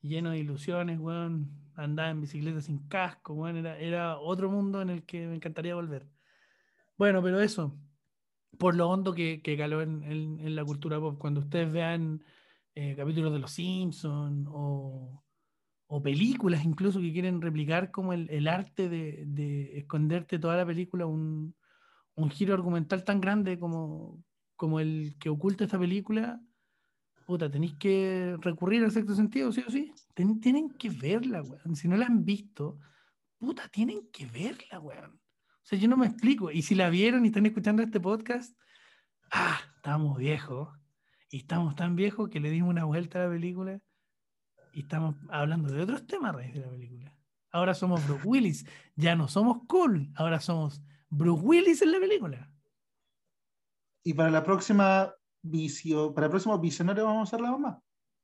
[0.00, 1.50] Lleno de ilusiones, weón.
[1.74, 3.56] Andaba en bicicleta sin casco, weón.
[3.56, 6.08] Era, era otro mundo en el que me encantaría volver.
[6.96, 7.78] Bueno, pero eso,
[8.58, 11.18] por lo hondo que, que caló en, en, la cultura pop.
[11.18, 12.24] Cuando ustedes vean
[12.74, 15.22] eh, capítulos de Los Simpsons o,
[15.86, 20.66] o, películas incluso que quieren replicar como el, el arte de, de, esconderte toda la
[20.66, 21.54] película, un,
[22.16, 24.22] un, giro argumental tan grande como,
[24.56, 26.40] como el que oculta esta película,
[27.26, 29.92] puta, tenéis que recurrir al sexto sentido, sí o sí.
[30.14, 31.76] tienen que verla, weón.
[31.76, 32.78] Si no la han visto,
[33.38, 35.14] puta, tienen que verla, weón.
[35.14, 36.50] O sea, yo no me explico.
[36.50, 38.56] Y si la vieron y están escuchando este podcast,
[39.30, 40.68] ah, estamos viejos.
[41.30, 43.80] Y estamos tan viejos que le dimos una vuelta a la película
[44.76, 47.14] y estamos hablando de otros temas a raíz de la película.
[47.50, 48.66] Ahora somos Bruce Willis.
[48.94, 50.12] Ya no somos cool.
[50.14, 50.82] Ahora somos
[51.16, 52.50] Bruce Willis en la película.
[54.02, 57.82] Y para la próxima vicio, para el próximo visionario vamos a ser la mamá.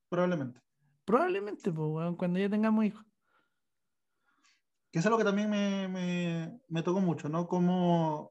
[0.09, 0.61] Probablemente.
[1.05, 3.05] Probablemente, pues, cuando ya tengamos hijos
[4.93, 7.49] que es algo que también me, me, me, tocó mucho, ¿no?
[7.49, 8.31] Como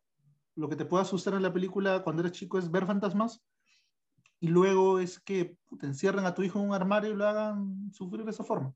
[0.55, 3.43] lo que te puede asustar en la película cuando eres chico es ver fantasmas
[4.39, 7.91] y luego es que te encierran a tu hijo en un armario y lo hagan
[7.91, 8.75] sufrir de esa forma.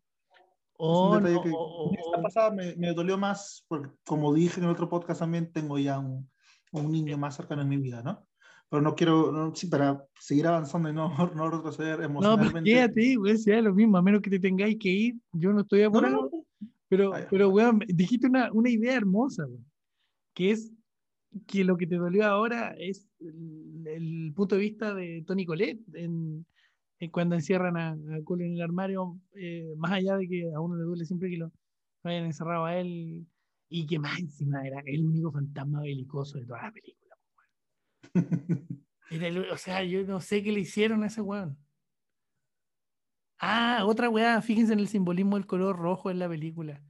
[0.78, 5.22] Oh, no, esta pasada me, me, dolió más, porque como dije en el otro podcast
[5.22, 6.30] también, tengo ya un,
[6.72, 8.28] un niño más cercano en mi vida, ¿no?
[8.70, 12.46] Pero no quiero, no, sí, para seguir avanzando y no, no retroceder emocionalmente.
[12.46, 15.54] No, pues quédate, güey, sea lo mismo, a menos que te tengáis que ir, yo
[15.54, 16.30] no estoy apurado.
[16.88, 19.66] Pero, pero weón, dijiste una, una idea hermosa, weón,
[20.34, 20.72] que es
[21.48, 26.46] que lo que te dolió ahora es el, punto de vista de Tony Colette en,
[27.12, 30.76] cuando encierran a, a Cole en el armario, eh, más allá de que a uno
[30.76, 31.52] le duele siempre que lo
[32.04, 33.26] hayan encerrado a él
[33.70, 37.18] y que más encima era el único fantasma belicoso de toda la película.
[39.10, 41.58] Era o sea, yo no sé qué le hicieron a ese weón.
[43.38, 46.82] Ah, otra weá, fíjense en el simbolismo del color rojo en la película.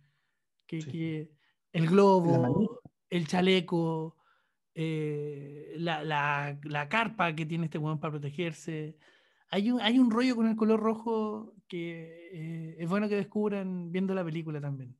[0.67, 1.29] Que,
[1.73, 4.15] el globo, el chaleco,
[4.73, 8.97] eh, la, la, la, carpa que tiene este weón para protegerse.
[9.55, 13.89] Hay un, hay un rollo con el color rojo que eh, es bueno que descubran
[13.89, 14.97] viendo la película también.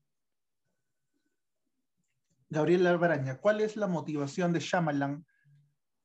[2.49, 5.26] Gabriel Albaraña, ¿cuál es la motivación de Shyamalan,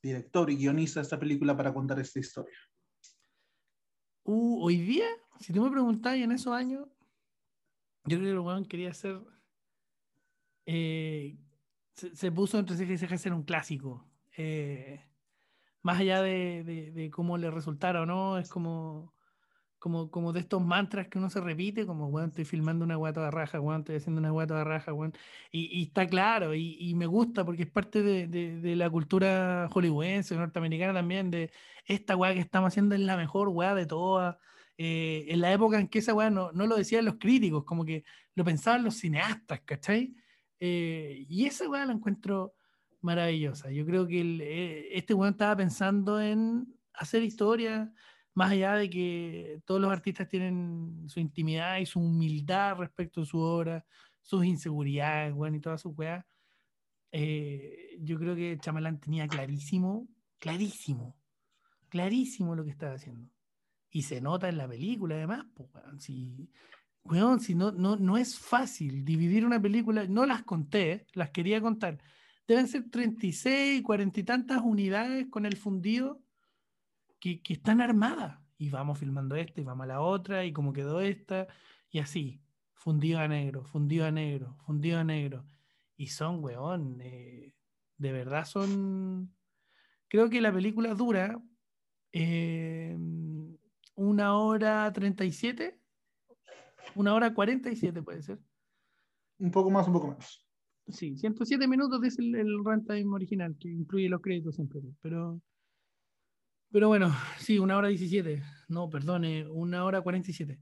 [0.03, 2.59] director y guionista de esta película, para contar esta historia?
[4.25, 5.07] Uh, hoy día
[5.39, 6.89] si tú me preguntas en esos años,
[8.07, 9.23] yo creo que el weón quería hacer
[10.67, 11.39] eh,
[11.95, 14.11] se, puso entre ceja y ceja ser un clásico.
[14.37, 15.05] Eh,
[15.83, 19.15] más allá de, de, cómo le resultara o no, es como,
[19.79, 23.25] como, como de estos mantras que uno se repite, como, bueno, estoy filmando una guata
[23.25, 25.15] de raja, bueno, estoy haciendo una guata de raja, bueno,
[25.51, 29.69] y, y, está claro, y, y, me gusta porque es parte de, de, la cultura
[29.73, 31.51] hollywoodense, norteamericana también, de
[31.87, 34.37] esta weá que estamos haciendo es la mejor weá de todas.
[34.83, 37.85] Eh, en la época en que esa weá no, no, lo decían los críticos, como
[37.85, 38.03] que
[38.35, 40.15] lo pensaban los cineastas, ¿cachai?
[40.59, 42.55] Eh, y esa weá la encuentro
[43.01, 43.71] maravillosa.
[43.71, 47.93] Yo creo que eh, este weón estaba pensando en hacer historia,
[48.35, 53.27] más allá de que todos los artistas tienen su intimidad y su humildad respecto a
[53.27, 53.85] su obra,
[54.23, 56.25] sus inseguridades, bueno, y todas sus weas.
[57.13, 60.09] Eh, yo creo que Chamalán tenía clarísimo,
[60.39, 61.17] clarísimo,
[61.89, 63.29] clarísimo lo que estaba haciendo.
[63.91, 65.69] Y se nota en la película, además, pues,
[65.99, 66.49] si,
[67.41, 71.99] si no, no, no es fácil dividir una película, no las conté, las quería contar.
[72.51, 76.21] Deben ser 36, 40 y tantas unidades con el fundido
[77.21, 78.41] que, están armadas.
[78.59, 81.47] Y vamos filmando esta y vamos a la otra y cómo quedó esta
[81.91, 82.43] y así.
[82.75, 85.45] Fundido a negro, fundido a negro, fundido a negro.
[85.97, 87.55] Y son, weón, eh,
[87.99, 89.33] de verdad son...
[90.09, 91.41] Creo que la película dura
[92.11, 92.99] eh,
[93.95, 95.79] una hora 37,
[96.97, 98.41] una hora 47 puede ser.
[99.39, 100.50] Un poco más, un poco menos.
[100.93, 104.81] Sí, 107 minutos es el, el runtime original, que incluye los créditos siempre.
[105.01, 105.41] Pero
[106.73, 108.43] pero bueno, sí, una hora 17.
[108.69, 110.59] No, perdone, una hora 47.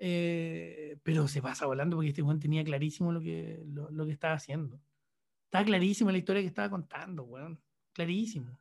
[0.00, 4.34] Eh, pero se pasa volando porque este Juan tenía clarísimo lo que, lo, que estaba
[4.34, 4.80] haciendo.
[5.46, 7.60] Estaba clarísimo la historia que estaba contando, weón.
[7.92, 8.56] Clarísimo.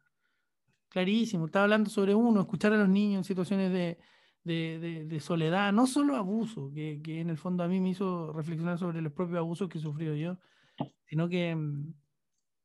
[0.90, 1.46] Clarísimo.
[1.46, 4.00] Estaba hablando sobre uno, escuchar a los niños en situaciones de,
[4.44, 8.34] de, de, soledad, no solo abuso, que, que, en el fondo a mí me hizo
[8.34, 10.40] reflexionar sobre los propios abusos que he sufrido yo,
[11.08, 11.58] sino que,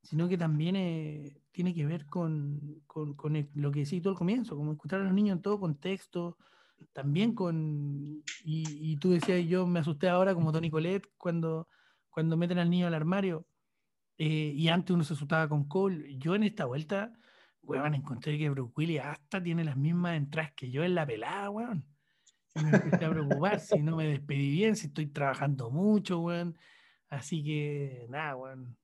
[0.02, 4.14] sino que también eh, tiene que ver con, con, con lo que decís tú al
[4.14, 6.36] comienzo, como escuchar a los niños en todo contexto,
[6.92, 11.68] también con, y, y, tú decías, yo me asusté ahora como Tony Colette cuando,
[12.10, 13.46] cuando meten al niño al armario,
[14.18, 17.12] eh, y antes uno se asustaba con Cole, yo en esta vuelta,
[17.62, 21.50] weón, encontré que Bruce Willis hasta tiene las mismas entradas que yo en la pelada,
[21.50, 21.86] weón.
[22.54, 26.56] me empecé a preocupar si no me despedí bien, si estoy trabajando mucho, weón.
[27.12, 28.74] Así que, nada, weón.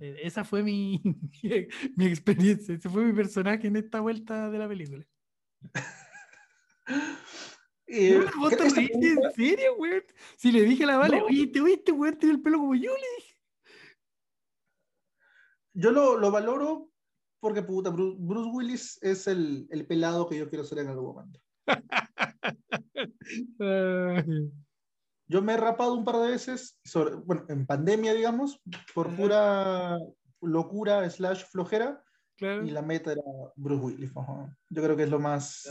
[0.00, 1.02] Eh, esa fue mi,
[1.96, 5.06] mi experiencia, ese fue mi personaje en esta vuelta de la película.
[7.86, 10.02] Eh, ¿Vos te ¿En serio, güey?
[10.36, 12.16] Si le dije a la Vale, oye, ¿te oíste, güey?
[12.16, 13.36] Tiene el pelo como yo, le dije.
[15.74, 16.90] Yo lo, lo valoro
[17.40, 21.38] porque, puta, Bruce, Willis es el, el, pelado que yo quiero ser en algún momento.
[25.28, 26.78] Yo me he rapado un par de veces,
[27.26, 28.60] bueno, en pandemia, digamos,
[28.94, 29.98] por pura
[30.40, 32.02] locura slash flojera.
[32.40, 33.22] Y la meta era
[33.56, 34.12] Bruce Willis.
[34.70, 35.66] Yo creo que es lo más...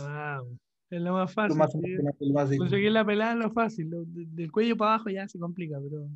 [0.89, 1.57] es lo más fácil.
[1.57, 3.89] Lo más, Conseguir la pelada es lo fácil.
[3.89, 6.07] del cuello para abajo ya se complica, pero...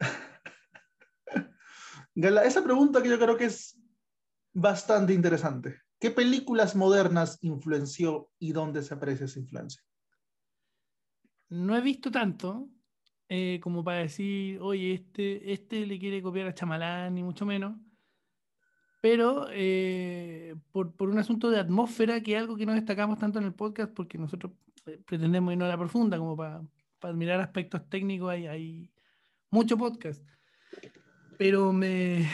[2.44, 3.78] esa pregunta que yo creo que es
[4.54, 5.82] bastante interesante.
[5.98, 9.82] ¿Qué películas modernas influenció y dónde se aprecia esa influencia?
[11.48, 12.68] No he visto tanto
[13.28, 17.76] eh, como para decir, oye, este, este le quiere copiar a Chamalán, ni mucho menos.
[19.00, 23.38] Pero eh, por, por, un asunto de atmósfera, que es algo que no destacamos tanto
[23.38, 24.52] en el podcast, porque nosotros
[24.86, 26.62] eh, pretendemos irnos a la profunda, como para,
[27.00, 28.90] para mirar aspectos técnicos, hay, hay
[29.50, 30.24] mucho podcast.
[31.38, 32.26] Pero me,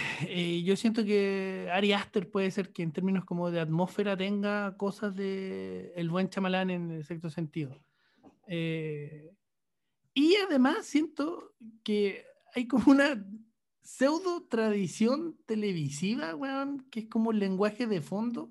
[0.64, 5.16] yo siento que Ari Aster puede ser que en términos como de atmósfera tenga cosas
[5.16, 7.82] de el buen chamalán en el sexto sentido.
[8.46, 9.32] Eh,
[10.14, 12.24] y además siento que
[12.54, 13.24] hay como una
[13.82, 18.50] pseudo tradición televisiva, weón, que es como un lenguaje de fondo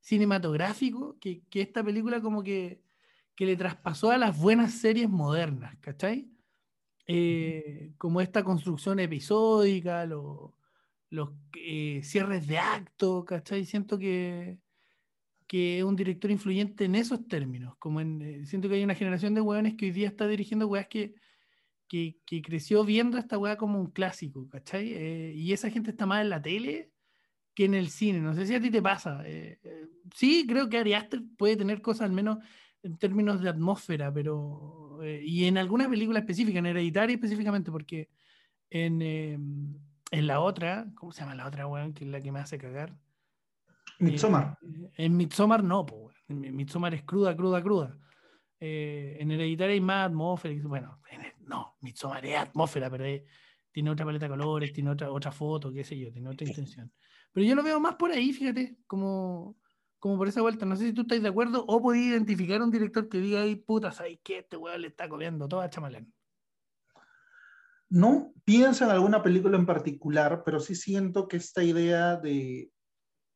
[0.00, 2.82] cinematográfico, que, que esta película como que,
[3.34, 6.30] que, le traspasó a las buenas series modernas, ¿cachai?
[7.06, 10.52] Eh, como esta construcción episódica, los
[11.56, 13.64] eh, cierres de acto, ¿cachai?
[13.64, 14.58] Siento que,
[15.46, 17.76] que es un director influyente en esos términos.
[17.78, 20.66] Como en, eh, siento que hay una generación de weones que hoy día está dirigiendo
[20.66, 21.14] weas que,
[21.88, 24.92] que, que creció viendo esta wea como un clásico, ¿cachai?
[24.94, 26.90] Eh, y esa gente está más en la tele
[27.54, 28.20] que en el cine.
[28.20, 29.22] No sé si a ti te pasa.
[29.26, 29.60] Eh,
[30.14, 32.38] sí, creo que Ari Aster puede tener cosas al menos
[32.82, 35.00] en términos de atmósfera, pero.
[35.22, 38.10] y en alguna película específica, en Hereditaria específicamente, porque
[38.70, 39.78] en, em,
[40.10, 41.94] en la otra, ¿cómo se llama la otra weón?
[41.94, 42.96] Que es la que me hace cagar.
[43.98, 44.58] Midsommar.
[44.62, 46.16] Eh, en Midsommar no, pues.
[46.28, 47.98] En Midsommar es cruda, cruda, cruda.
[48.60, 50.54] Eh, en Hereditaria hay más atmósfera.
[50.64, 51.00] Bueno,
[51.40, 53.22] no, Midsommar es atmósfera, pero es,
[53.70, 56.92] tiene otra paleta de colores, tiene otra, otra foto, qué sé yo, tiene otra intención.
[57.32, 59.56] Pero yo lo veo más por ahí, fíjate, como,
[59.98, 60.64] como por esa vuelta.
[60.64, 63.56] No sé si tú estás de acuerdo o podés identificar un director que diga ahí,
[63.56, 64.38] puta, ¿sabes qué?
[64.38, 66.12] Este weón le está comiendo toda chamalán.
[67.88, 72.70] No pienso en alguna película en particular, pero sí siento que esta idea de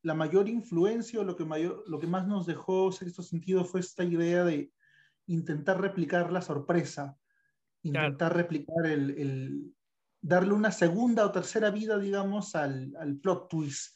[0.01, 3.81] la mayor influencia o lo que, mayor, lo que más nos dejó sexto sentido fue
[3.81, 4.71] esta idea de
[5.27, 7.17] intentar replicar la sorpresa,
[7.83, 9.75] intentar replicar el, el,
[10.21, 13.95] darle una segunda o tercera vida, digamos, al, al, plot twist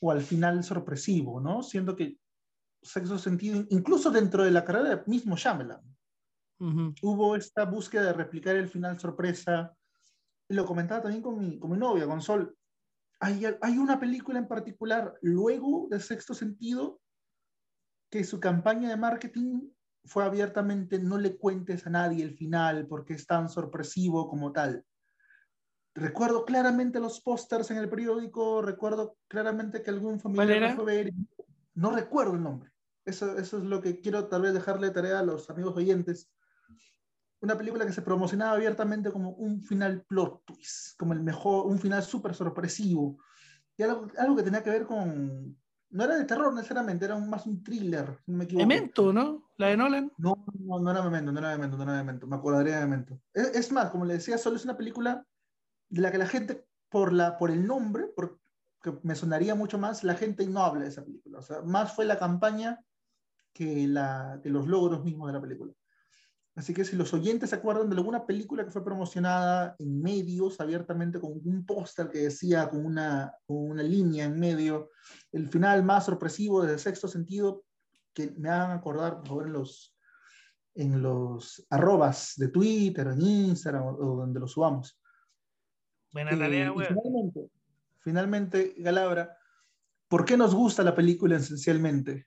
[0.00, 1.62] o al final sorpresivo, ¿no?
[1.62, 2.18] Siendo que
[2.82, 5.80] sexto sentido, incluso dentro de la carrera del mismo Shyamalan,
[7.02, 9.76] hubo esta búsqueda de replicar el final sorpresa.
[10.48, 12.56] Lo comentaba también con mi, con mi novia, con Sol
[13.22, 17.00] hay, una película en particular, luego de Sexto Sentido,
[18.10, 19.70] que su campaña de marketing
[20.04, 24.84] fue abiertamente no le cuentes a nadie el final porque es tan sorpresivo como tal.
[25.94, 31.12] Recuerdo claramente los pósters en el periódico, recuerdo claramente que algún familiar fue ver.
[31.74, 32.72] No recuerdo el nombre.
[33.04, 36.28] Eso, eso es lo que quiero tal vez dejarle tarea a los amigos oyentes
[37.42, 41.78] una película que se promocionaba abiertamente como un final plot twist, como el mejor, un
[41.78, 43.18] final súper sorpresivo.
[43.76, 45.58] Y algo, algo, que tenía que ver con.
[45.90, 48.66] No era de terror necesariamente, era más un thriller, no me equivoco.
[48.66, 49.50] Memento, ¿no?
[49.58, 50.10] ¿La de Nolan?
[50.16, 52.26] No, no, no era Memento, no era Memento, no era Memento.
[52.26, 53.20] Me acordaría de Memento.
[53.34, 55.26] Es, más, como le decía, solo es una película
[55.90, 58.38] de la que la gente, por, la, por el nombre, porque
[59.02, 61.40] me sonaría mucho más, la gente no habla de esa película.
[61.40, 62.82] O sea, más fue la campaña
[63.52, 65.72] que, la, que los logros mismos de la película.
[66.54, 70.60] Así que si los oyentes se acuerdan de alguna película que fue promocionada en medios
[70.60, 74.90] abiertamente con un póster que decía con una, una línea en medio,
[75.32, 77.64] el final más sorpresivo desde sexto sentido,
[78.12, 79.96] que me hagan acordar, por favor, en los,
[80.74, 85.00] en los arrobas de Twitter, en Instagram o, donde lo subamos.
[86.12, 87.50] Buena tarea, eh, finalmente,
[88.00, 89.38] finalmente, Galabra,
[90.06, 92.26] ¿por qué nos gusta la película esencialmente?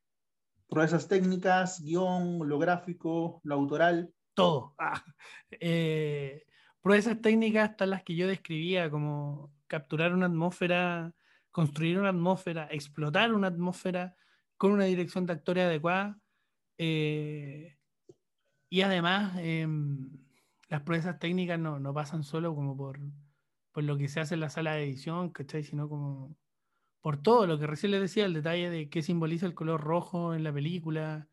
[0.68, 4.76] Por esas técnicas, guion, lo gráfico, lo autoral todo.
[4.80, 5.04] Ah,
[5.52, 6.46] eh,
[7.22, 11.14] técnicas están las que yo describía, como capturar una atmósfera,
[11.52, 14.16] construir una atmósfera, explotar una atmósfera
[14.58, 16.20] con una dirección de actores adecuada.
[16.78, 17.78] Eh,
[18.70, 20.12] y además, em,
[20.70, 23.00] las proezas técnicas no, no, pasan solo como por,
[23.72, 25.64] por, lo que se hace en la sala de edición, ¿cachai?
[25.64, 26.36] Sino como
[27.02, 30.34] por todo lo que recién les decía, el detalle de qué simboliza el color rojo
[30.34, 31.30] en la película,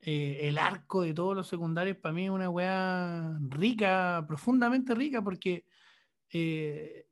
[0.00, 5.22] eh, el arco de todos los secundarios para mí es una weá rica, profundamente rica,
[5.22, 5.64] porque,
[6.30, 7.06] eh,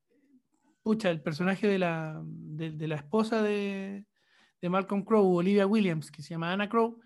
[0.82, 4.04] pucha, el personaje de la, de, la esposa de,
[4.60, 7.00] de, Malcolm Crowe, Olivia Williams, que se llama Anna Crowe,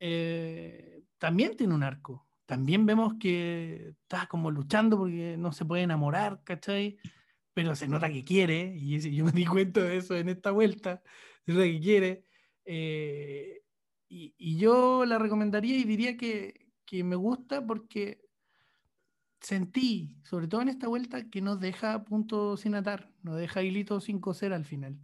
[0.00, 2.26] eh, también tiene un arco.
[2.46, 6.98] También vemos que está como luchando porque no se puede enamorar, ¿cachai?
[7.54, 11.02] Pero se nota que quiere, y yo me di cuenta de eso en esta vuelta,
[11.46, 12.24] se nota que quiere.
[12.64, 13.62] Eh,
[14.10, 16.68] y, yo la recomendaría y diría que,
[17.04, 18.20] me gusta porque
[19.40, 24.00] sentí, sobre todo en esta vuelta, que nos deja punto sin atar, nos deja hilito
[24.00, 24.98] sin coser al final.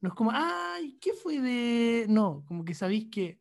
[0.00, 2.06] No es como, ay, ¿qué fue de...?
[2.08, 3.40] No, como que sabéis que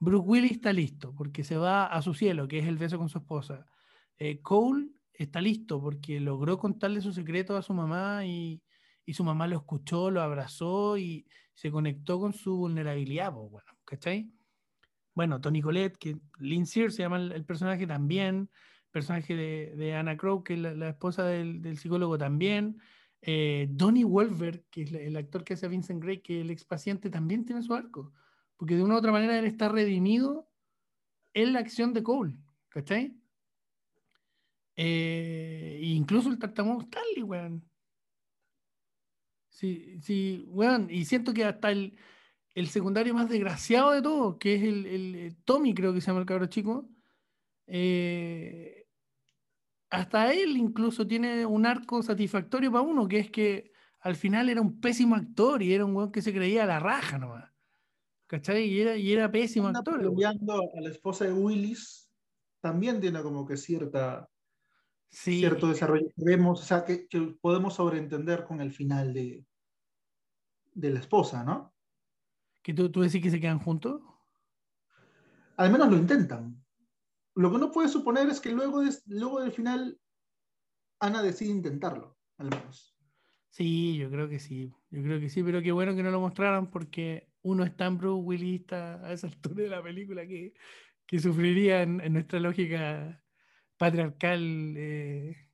[0.00, 3.08] Brooke Willis está listo porque se va a su cielo, que es el beso con
[3.08, 3.64] su esposa.
[4.18, 8.60] Eh, Cole está listo porque logró contarle su secreto a su mamá y,
[9.06, 13.72] y, su mamá lo escuchó, lo abrazó y se conectó con su vulnerabilidad, pues, bueno,
[13.84, 14.32] ¿cachai?
[15.20, 18.48] Bueno, Tony Colette, que Lynn Sears se llama el, personaje también,
[18.90, 22.80] personaje de, Anna Crow, que es la, esposa del, psicólogo también,
[23.20, 26.64] eh, Donnie Wolver, que es el actor que hace a Vincent Gray, que el ex
[26.64, 28.14] paciente también tiene su arco,
[28.56, 30.48] porque de una u otra manera él está redimido
[31.34, 32.38] en la acción de Cole,
[32.70, 33.14] ¿cachai?
[34.74, 37.70] Eh, incluso el tartamudo Stanley, weón.
[39.50, 41.94] Sí, sí, weón, y siento que hasta el,
[42.54, 46.20] el secundario más desgraciado de todo, que es el, el, Tommy, creo que se llama
[46.20, 46.88] el cabro chico.
[47.66, 48.86] Eh,
[49.90, 54.60] hasta él incluso tiene un arco satisfactorio para uno, que es que al final era
[54.60, 57.50] un pésimo actor y era un weón que se creía a la raja nomás.
[58.26, 58.64] ¿Cachai?
[58.64, 60.00] Y era, y era pésimo actor.
[60.00, 62.08] a la esposa de Willis,
[62.60, 64.28] también tiene como que cierta,
[65.08, 69.44] cierto desarrollo vemos, o sea, que, que, podemos sobreentender con el final de,
[70.72, 71.74] de la esposa, ¿no?
[72.62, 74.02] ¿Que tú, tú decís que se quedan juntos?
[75.56, 76.62] Al menos lo intentan.
[77.34, 79.98] Lo que no puede suponer es que luego, luego del final
[81.00, 82.94] Ana decide intentarlo, al menos.
[83.50, 84.72] Sí, yo creo que sí.
[84.90, 87.98] Yo creo que sí, pero qué bueno que no lo mostraran porque uno es tan
[87.98, 90.54] Bruce Willista a esa altura de la película que,
[91.06, 93.22] que sufriría en, nuestra lógica
[93.76, 95.48] patriarcal eh,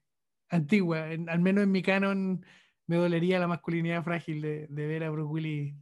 [0.48, 1.04] antigua.
[1.04, 2.44] al menos en mi canon
[2.86, 5.74] me dolería la masculinidad frágil de, ver a Bruce Willis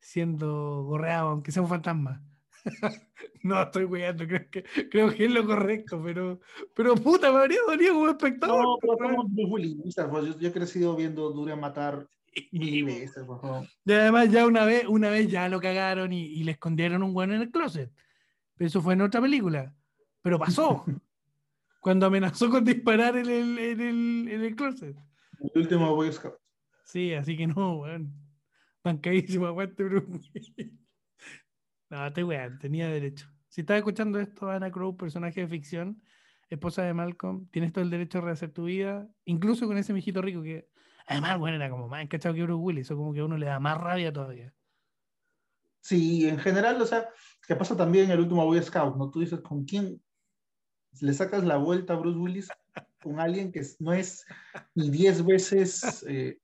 [0.00, 2.22] siendo gorreado, aunque sea un fantasma.
[3.42, 6.40] no, estoy weyando, creo que, creo que es lo correcto, pero,
[6.74, 8.62] pero puta, me habría dolido como espectador.
[8.62, 12.06] No, pero somos Willis, pues, yo, he crecido viendo Dure a Matar
[12.52, 13.24] mil veces,
[13.84, 17.34] Y además ya una vez, una vez ya lo cagaron y, le escondieron un bueno
[17.34, 17.92] en el closet.
[18.58, 19.74] Eso fue en otra película.
[20.22, 20.84] Pero pasó.
[21.80, 24.96] cuando amenazó con disparar en el, en el, en el closet.
[25.40, 26.34] El último Boy Scout.
[26.84, 28.27] Sí, así que no, weón.
[28.84, 30.30] Bancadísimo, aguante, Bruce.
[31.90, 33.28] no, estoy weón, tenía derecho.
[33.48, 36.02] Si estás escuchando esto, Anna Crow, personaje de ficción,
[36.48, 40.22] esposa de Malcolm, tienes todo el derecho a rehacer tu vida, incluso con ese mijito
[40.22, 40.68] rico que,
[41.06, 43.46] además, bueno, era como más encachado que Bruce Willis, eso como que a uno le
[43.46, 44.54] da más rabia todavía.
[45.80, 47.08] Sí, en general, o sea,
[47.46, 49.10] ¿qué pasa también en el último Boy Scout, ¿no?
[49.10, 50.00] Tú dices, ¿con quién
[51.00, 52.48] le sacas la vuelta a Bruce Willis
[53.02, 54.26] con alguien que no es
[54.74, 56.38] ni diez veces eh,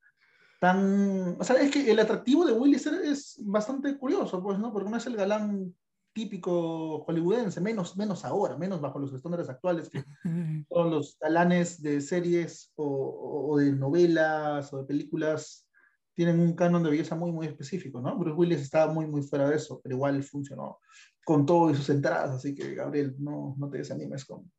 [0.64, 1.36] tan...
[1.38, 4.72] O sea, es que el atractivo de Willis es bastante curioso, pues, ¿no?
[4.72, 5.74] Porque no es el galán
[6.14, 10.02] típico hollywoodense, menos, menos ahora, menos bajo los estándares actuales, que
[10.70, 15.68] son los galanes de series o, o, de novelas o de películas
[16.14, 18.16] tienen un canon de belleza muy, muy específico, ¿no?
[18.16, 20.78] Bruce Willis estaba muy, muy fuera de eso, pero igual funcionó
[21.26, 24.50] con todo y sus entradas, así que Gabriel, no, no te desanimes con,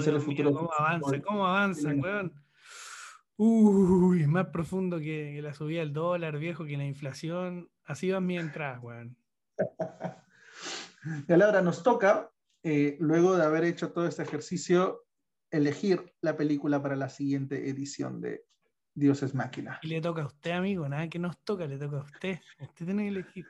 [0.00, 0.54] ser el futuro.
[0.54, 1.20] ¿Cómo avanza?
[1.20, 2.32] ¿Cómo avanza, weón?
[3.42, 7.70] Uy, más profundo que, la subida del dólar, viejo, que la inflación.
[7.84, 9.16] Así van mi entrada, weón.
[11.26, 12.30] y ahora nos toca,
[12.62, 15.06] eh, luego de haber hecho todo este ejercicio,
[15.50, 18.44] elegir la película para la siguiente edición de
[18.92, 19.80] Dios es Máquina.
[19.80, 22.40] Y le toca a usted, amigo, nada que nos toca, le toca a usted.
[22.60, 23.46] Usted tiene que elegir.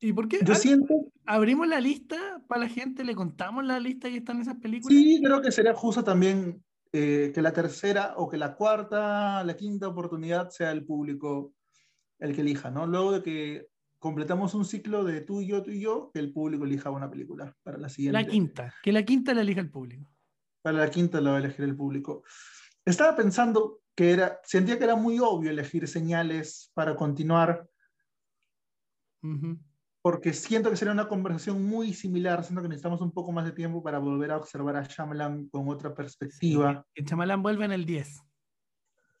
[0.00, 0.40] ¿Y por qué?
[0.42, 0.92] Yo siento.
[1.24, 3.04] ¿Abrimos la lista para la gente?
[3.04, 4.92] ¿Le contamos la lista que están esas películas?
[4.92, 6.65] Sí, creo que sería justo también
[6.98, 11.52] eh, que la tercera o que la cuarta, la quinta oportunidad sea el público
[12.18, 12.86] el que elija, ¿no?
[12.86, 13.66] Luego de que
[13.98, 17.10] completamos un ciclo de tú y yo, tú y yo, que el público elija una
[17.10, 18.18] película para la siguiente.
[18.18, 20.08] La quinta, que la quinta la elija el público.
[20.62, 22.22] Para la quinta la va a elegir el público.
[22.82, 27.68] Estaba pensando que era, sentía que era muy obvio elegir señales para continuar
[30.06, 33.50] porque siento que sería una conversación muy similar, siento que necesitamos un poco más de
[33.50, 36.86] tiempo para volver a observar a Shyamalan con otra perspectiva.
[36.94, 38.22] que Shyamalan vuelve en el 10.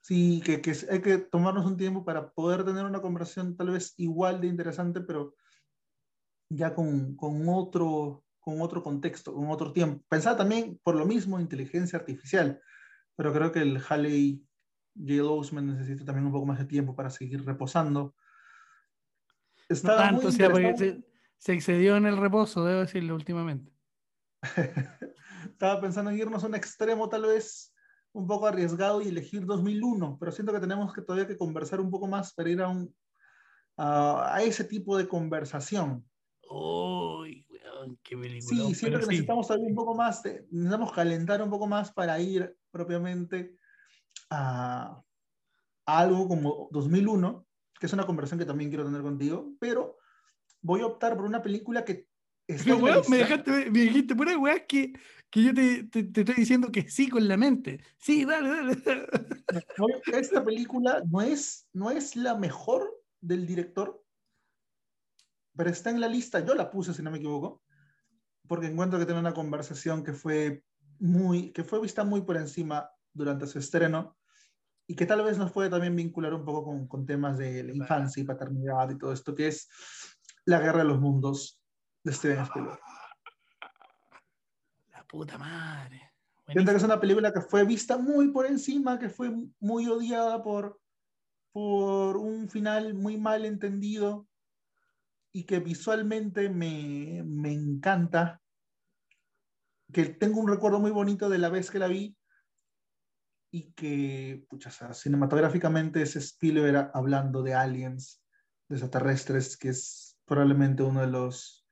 [0.00, 3.94] Sí, que, que, hay que tomarnos un tiempo para poder tener una conversación tal vez
[3.96, 5.34] igual de interesante, pero
[6.50, 10.04] ya con, con otro, con otro contexto, con otro tiempo.
[10.08, 12.60] Pensaba también, por lo mismo, inteligencia artificial,
[13.16, 14.40] pero creo que el Halley
[14.94, 15.24] J.
[15.24, 18.14] Osman necesita también un poco más de tiempo para seguir reposando
[19.82, 23.72] tanto, se, excedió en el reposo, debo decirlo últimamente.
[25.44, 27.72] Estaba pensando en irnos a un extremo tal vez
[28.12, 31.90] un poco arriesgado y elegir 2001, pero siento que tenemos que todavía que conversar un
[31.90, 32.94] poco más para ir a, un,
[33.76, 36.08] a, ese tipo de conversación.
[36.48, 37.46] Uy,
[38.02, 38.68] qué película.
[38.68, 43.56] Sí, siento que necesitamos un poco más, necesitamos calentar un poco más para ir propiamente
[44.30, 45.02] a,
[45.84, 47.45] a algo como 2001,
[47.78, 49.98] que es una conversación que también quiero tener contigo, pero
[50.62, 52.08] voy a optar por una película que...
[52.48, 52.76] Está
[53.08, 54.92] me, dejaste, me dijiste pura weá que,
[55.30, 57.80] que yo te, te, estoy diciendo que sí con la mente.
[57.98, 59.06] Sí, dale, dale.
[60.12, 62.88] esta película no es, no es la mejor
[63.20, 64.00] del director,
[65.56, 67.62] pero está en la lista, yo la puse si no me equivoco,
[68.46, 70.62] porque encuentro que tiene una conversación que fue
[71.00, 74.15] muy, que fue vista muy por encima durante su estreno
[74.86, 77.72] y que tal vez nos puede también vincular un poco con, con temas de la
[77.72, 79.68] infancia y paternidad y todo esto, que es
[80.44, 81.60] La Guerra de los Mundos
[82.04, 82.80] de Steven Spielberg.
[84.92, 86.12] La puta madre.
[86.48, 90.42] Siento que es una película que fue vista muy por encima, que fue muy odiada
[90.44, 90.80] por,
[91.50, 94.28] por un final muy mal entendido
[95.32, 98.40] y que visualmente me, me encanta.
[99.92, 102.15] Que tengo un recuerdo muy bonito de la vez que la vi
[103.56, 108.22] y que, pucha, cinematográficamente es Spielberg hablando de aliens,
[108.68, 111.66] de extraterrestres, que es probablemente uno de los...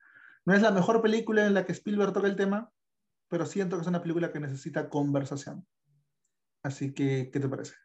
[0.45, 2.71] No es la mejor película en la que Spielberg toca el tema,
[3.27, 5.67] pero siento que es una película que necesita conversación.
[6.63, 7.75] Así que, ¿qué te parece?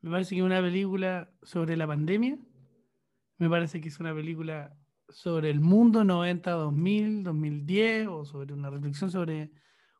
[0.00, 2.36] Me parece que es una película sobre la pandemia.
[3.38, 4.76] Me parece que es una película
[5.08, 9.52] sobre el mundo 90, 2000, 2010, o sobre una reflexión sobre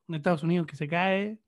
[0.08, 1.38] un Estados Unidos que se cae,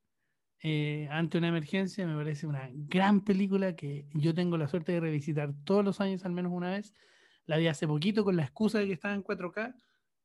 [0.63, 5.01] eh, ante una emergencia, me parece una gran película que yo tengo la suerte de
[5.01, 6.95] revisitar todos los años al menos una vez.
[7.45, 9.75] La vi hace poquito con la excusa de que estaba en 4K,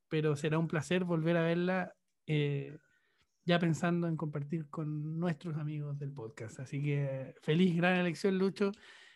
[0.08, 1.94] pero será un placer volver a verla.
[2.28, 2.78] Eh,
[3.46, 6.60] ya pensando en compartir con nuestros amigos del podcast.
[6.60, 8.72] Así que feliz, gran elección, Lucho.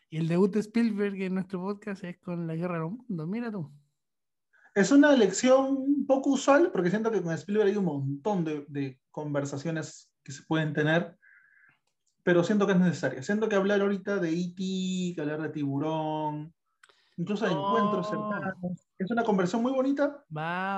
[0.09, 3.27] Y el debut de Spielberg en nuestro podcast es con La Guerra de los Mundos.
[3.27, 3.71] Mira tú.
[4.73, 8.65] Es una elección un poco usual, porque siento que con Spielberg hay un montón de,
[8.67, 11.17] de conversaciones que se pueden tener,
[12.23, 13.21] pero siento que es necesaria.
[13.21, 16.53] Siento que hablar ahorita de E.T., que hablar de Tiburón,
[17.17, 20.25] incluso de encuentros cercanos, es una conversión muy bonita,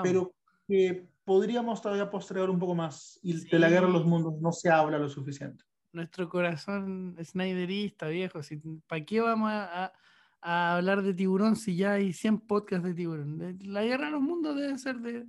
[0.03, 0.36] pero
[0.68, 3.18] que podríamos todavía postergar un poco más.
[3.24, 5.64] Y de la guerra de los mundos no se habla lo suficiente.
[5.94, 8.41] Nuestro corazón snyderista, viejo.
[8.88, 9.94] ¿Para qué vamos a,
[10.41, 13.57] hablar de tiburón si ya hay 100 podcasts de tiburón?
[13.61, 15.26] La guerra de los mundos debe ser de...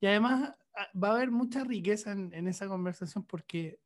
[0.00, 0.54] Y además
[1.02, 3.78] va a haber mucha riqueza en, esa conversación porque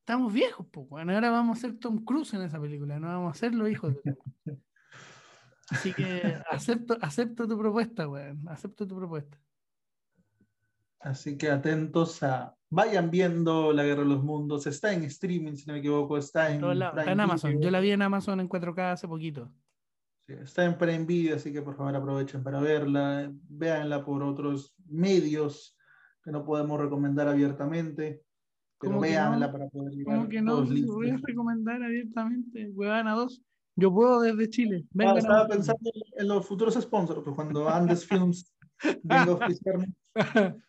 [0.00, 0.88] estamos viejos, pues.
[0.88, 3.68] Bueno, ahora vamos a ser Tom Cruise en esa película, no vamos a ser los
[3.68, 4.16] hijos de
[5.70, 6.04] Así que
[6.50, 8.46] acepto, acepto tu propuesta, weón.
[8.48, 9.38] Acepto tu propuesta.
[11.00, 12.54] Así que atentos a.
[12.70, 14.66] Vayan viendo La Guerra de los Mundos.
[14.66, 16.18] Está en streaming, si no me equivoco.
[16.18, 17.60] Está en, está en Amazon.
[17.60, 19.52] Yo la vi en Amazon en 4K hace poquito.
[20.26, 23.30] Sí, está en Prime Video, así que por favor aprovechen para verla.
[23.48, 25.73] Véanla por otros medios
[26.24, 28.22] que no podemos recomendar abiertamente.
[28.80, 30.64] Pero véanla para poder llegar ¿Cómo que no?
[30.64, 32.70] voy a recomendar abiertamente.
[32.70, 33.42] Huevana 2.
[33.76, 34.84] Yo puedo desde Chile.
[34.98, 38.52] Ah, estaba pensando en los futuros sponsors, pues cuando Andes Films
[39.02, 39.92] venga a oficiarme.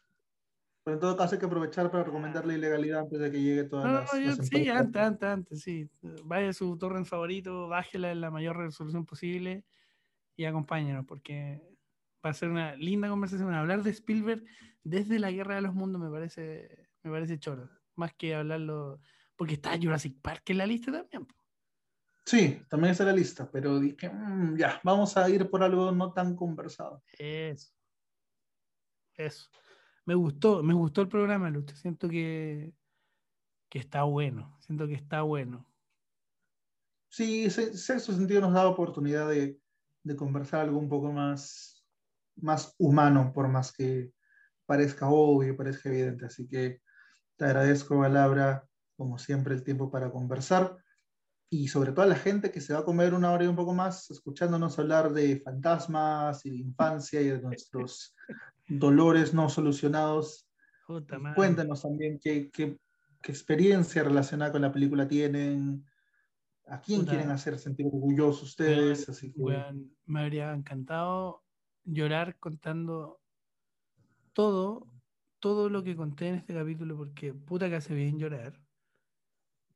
[0.86, 3.64] Pero en todo caso hay que aprovechar para recomendar la ilegalidad antes de que llegue
[3.64, 5.90] toda la Sí, antes, antes, antes, sí.
[6.26, 9.66] Vaya a su torrent favorito, bájela en la mayor resolución posible
[10.36, 11.60] y acompáñenos, porque
[12.26, 13.54] va a ser una linda conversación.
[13.54, 14.44] Hablar de Spielberg
[14.84, 17.70] desde la Guerra de los Mundos me parece, me parece choro.
[17.96, 19.00] Más que hablarlo,
[19.36, 21.28] porque está Jurassic Park en la lista también.
[22.26, 25.92] Sí, también está en la lista, pero dije, mm, ya, vamos a ir por algo
[25.92, 27.04] no tan conversado.
[27.20, 27.72] Eso.
[29.14, 29.50] Eso
[30.06, 31.76] me gustó, me gustó el programa, Lucha.
[31.76, 32.74] Siento que,
[33.70, 35.68] que está bueno, siento que está bueno.
[37.10, 39.60] Sí, sexto sentido nos da oportunidad de,
[40.04, 41.75] de, conversar algo un poco más,
[42.38, 44.12] más humano, por más que
[44.66, 46.26] parezca obvio, parezca evidente.
[46.26, 46.82] Así que
[47.38, 50.78] te agradezco, Palabra, como siempre, el tiempo para conversar.
[51.50, 53.56] Y sobre todo a la gente que se va a comer una hora y un
[53.56, 58.16] poco más escuchándonos hablar de fantasmas y de infancia y de nuestros
[58.68, 60.50] dolores no solucionados.
[61.36, 62.78] Cuéntanos también qué, qué,
[63.22, 65.86] qué, experiencia relacionada con la película tienen,
[66.68, 69.08] a quién quieren hacer sentir orgullosos ustedes.
[69.10, 69.34] Así
[70.06, 71.45] me habría encantado
[71.86, 73.22] llorar contando
[74.34, 74.88] todo,
[75.40, 78.60] todo lo que conté en este capítulo, porque puta que hace bien llorar.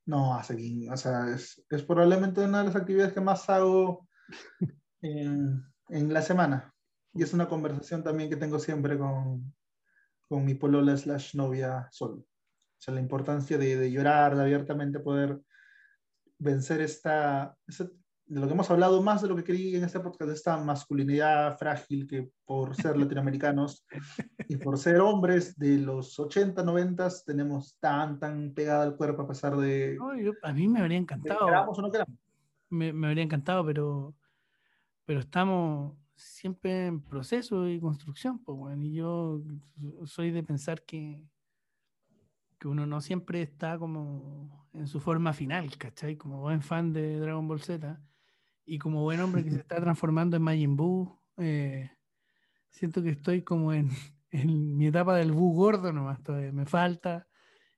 [0.06, 4.08] No, hace bien, o sea, es, es probablemente una de las actividades que más hago
[5.02, 6.74] en, en la semana.
[7.14, 9.54] Y es una conversación también que tengo siempre con,
[10.28, 12.16] con mi polola slash novia solo.
[12.16, 15.42] O sea, la importancia de, de llorar, de abiertamente poder
[16.38, 17.56] vencer esta,
[18.30, 21.58] de lo que hemos hablado más de lo que quería en este podcast, esta masculinidad
[21.58, 23.88] frágil que por ser latinoamericanos
[24.48, 29.28] y por ser hombres de los 80, 90 tenemos tan, tan pegada al cuerpo a
[29.28, 29.98] pesar de...
[30.44, 31.48] a mí me habría encantado.
[31.48, 32.16] Queramos o no queramos.
[32.70, 34.14] Me, me habría encantado, pero,
[35.06, 39.42] pero estamos, siempre en proceso y construcción, pues, bueno, y yo
[40.06, 41.20] soy de pensar que,
[42.60, 46.16] que uno no siempre está como en su forma final, ¿cachai?
[46.16, 48.00] Como buen fan de Dragon Ball Z
[48.70, 51.90] y como buen hombre que se está transformando en Majin Buu, eh,
[52.70, 53.90] siento que estoy como en,
[54.32, 57.28] en, mi etapa del Buu gordo nomás, todavía me falta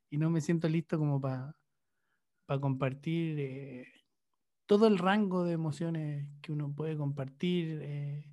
[0.09, 1.55] y no me siento listo como para
[2.59, 3.87] compartir eh,
[4.65, 7.79] todo el rango de emociones que uno puede compartir.
[7.81, 8.25] Eh,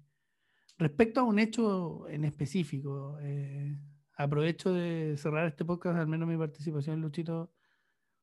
[0.77, 3.19] respecto a un hecho en específico,
[4.17, 7.53] aprovecho de cerrar este podcast, al menos mi participación, Luchito,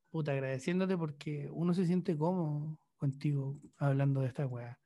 [0.09, 4.79] puta, agradeciéndote porque uno se siente cómodo contigo hablando de esta weá.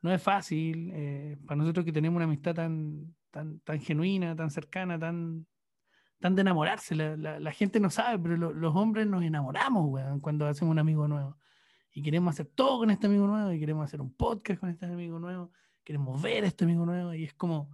[0.00, 4.50] No es fácil, eh, para nosotros que tenemos una amistad tan, tan, tan genuina, tan
[4.50, 5.46] cercana, tan,
[6.18, 6.94] tan de enamorarse.
[6.94, 11.36] La, gente no sabe, pero los hombres nos enamoramos, weón, cuando hacemos un amigo nuevo
[11.92, 14.86] y queremos hacer todo con este amigo nuevo y queremos hacer un podcast con este
[14.86, 15.52] amigo nuevo,
[15.84, 17.70] queremos ver a este amigo nuevo y es como,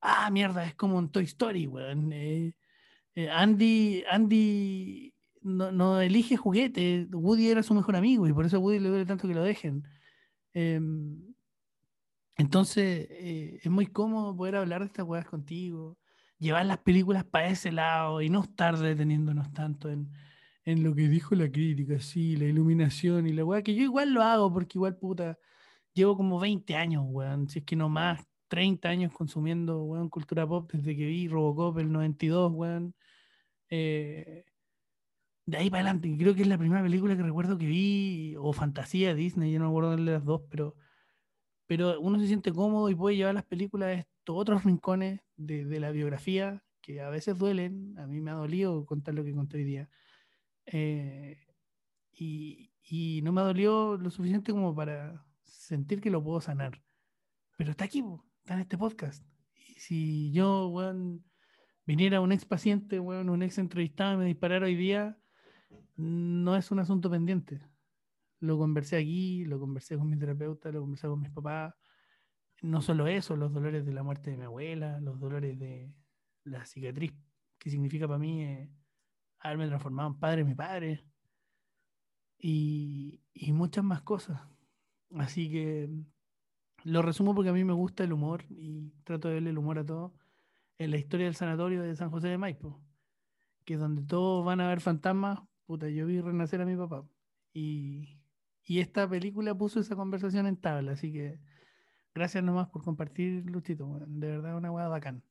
[0.00, 2.12] ah, mierda, es como un Toy Story, weón.
[2.12, 2.54] Eh,
[3.14, 5.12] eh, Andy, Andy
[5.48, 9.28] no, elige juguete, Woody era su mejor amigo y por eso Woody le duele tanto
[9.28, 9.84] que lo dejen.
[10.54, 11.34] Em,
[12.36, 15.98] entonces, eh, es muy cómodo poder hablar de estas weas contigo,
[16.38, 20.10] llevar las películas para ese lado y no estar deteniéndonos tanto en,
[20.64, 24.12] en lo que dijo la crítica, sí, la iluminación y la weá, que yo igual
[24.12, 25.38] lo hago porque igual puta,
[25.94, 30.46] llevo como 20 años, weón, si es que no más, 30 años consumiendo, weón, cultura
[30.46, 32.94] pop desde que vi Robocop el 92, weón.
[33.70, 34.44] Eh,
[35.48, 38.52] de ahí para adelante, creo que es la primera película que recuerdo que vi, o
[38.52, 40.76] fantasía Disney, yo no me acuerdo de las dos, pero,
[41.66, 45.64] pero uno se siente cómodo y puede llevar las películas a estos otros rincones de,
[45.64, 47.98] de la biografía que a veces duelen.
[47.98, 49.88] A mí me ha dolido contar lo que conté hoy día.
[50.66, 51.38] Eh,
[52.12, 56.82] y, y, no me ha dolido lo suficiente como para sentir que lo puedo sanar.
[57.56, 58.04] Pero está aquí,
[58.40, 59.24] está en este podcast.
[59.54, 60.70] Y si yo,
[61.86, 65.18] viniera un ex paciente, un ex entrevistado y me disparara hoy día,
[65.98, 67.60] no es un asunto pendiente.
[68.40, 71.74] Lo conversé aquí, lo conversé con mi terapeuta, lo conversé con mis papás.
[72.62, 75.92] No solo eso, los dolores de la muerte de mi abuela, los dolores de
[76.44, 77.12] la cicatriz
[77.58, 78.70] que significa para mí eh,
[79.40, 81.04] haberme transformado en padre de mi padre
[82.38, 84.40] y, y muchas más cosas.
[85.16, 85.90] Así que
[86.84, 89.80] lo resumo porque a mí me gusta el humor y trato de verle el humor
[89.80, 90.14] a todo.
[90.78, 92.80] En la historia del sanatorio de San José de Maipo,
[93.64, 97.06] que es donde todos van a ver fantasmas, puta, yo vi renacer a mi papá.
[97.52, 98.18] Y,
[98.64, 101.38] y esta película puso esa conversación en tabla, así que
[102.14, 104.00] gracias nomás por compartir, Luchito.
[104.06, 105.22] De verdad, una hueá bacán.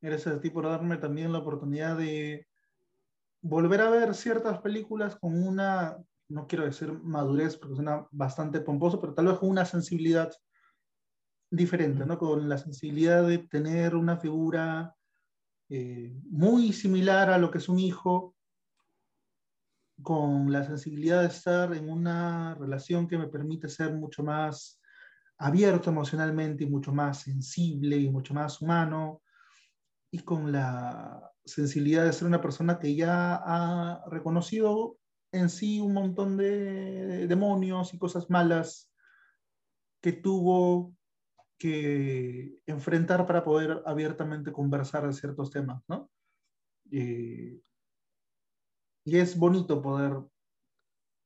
[0.00, 2.48] Gracias a ti por darme también la oportunidad de
[3.40, 5.96] volver a ver ciertas películas con una,
[6.28, 10.32] no quiero decir madurez, porque suena bastante pomposo, pero tal vez con una sensibilidad
[11.48, 12.18] diferente, ¿no?
[12.18, 14.96] Con la sensibilidad de tener una figura
[15.68, 18.34] eh, muy similar a lo que es un hijo,
[20.02, 24.80] con la sensibilidad de estar en una relación que me permite ser mucho más
[25.38, 29.22] abierto emocionalmente y mucho más sensible y mucho más humano,
[30.10, 34.98] y con la sensibilidad de ser una persona que ya ha reconocido
[35.32, 38.90] en sí un montón de demonios y cosas malas
[40.00, 40.94] que tuvo
[41.58, 46.10] que enfrentar para poder abiertamente conversar de ciertos temas, ¿no?
[46.90, 47.60] Eh,
[49.08, 50.18] y es bonito poder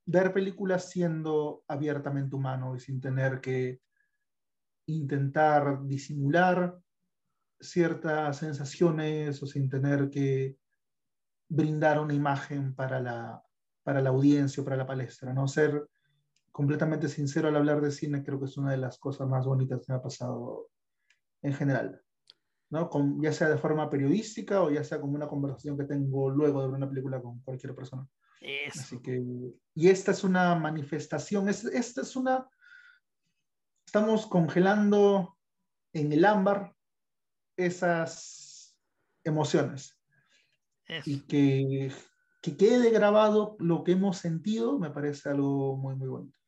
[0.06, 3.80] ver películas siendo abiertamente humano y sin tener que
[4.86, 6.78] intentar disimular
[7.58, 10.56] ciertas sensaciones o sin tener que
[11.48, 13.42] brindar una imagen para la,
[13.82, 15.48] para la audiencia o para la palestra, ¿no?
[15.48, 15.88] Ser
[16.52, 19.80] completamente sincero al hablar de cine creo que es una de las cosas más bonitas
[19.80, 20.68] que me ha pasado
[21.42, 22.00] en general.
[22.72, 22.88] ¿No?
[22.88, 26.62] Con, ya sea de forma periodística o ya sea como una conversación que tengo luego
[26.62, 28.08] de ver una película con cualquier persona.
[28.74, 29.22] Así que,
[29.74, 32.48] y esta es una manifestación, es, esta es una,
[33.86, 35.36] estamos congelando
[35.92, 36.74] en el ámbar
[37.56, 38.74] esas
[39.22, 39.98] emociones.
[41.04, 41.92] Y que,
[42.40, 46.38] que quede grabado lo que hemos sentido me parece algo muy, muy bonito.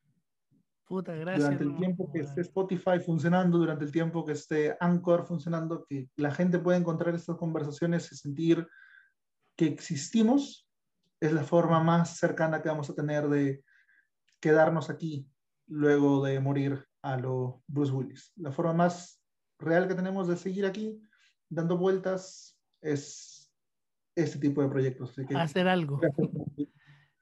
[0.86, 1.44] Puta, gracias.
[1.44, 6.10] Durante el tiempo que esté Spotify funcionando, durante el tiempo que esté Anchor funcionando, que
[6.16, 8.66] la gente pueda encontrar estas conversaciones y sentir
[9.56, 10.68] que existimos,
[11.20, 13.64] es la forma más cercana que vamos a tener de
[14.40, 15.26] quedarnos aquí
[15.66, 18.32] luego de morir a lo Bruce Willis.
[18.36, 19.22] La forma más
[19.58, 21.00] real que tenemos de seguir aquí
[21.48, 23.50] dando vueltas es
[24.14, 25.16] este tipo de proyectos.
[25.34, 26.00] hacer algo.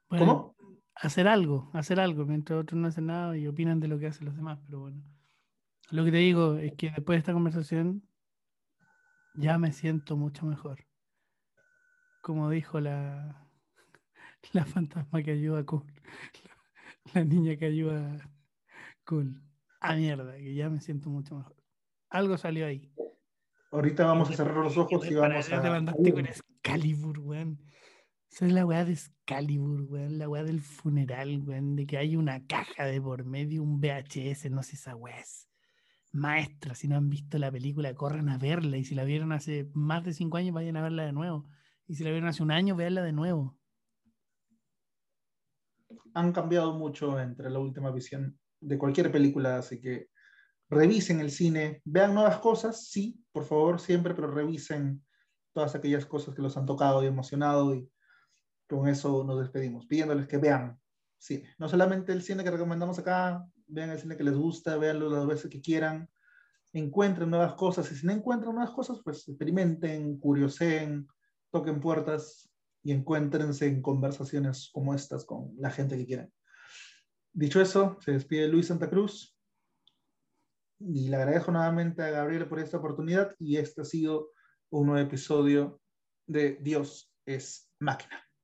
[0.09, 0.55] ¿Cómo?
[0.95, 4.27] Hacer algo, hacer algo, mientras otros no hacen nada y opinan de lo que hacen
[4.27, 5.03] los demás, pero bueno.
[5.91, 8.09] Lo que te digo es que después de esta conversación
[9.35, 10.87] ya me siento mucho mejor.
[12.21, 13.49] Como dijo la,
[14.53, 15.85] la fantasma que ayuda a Cool,
[17.15, 18.31] la niña que ayuda a
[19.05, 19.43] Cool.
[19.81, 21.57] A mierda, que ya me siento mucho mejor.
[22.09, 22.93] Algo salió ahí.
[23.73, 25.95] Ahorita vamos a cerrar los ojos y vamos a...
[26.03, 27.59] Te con Excalibur, weón.
[28.33, 32.17] Esa es la weá de Excalibur, weón, la weá del funeral, weón, de que hay
[32.17, 35.51] una caja de por medio, un VHS, no sé, esa weá es
[36.13, 36.75] maestra.
[36.75, 38.79] Si no han visto la película, corran a verla.
[38.79, 41.47] Y si la vieron hace más de cinco años, vayan a verla de nuevo.
[41.87, 43.59] Y si la vieron hace un año, veanla de nuevo.
[46.15, 50.09] Han cambiado mucho entre la última visión de cualquier película, así que
[50.71, 55.05] revisen el cine, vean nuevas cosas, sí, por favor, siempre, pero revisen
[55.53, 57.93] todas aquellas cosas que los han tocado y emocionado y
[58.73, 60.79] con eso nos despedimos, pidiéndoles que vean
[61.19, 61.55] cine.
[61.59, 65.27] No solamente el cine que recomendamos acá, vean el cine que les gusta, veanlo las
[65.27, 66.09] veces que quieran,
[66.73, 71.07] encuentren nuevas cosas y si no encuentran nuevas cosas, pues experimenten, curioseen,
[71.51, 72.51] toquen puertas
[72.83, 76.33] y encuéntrense en conversaciones como estas con la gente que quieran.
[77.33, 79.39] Dicho eso, se despide Luis Santa Cruz
[80.81, 84.31] y le agradezco nuevamente a Gabriel por esta oportunidad y este ha sido
[84.71, 85.81] un nuevo episodio
[86.27, 88.32] de Dios es máquina.